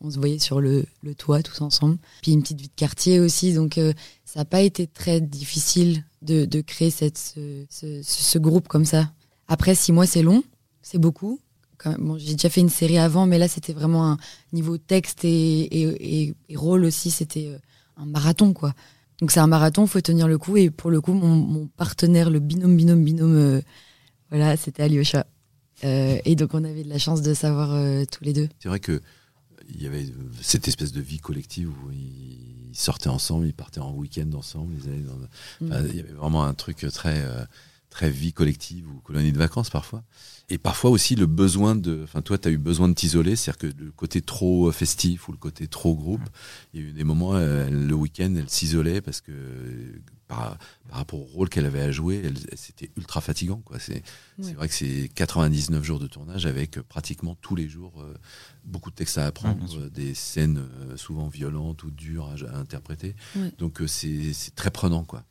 on 0.00 0.10
se 0.10 0.18
voyait 0.18 0.38
sur 0.38 0.60
le, 0.60 0.84
le 1.02 1.14
toit 1.14 1.42
tous 1.42 1.60
ensemble. 1.60 1.98
Puis 2.22 2.32
une 2.32 2.42
petite 2.42 2.60
vie 2.60 2.68
de 2.68 2.74
quartier 2.74 3.20
aussi, 3.20 3.54
donc 3.54 3.78
euh, 3.78 3.92
ça 4.24 4.40
n'a 4.40 4.44
pas 4.44 4.60
été 4.60 4.86
très 4.86 5.20
difficile 5.20 6.04
de, 6.22 6.44
de 6.44 6.60
créer 6.60 6.90
cette, 6.90 7.18
ce, 7.18 8.02
ce, 8.02 8.38
groupe 8.38 8.68
comme 8.68 8.84
ça. 8.84 9.10
Après, 9.48 9.74
six 9.74 9.92
mois, 9.92 10.06
c'est 10.06 10.22
long, 10.22 10.42
c'est 10.82 10.98
beaucoup. 10.98 11.40
Bon, 11.98 12.16
j'ai 12.16 12.32
déjà 12.32 12.48
fait 12.48 12.62
une 12.62 12.70
série 12.70 12.96
avant, 12.96 13.26
mais 13.26 13.38
là, 13.38 13.46
c'était 13.46 13.74
vraiment 13.74 14.12
un 14.12 14.16
niveau 14.52 14.78
texte 14.78 15.24
et, 15.24 15.60
et, 15.60 16.34
et, 16.48 16.56
rôle 16.56 16.84
aussi, 16.84 17.10
c'était 17.10 17.48
euh, 17.48 17.58
un 17.96 18.06
marathon, 18.06 18.54
quoi. 18.54 18.74
Donc 19.20 19.30
c'est 19.30 19.40
un 19.40 19.46
marathon, 19.46 19.86
faut 19.86 20.00
tenir 20.00 20.26
le 20.26 20.38
coup. 20.38 20.56
Et 20.56 20.70
pour 20.70 20.90
le 20.90 21.00
coup, 21.00 21.12
mon, 21.12 21.34
mon 21.34 21.66
partenaire, 21.76 22.30
le 22.30 22.40
binôme, 22.40 22.76
binôme, 22.76 23.04
binôme, 23.04 23.36
euh, 23.36 23.60
voilà, 24.30 24.56
c'était 24.56 24.82
Alyosha. 24.82 25.26
Et 25.82 26.34
donc 26.34 26.54
on 26.54 26.64
avait 26.64 26.82
de 26.82 26.88
la 26.88 26.96
chance 26.96 27.20
de 27.20 27.34
savoir 27.34 27.68
tous 28.10 28.24
les 28.24 28.32
deux. 28.32 28.48
C'est 28.58 28.70
vrai 28.70 28.80
que 28.80 29.02
il 29.70 29.82
y 29.82 29.86
avait 29.86 30.06
cette 30.40 30.68
espèce 30.68 30.92
de 30.92 31.00
vie 31.00 31.18
collective 31.18 31.68
où 31.84 31.90
ils 31.90 32.70
sortaient 32.74 33.08
ensemble, 33.08 33.46
ils 33.46 33.54
partaient 33.54 33.80
en 33.80 33.92
week-end 33.92 34.30
ensemble, 34.34 34.74
ils 34.82 34.88
allaient 34.88 35.00
dans- 35.02 35.66
enfin, 35.66 35.86
il 35.88 35.96
y 35.96 36.00
avait 36.00 36.12
vraiment 36.12 36.44
un 36.44 36.54
truc 36.54 36.78
très 36.92 37.22
euh, 37.22 37.44
très 37.94 38.10
vie 38.10 38.32
collective 38.32 38.88
ou 38.90 38.98
colonie 39.00 39.30
de 39.30 39.38
vacances 39.38 39.70
parfois. 39.70 40.02
Et 40.48 40.58
parfois 40.58 40.90
aussi 40.90 41.14
le 41.14 41.26
besoin 41.26 41.76
de, 41.76 42.00
enfin 42.02 42.22
toi 42.22 42.36
tu 42.38 42.48
as 42.48 42.50
eu 42.50 42.58
besoin 42.58 42.88
de 42.88 42.94
t'isoler, 42.94 43.36
c'est-à-dire 43.36 43.70
que 43.70 43.82
le 43.84 43.92
côté 43.92 44.20
trop 44.20 44.70
festif 44.72 45.28
ou 45.28 45.32
le 45.32 45.38
côté 45.38 45.68
trop 45.68 45.94
groupe, 45.94 46.28
il 46.72 46.80
y 46.80 46.84
a 46.84 46.88
eu 46.88 46.92
des 46.92 47.04
moments 47.04 47.34
le 47.34 47.94
week-end 47.94 48.34
elle 48.36 48.50
s'isolait 48.50 49.00
parce 49.00 49.20
que 49.20 49.32
par, 50.26 50.58
par 50.88 50.98
rapport 50.98 51.20
au 51.20 51.24
rôle 51.24 51.48
qu'elle 51.48 51.66
avait 51.66 51.82
à 51.82 51.92
jouer, 51.92 52.32
c'était 52.56 52.90
ultra 52.96 53.20
fatigant 53.20 53.62
quoi. 53.64 53.78
C'est 53.78 54.02
vrai 54.54 54.66
que 54.66 54.74
c'est 54.74 55.08
99 55.14 55.84
jours 55.84 56.00
de 56.00 56.08
tournage 56.08 56.46
avec 56.46 56.78
euh, 56.78 56.82
pratiquement 56.82 57.36
tous 57.40 57.54
les 57.54 57.68
jours 57.68 58.02
euh, 58.02 58.14
beaucoup 58.64 58.90
de 58.90 58.96
textes 58.96 59.18
à 59.18 59.26
apprendre, 59.26 59.78
euh, 59.78 59.88
des 59.88 60.14
scènes 60.14 60.66
souvent 60.96 61.28
violentes 61.28 61.84
ou 61.84 61.92
dures 61.92 62.28
à, 62.28 62.52
à 62.52 62.58
interpréter. 62.58 63.14
Donc 63.58 63.80
c'est 63.86 64.32
c'est 64.32 64.56
très 64.56 64.72
prenant 64.72 65.04
quoi. 65.04 65.24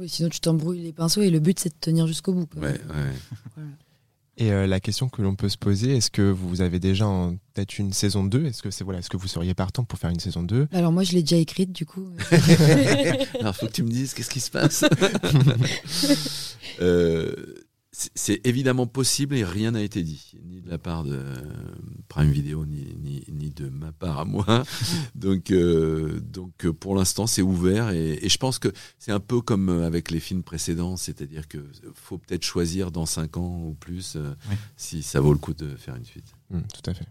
Oui, 0.00 0.08
sinon 0.08 0.30
tu 0.30 0.40
t'embrouilles 0.40 0.80
les 0.82 0.92
pinceaux 0.92 1.20
et 1.20 1.28
le 1.28 1.40
but 1.40 1.60
c'est 1.60 1.68
de 1.68 1.78
tenir 1.78 2.06
jusqu'au 2.06 2.32
bout. 2.32 2.46
quoi. 2.46 2.62
Ouais, 2.62 2.72
ouais. 2.72 3.62
Et 4.38 4.52
euh, 4.52 4.66
la 4.66 4.80
question 4.80 5.10
que 5.10 5.20
l'on 5.20 5.34
peut 5.34 5.50
se 5.50 5.58
poser, 5.58 5.98
est-ce 5.98 6.10
que 6.10 6.22
vous 6.22 6.62
avez 6.62 6.78
déjà 6.78 7.06
en 7.06 7.36
tête 7.52 7.78
une 7.78 7.92
saison 7.92 8.24
2 8.24 8.46
Est-ce 8.46 8.62
que 8.62 8.70
c'est 8.70 8.84
voilà, 8.84 9.00
est-ce 9.00 9.10
que 9.10 9.18
vous 9.18 9.28
seriez 9.28 9.52
partant 9.52 9.84
pour 9.84 9.98
faire 9.98 10.08
une 10.08 10.18
saison 10.18 10.42
2 10.42 10.68
Alors 10.72 10.92
moi 10.92 11.02
je 11.02 11.12
l'ai 11.12 11.20
déjà 11.20 11.36
écrite 11.36 11.72
du 11.72 11.84
coup. 11.84 12.08
Alors 13.40 13.54
faut 13.54 13.66
que 13.66 13.72
tu 13.72 13.82
me 13.82 13.90
dises 13.90 14.14
qu'est-ce 14.14 14.30
qui 14.30 14.40
se 14.40 14.50
passe? 14.50 14.84
Euh, 16.80 17.34
c'est- 17.92 18.40
évidemment 18.46 18.86
possible 18.86 19.34
et 19.36 19.44
rien 19.44 19.72
n'a 19.72 19.82
été 19.82 20.02
dit, 20.02 20.32
ni 20.44 20.60
de 20.60 20.70
la 20.70 20.78
part 20.78 21.04
de 21.04 21.12
euh, 21.14 21.34
Prime 22.08 22.30
Video, 22.30 22.64
ni, 22.66 22.86
ni, 23.02 23.24
ni 23.32 23.50
de 23.50 23.68
ma 23.68 23.92
part 23.92 24.18
à 24.20 24.24
moi. 24.24 24.64
Donc, 25.14 25.50
euh, 25.50 26.20
donc 26.20 26.64
euh, 26.64 26.72
pour 26.72 26.94
l'instant, 26.94 27.26
c'est 27.26 27.42
ouvert 27.42 27.90
et, 27.90 28.18
et 28.22 28.28
je 28.28 28.38
pense 28.38 28.58
que 28.58 28.68
c'est 28.98 29.12
un 29.12 29.20
peu 29.20 29.40
comme 29.40 29.68
avec 29.68 30.10
les 30.10 30.20
films 30.20 30.42
précédents, 30.42 30.96
c'est-à-dire 30.96 31.46
que 31.48 31.58
faut 31.94 32.18
peut-être 32.18 32.44
choisir 32.44 32.90
dans 32.90 33.06
5 33.06 33.36
ans 33.36 33.62
ou 33.64 33.74
plus 33.74 34.14
euh, 34.16 34.34
Oui. 34.48 34.56
si 34.76 35.02
ça 35.02 35.20
vaut 35.20 35.32
le 35.32 35.38
coup 35.38 35.52
de 35.54 35.76
faire 35.76 35.96
une 35.96 36.04
suite. 36.04 36.32
Hmm, 36.50 36.60
Tout 36.72 36.90
à 36.90 36.94
fait. 36.94 37.06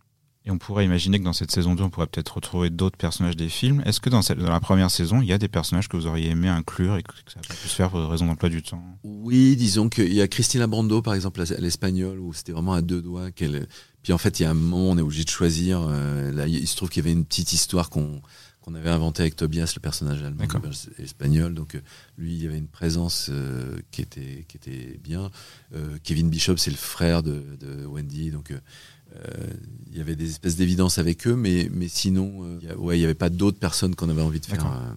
Et 0.49 0.51
on 0.51 0.57
pourrait 0.57 0.83
imaginer 0.83 1.19
que 1.19 1.23
dans 1.23 1.31
cette 1.33 1.51
saison 1.51 1.75
2, 1.75 1.83
on 1.83 1.89
pourrait 1.91 2.07
peut-être 2.07 2.33
retrouver 2.35 2.71
d'autres 2.71 2.97
personnages 2.97 3.35
des 3.37 3.49
films. 3.49 3.83
Est-ce 3.85 3.99
que 4.01 4.09
dans, 4.09 4.23
cette- 4.23 4.39
dans 4.39 4.49
la 4.49 4.59
première 4.59 4.89
saison, 4.89 5.21
il 5.21 5.27
y 5.27 5.31
a 5.33 5.37
des 5.37 5.47
personnages 5.47 5.87
que 5.87 5.95
vous 5.95 6.07
auriez 6.07 6.31
aimé 6.31 6.47
inclure 6.47 6.97
et 6.97 7.03
que, 7.03 7.09
que 7.11 7.31
ça 7.31 7.39
a 7.39 7.41
pu 7.53 7.67
se 7.67 7.75
faire 7.75 7.91
pour 7.91 7.99
des 8.01 8.07
raisons 8.07 8.25
d'emploi 8.25 8.49
du 8.49 8.63
temps? 8.63 8.83
Oui, 9.03 9.55
disons 9.55 9.89
qu'il 9.89 10.11
y 10.11 10.21
a 10.21 10.27
Christina 10.27 10.65
Brando, 10.65 11.03
par 11.03 11.13
exemple, 11.13 11.39
l'espagnole, 11.59 12.17
où 12.19 12.33
c'était 12.33 12.51
vraiment 12.51 12.73
à 12.73 12.81
deux 12.81 13.01
doigts. 13.03 13.29
qu'elle. 13.31 13.67
Puis 14.01 14.11
en 14.11 14.17
fait, 14.17 14.39
il 14.39 14.43
y 14.43 14.45
a 14.47 14.49
un 14.49 14.55
moment, 14.55 14.89
on 14.89 14.97
est 14.97 15.01
obligé 15.01 15.23
de 15.23 15.29
choisir. 15.29 15.85
euh, 15.87 16.31
là, 16.31 16.47
il 16.47 16.67
se 16.67 16.75
trouve 16.75 16.89
qu'il 16.89 17.03
y 17.03 17.07
avait 17.07 17.13
une 17.15 17.25
petite 17.25 17.53
histoire 17.53 17.89
qu'on 17.91 18.19
qu'on 18.61 18.75
avait 18.75 18.89
inventée 18.89 19.21
avec 19.21 19.37
Tobias, 19.37 19.71
le 19.75 19.79
personnage 19.79 20.21
allemand, 20.21 20.43
espagnol. 20.97 21.53
Donc 21.53 21.75
euh, 21.75 21.81
lui, 22.17 22.33
il 22.33 22.43
y 22.43 22.45
avait 22.47 22.57
une 22.57 22.67
présence 22.67 23.27
euh, 23.31 23.77
qui 23.91 24.01
était 24.01 24.45
qui 24.49 24.57
était 24.57 24.99
bien. 25.03 25.29
Kevin 26.03 26.29
Bishop, 26.29 26.57
c'est 26.57 26.71
le 26.71 26.75
frère 26.77 27.21
de, 27.23 27.43
de 27.59 27.85
Wendy, 27.85 28.31
donc. 28.31 28.51
Euh, 29.15 29.47
il 29.91 29.97
y 29.97 30.01
avait 30.01 30.15
des 30.15 30.29
espèces 30.29 30.55
d'évidence 30.55 30.97
avec 30.97 31.25
eux, 31.27 31.35
mais, 31.35 31.69
mais 31.71 31.87
sinon, 31.87 32.43
euh, 32.43 32.59
il 32.61 32.73
ouais, 32.75 32.97
n'y 32.97 33.03
avait 33.03 33.15
pas 33.15 33.29
d'autres 33.29 33.59
personnes 33.59 33.95
qu'on 33.95 34.09
avait 34.09 34.21
envie 34.21 34.39
de 34.39 34.45
faire 34.45 34.65
euh, 34.67 34.93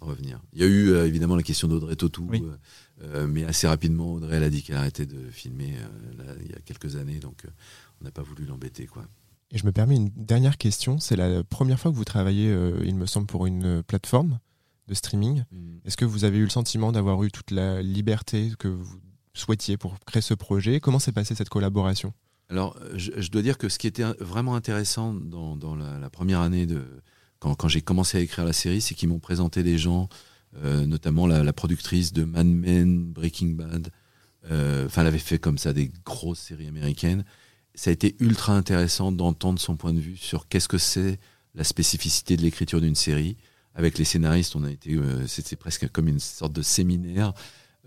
revenir. 0.00 0.40
Il 0.52 0.60
y 0.60 0.64
a 0.64 0.66
eu 0.66 0.90
euh, 0.90 1.06
évidemment 1.06 1.36
la 1.36 1.42
question 1.42 1.68
d'Audrey 1.68 1.96
Oui. 2.28 2.42
euh, 2.44 2.56
euh, 3.04 3.26
mais 3.28 3.44
assez 3.44 3.66
rapidement, 3.68 4.14
Audrey 4.14 4.36
elle 4.36 4.42
a 4.42 4.50
dit 4.50 4.62
qu'elle 4.62 4.76
arrêtait 4.76 5.06
de 5.06 5.30
filmer 5.30 5.74
euh, 5.76 6.24
là, 6.24 6.32
il 6.44 6.50
y 6.50 6.54
a 6.54 6.58
quelques 6.64 6.96
années, 6.96 7.20
donc 7.20 7.44
on 8.00 8.04
n'a 8.04 8.10
pas 8.10 8.22
voulu 8.22 8.44
l'embêter. 8.44 8.86
quoi. 8.86 9.04
Et 9.50 9.58
je 9.58 9.64
me 9.64 9.72
permets 9.72 9.96
une 9.96 10.10
dernière 10.16 10.58
question. 10.58 10.98
C'est 10.98 11.16
la 11.16 11.42
première 11.44 11.78
fois 11.80 11.90
que 11.90 11.96
vous 11.96 12.04
travaillez, 12.04 12.54
il 12.84 12.94
me 12.96 13.06
semble, 13.06 13.26
pour 13.26 13.46
une 13.46 13.82
plateforme 13.82 14.38
de 14.88 14.94
streaming. 14.94 15.44
Est-ce 15.84 15.96
que 15.96 16.04
vous 16.04 16.24
avez 16.24 16.38
eu 16.38 16.44
le 16.44 16.50
sentiment 16.50 16.92
d'avoir 16.92 17.22
eu 17.24 17.30
toute 17.30 17.50
la 17.50 17.82
liberté 17.82 18.52
que 18.58 18.68
vous 18.68 19.00
souhaitiez 19.32 19.76
pour 19.78 19.98
créer 20.00 20.20
ce 20.22 20.34
projet? 20.34 20.80
Comment 20.80 20.98
s'est 20.98 21.12
passée 21.12 21.34
cette 21.34 21.48
collaboration? 21.48 22.12
Alors, 22.50 22.78
je, 22.94 23.10
je 23.16 23.30
dois 23.30 23.42
dire 23.42 23.58
que 23.58 23.68
ce 23.68 23.78
qui 23.78 23.86
était 23.86 24.04
vraiment 24.20 24.54
intéressant 24.54 25.12
dans, 25.12 25.56
dans 25.56 25.76
la, 25.76 25.98
la 25.98 26.10
première 26.10 26.40
année 26.40 26.66
de 26.66 26.82
quand, 27.40 27.54
quand 27.54 27.68
j'ai 27.68 27.82
commencé 27.82 28.18
à 28.18 28.20
écrire 28.20 28.44
la 28.44 28.52
série, 28.52 28.80
c'est 28.80 28.94
qu'ils 28.94 29.08
m'ont 29.08 29.18
présenté 29.18 29.62
des 29.62 29.78
gens, 29.78 30.08
euh, 30.56 30.86
notamment 30.86 31.26
la, 31.26 31.44
la 31.44 31.52
productrice 31.52 32.12
de 32.12 32.24
Mad 32.24 32.46
Men, 32.46 33.04
Breaking 33.12 33.50
Bad. 33.50 33.90
Euh, 34.50 34.86
Enfin, 34.86 35.02
elle 35.02 35.08
avait 35.08 35.18
fait 35.18 35.38
comme 35.38 35.58
ça 35.58 35.72
des 35.72 35.90
grosses 36.04 36.40
séries 36.40 36.68
américaines. 36.68 37.24
Ça 37.74 37.90
a 37.90 37.92
été 37.92 38.16
ultra 38.18 38.56
intéressant 38.56 39.12
d'entendre 39.12 39.60
son 39.60 39.76
point 39.76 39.92
de 39.92 40.00
vue 40.00 40.16
sur 40.16 40.48
qu'est-ce 40.48 40.68
que 40.68 40.78
c'est 40.78 41.20
la 41.54 41.64
spécificité 41.64 42.36
de 42.36 42.42
l'écriture 42.42 42.80
d'une 42.80 42.94
série. 42.94 43.36
Avec 43.74 43.98
les 43.98 44.04
scénaristes, 44.04 44.56
on 44.56 44.64
a 44.64 44.70
été, 44.70 44.94
euh, 44.94 45.26
c'était 45.26 45.54
presque 45.54 45.88
comme 45.90 46.08
une 46.08 46.18
sorte 46.18 46.52
de 46.54 46.62
séminaire. 46.62 47.34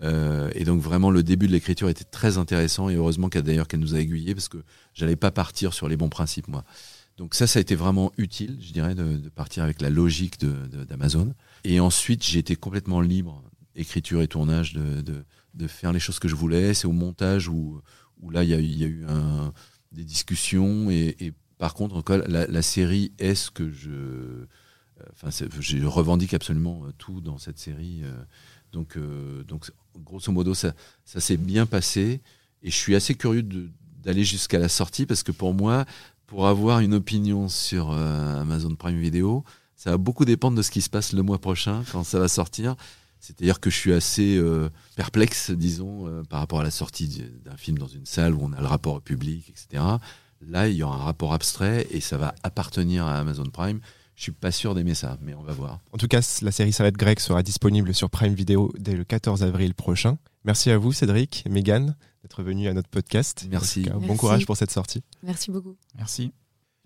Euh, 0.03 0.49
et 0.55 0.63
donc 0.63 0.81
vraiment 0.81 1.11
le 1.11 1.21
début 1.21 1.45
de 1.47 1.51
l'écriture 1.51 1.87
était 1.87 2.03
très 2.03 2.37
intéressant 2.39 2.89
et 2.89 2.95
heureusement 2.95 3.29
qu'elle 3.29 3.43
d'ailleurs 3.43 3.67
qu'elle 3.67 3.81
nous 3.81 3.93
a 3.93 3.99
aiguillés 3.99 4.33
parce 4.33 4.49
que 4.49 4.57
j'allais 4.95 5.15
pas 5.15 5.29
partir 5.29 5.73
sur 5.75 5.87
les 5.87 5.95
bons 5.95 6.09
principes 6.09 6.47
moi. 6.47 6.63
Donc 7.17 7.35
ça 7.35 7.45
ça 7.45 7.59
a 7.59 7.61
été 7.61 7.75
vraiment 7.75 8.11
utile 8.17 8.57
je 8.61 8.73
dirais 8.73 8.95
de, 8.95 9.17
de 9.17 9.29
partir 9.29 9.63
avec 9.63 9.79
la 9.79 9.91
logique 9.91 10.39
de- 10.39 10.65
de- 10.67 10.85
d'Amazon. 10.85 11.35
Et 11.65 11.79
ensuite 11.79 12.23
j'ai 12.25 12.39
été 12.39 12.55
complètement 12.55 12.99
libre 12.99 13.43
écriture 13.75 14.21
et 14.23 14.27
tournage 14.27 14.73
de, 14.73 15.01
de, 15.01 15.23
de 15.53 15.67
faire 15.67 15.93
les 15.93 15.99
choses 15.99 16.17
que 16.19 16.27
je 16.27 16.35
voulais. 16.35 16.73
C'est 16.73 16.87
au 16.87 16.91
montage 16.93 17.47
où, 17.47 17.79
où 18.21 18.31
là 18.31 18.43
il 18.43 18.49
y 18.49 18.77
y 18.79 18.83
a 18.83 18.87
eu 18.87 19.05
un, 19.07 19.53
des 19.91 20.03
discussions 20.03 20.89
et, 20.89 21.15
et 21.19 21.31
par 21.59 21.75
contre 21.75 22.03
la, 22.15 22.47
la 22.47 22.61
série 22.63 23.11
est 23.19 23.35
ce 23.35 23.51
que 23.51 23.69
je 23.69 23.91
euh, 23.91 24.47
enfin 25.13 25.29
je 25.59 25.85
revendique 25.85 26.33
absolument 26.33 26.81
euh, 26.85 26.91
tout 26.97 27.21
dans 27.21 27.37
cette 27.37 27.59
série. 27.59 28.01
euh, 28.03 28.23
donc, 28.71 28.97
euh, 28.97 29.43
donc 29.43 29.69
grosso 30.03 30.31
modo, 30.31 30.53
ça, 30.53 30.73
s'est 31.05 31.37
bien 31.37 31.65
passé. 31.65 32.21
Et 32.63 32.69
je 32.69 32.75
suis 32.75 32.95
assez 32.95 33.15
curieux 33.15 33.43
d'aller 34.03 34.23
jusqu'à 34.23 34.59
la 34.59 34.69
sortie 34.69 35.05
parce 35.05 35.23
que 35.23 35.31
pour 35.31 35.53
moi, 35.53 35.85
pour 36.27 36.47
avoir 36.47 36.79
une 36.79 36.93
opinion 36.93 37.49
sur 37.49 37.91
euh, 37.91 38.41
Amazon 38.41 38.75
Prime 38.75 38.99
Video, 38.99 39.43
ça 39.75 39.91
va 39.91 39.97
beaucoup 39.97 40.25
dépendre 40.25 40.57
de 40.57 40.61
ce 40.61 40.71
qui 40.71 40.81
se 40.81 40.89
passe 40.89 41.13
le 41.13 41.23
mois 41.23 41.39
prochain 41.39 41.83
quand 41.91 42.03
ça 42.03 42.19
va 42.19 42.27
sortir. 42.27 42.75
C'est-à-dire 43.19 43.59
que 43.59 43.69
je 43.69 43.75
suis 43.75 43.93
assez 43.93 44.37
euh, 44.37 44.69
perplexe, 44.95 45.51
disons, 45.51 46.23
par 46.29 46.39
rapport 46.39 46.59
à 46.61 46.63
la 46.63 46.71
sortie 46.71 47.07
du- 47.07 47.29
d'un 47.45 47.57
film 47.57 47.77
dans 47.77 47.87
une 47.87 48.05
salle 48.05 48.33
où 48.33 48.39
on 48.41 48.53
a 48.53 48.59
le 48.61 48.67
rapport 48.67 48.95
au 48.95 48.99
public, 48.99 49.49
etc. 49.49 49.83
Là, 50.47 50.67
il 50.69 50.75
y 50.75 50.83
aura 50.83 50.95
un 50.95 51.03
rapport 51.03 51.33
abstrait 51.33 51.85
et 51.91 52.01
ça 52.01 52.17
va 52.17 52.33
appartenir 52.41 53.05
à 53.05 53.17
Amazon 53.19 53.45
Prime. 53.45 53.79
Je 54.21 54.25
suis 54.25 54.33
pas 54.33 54.51
sûr 54.51 54.75
d'aimer 54.75 54.93
ça, 54.93 55.17
mais 55.19 55.33
on 55.33 55.41
va 55.41 55.51
voir. 55.51 55.79
En 55.91 55.97
tout 55.97 56.07
cas, 56.07 56.21
la 56.43 56.51
série 56.51 56.71
Salade 56.71 56.95
grecque 56.95 57.19
sera 57.19 57.41
disponible 57.41 57.91
sur 57.91 58.11
Prime 58.11 58.35
Video 58.35 58.71
dès 58.77 58.93
le 58.93 59.03
14 59.03 59.41
avril 59.41 59.73
prochain. 59.73 60.19
Merci 60.45 60.69
à 60.69 60.77
vous, 60.77 60.93
Cédric, 60.93 61.43
Megan, 61.49 61.95
d'être 62.21 62.43
venu 62.43 62.67
à 62.67 62.75
notre 62.75 62.87
podcast. 62.87 63.47
Merci. 63.49 63.81
Cas, 63.81 63.93
Merci. 63.93 64.07
Bon 64.07 64.15
courage 64.15 64.45
pour 64.45 64.57
cette 64.57 64.69
sortie. 64.69 65.01
Merci 65.23 65.49
beaucoup. 65.49 65.75
Merci. 65.97 66.31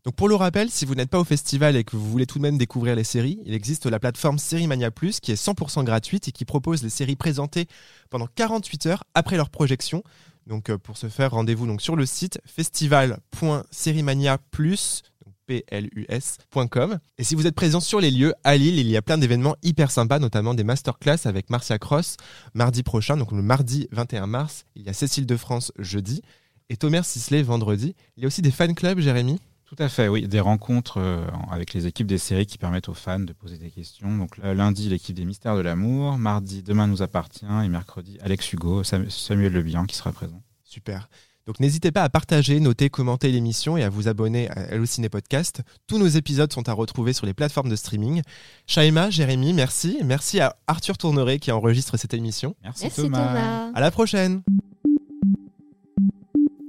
Donc 0.05 0.15
pour 0.15 0.29
le 0.29 0.35
rappel, 0.35 0.69
si 0.69 0.85
vous 0.85 0.95
n'êtes 0.95 1.09
pas 1.09 1.19
au 1.19 1.25
festival 1.25 1.75
et 1.75 1.83
que 1.83 1.97
vous 1.97 2.09
voulez 2.09 2.25
tout 2.25 2.39
de 2.39 2.43
même 2.43 2.57
découvrir 2.57 2.95
les 2.95 3.03
séries, 3.03 3.41
il 3.45 3.53
existe 3.53 3.85
la 3.85 3.99
plateforme 3.99 4.39
Sérimania 4.39 4.89
Plus 4.89 5.19
qui 5.19 5.33
est 5.33 5.35
100% 5.35 5.83
gratuite 5.83 6.29
et 6.29 6.31
qui 6.31 6.45
propose 6.45 6.83
les 6.83 6.89
séries 6.89 7.17
présentées 7.17 7.67
pendant 8.09 8.29
48 8.33 8.85
heures 8.85 9.03
après 9.13 9.35
leur 9.35 9.49
projection. 9.49 10.05
Donc 10.47 10.69
euh, 10.69 10.77
pour 10.77 10.95
ce 10.95 11.09
faire, 11.09 11.31
rendez-vous 11.31 11.67
donc 11.67 11.81
sur 11.81 11.97
le 11.97 12.05
site 12.05 12.39
festival.sérimania.plus 12.45 15.03
plus.com. 15.45 16.99
Et 17.17 17.23
si 17.23 17.35
vous 17.35 17.47
êtes 17.47 17.55
présent 17.55 17.79
sur 17.79 17.99
les 17.99 18.11
lieux, 18.11 18.33
à 18.43 18.57
Lille, 18.57 18.79
il 18.79 18.87
y 18.87 18.97
a 18.97 19.01
plein 19.01 19.17
d'événements 19.17 19.55
hyper 19.63 19.91
sympas, 19.91 20.19
notamment 20.19 20.53
des 20.53 20.63
masterclass 20.63 21.25
avec 21.25 21.49
Marcia 21.49 21.77
Cross 21.77 22.17
mardi 22.53 22.83
prochain, 22.83 23.17
donc 23.17 23.31
le 23.31 23.41
mardi 23.41 23.87
21 23.91 24.27
mars. 24.27 24.65
Il 24.75 24.83
y 24.83 24.89
a 24.89 24.93
Cécile 24.93 25.25
de 25.25 25.37
France 25.37 25.71
jeudi 25.79 26.21
et 26.69 26.77
Thomas 26.77 27.03
Sisley 27.03 27.43
vendredi. 27.43 27.95
Il 28.17 28.21
y 28.21 28.25
a 28.25 28.27
aussi 28.27 28.41
des 28.41 28.51
fan 28.51 28.73
clubs, 28.73 28.99
Jérémy 28.99 29.39
Tout 29.65 29.75
à 29.79 29.89
fait, 29.89 30.07
oui. 30.07 30.27
Des 30.27 30.39
rencontres 30.39 30.97
euh, 30.99 31.25
avec 31.51 31.73
les 31.73 31.85
équipes 31.87 32.07
des 32.07 32.17
séries 32.17 32.45
qui 32.45 32.57
permettent 32.57 32.89
aux 32.89 32.93
fans 32.93 33.19
de 33.19 33.33
poser 33.33 33.57
des 33.57 33.69
questions. 33.69 34.15
Donc 34.17 34.37
là, 34.37 34.53
lundi, 34.53 34.89
l'équipe 34.89 35.15
des 35.15 35.25
Mystères 35.25 35.55
de 35.55 35.61
l'amour. 35.61 36.17
Mardi, 36.17 36.63
Demain 36.63 36.87
nous 36.87 37.01
appartient. 37.01 37.45
Et 37.63 37.69
mercredi, 37.69 38.17
Alex 38.21 38.51
Hugo, 38.53 38.83
Sam- 38.83 39.09
Samuel 39.09 39.53
Le 39.53 39.61
Bihan 39.61 39.85
qui 39.85 39.95
sera 39.95 40.11
présent. 40.11 40.41
Super. 40.63 41.09
Donc 41.45 41.59
n'hésitez 41.59 41.91
pas 41.91 42.01
à 42.01 42.09
partager, 42.09 42.59
noter, 42.59 42.89
commenter 42.89 43.31
l'émission 43.31 43.77
et 43.77 43.83
à 43.83 43.89
vous 43.89 44.07
abonner 44.07 44.49
à 44.49 44.71
Hello 44.71 44.85
Ciné 44.87 45.09
Podcast. 45.09 45.61
Tous 45.85 45.99
nos 45.99 46.07
épisodes 46.07 46.51
sont 46.51 46.67
à 46.67 46.73
retrouver 46.73 47.13
sur 47.13 47.27
les 47.27 47.35
plateformes 47.35 47.69
de 47.69 47.75
streaming. 47.75 48.23
Shaima, 48.65 49.11
Jérémy, 49.11 49.53
merci. 49.53 49.99
Merci 50.03 50.39
à 50.39 50.55
Arthur 50.65 50.97
Tourneret 50.97 51.37
qui 51.37 51.51
enregistre 51.51 51.97
cette 51.97 52.15
émission. 52.15 52.55
Merci, 52.63 52.85
Merci 52.85 53.01
Thomas. 53.03 53.27
Thomas. 53.27 53.71
À 53.75 53.79
la 53.79 53.91
prochaine. 53.91 54.41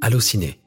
Allociné, 0.02 0.60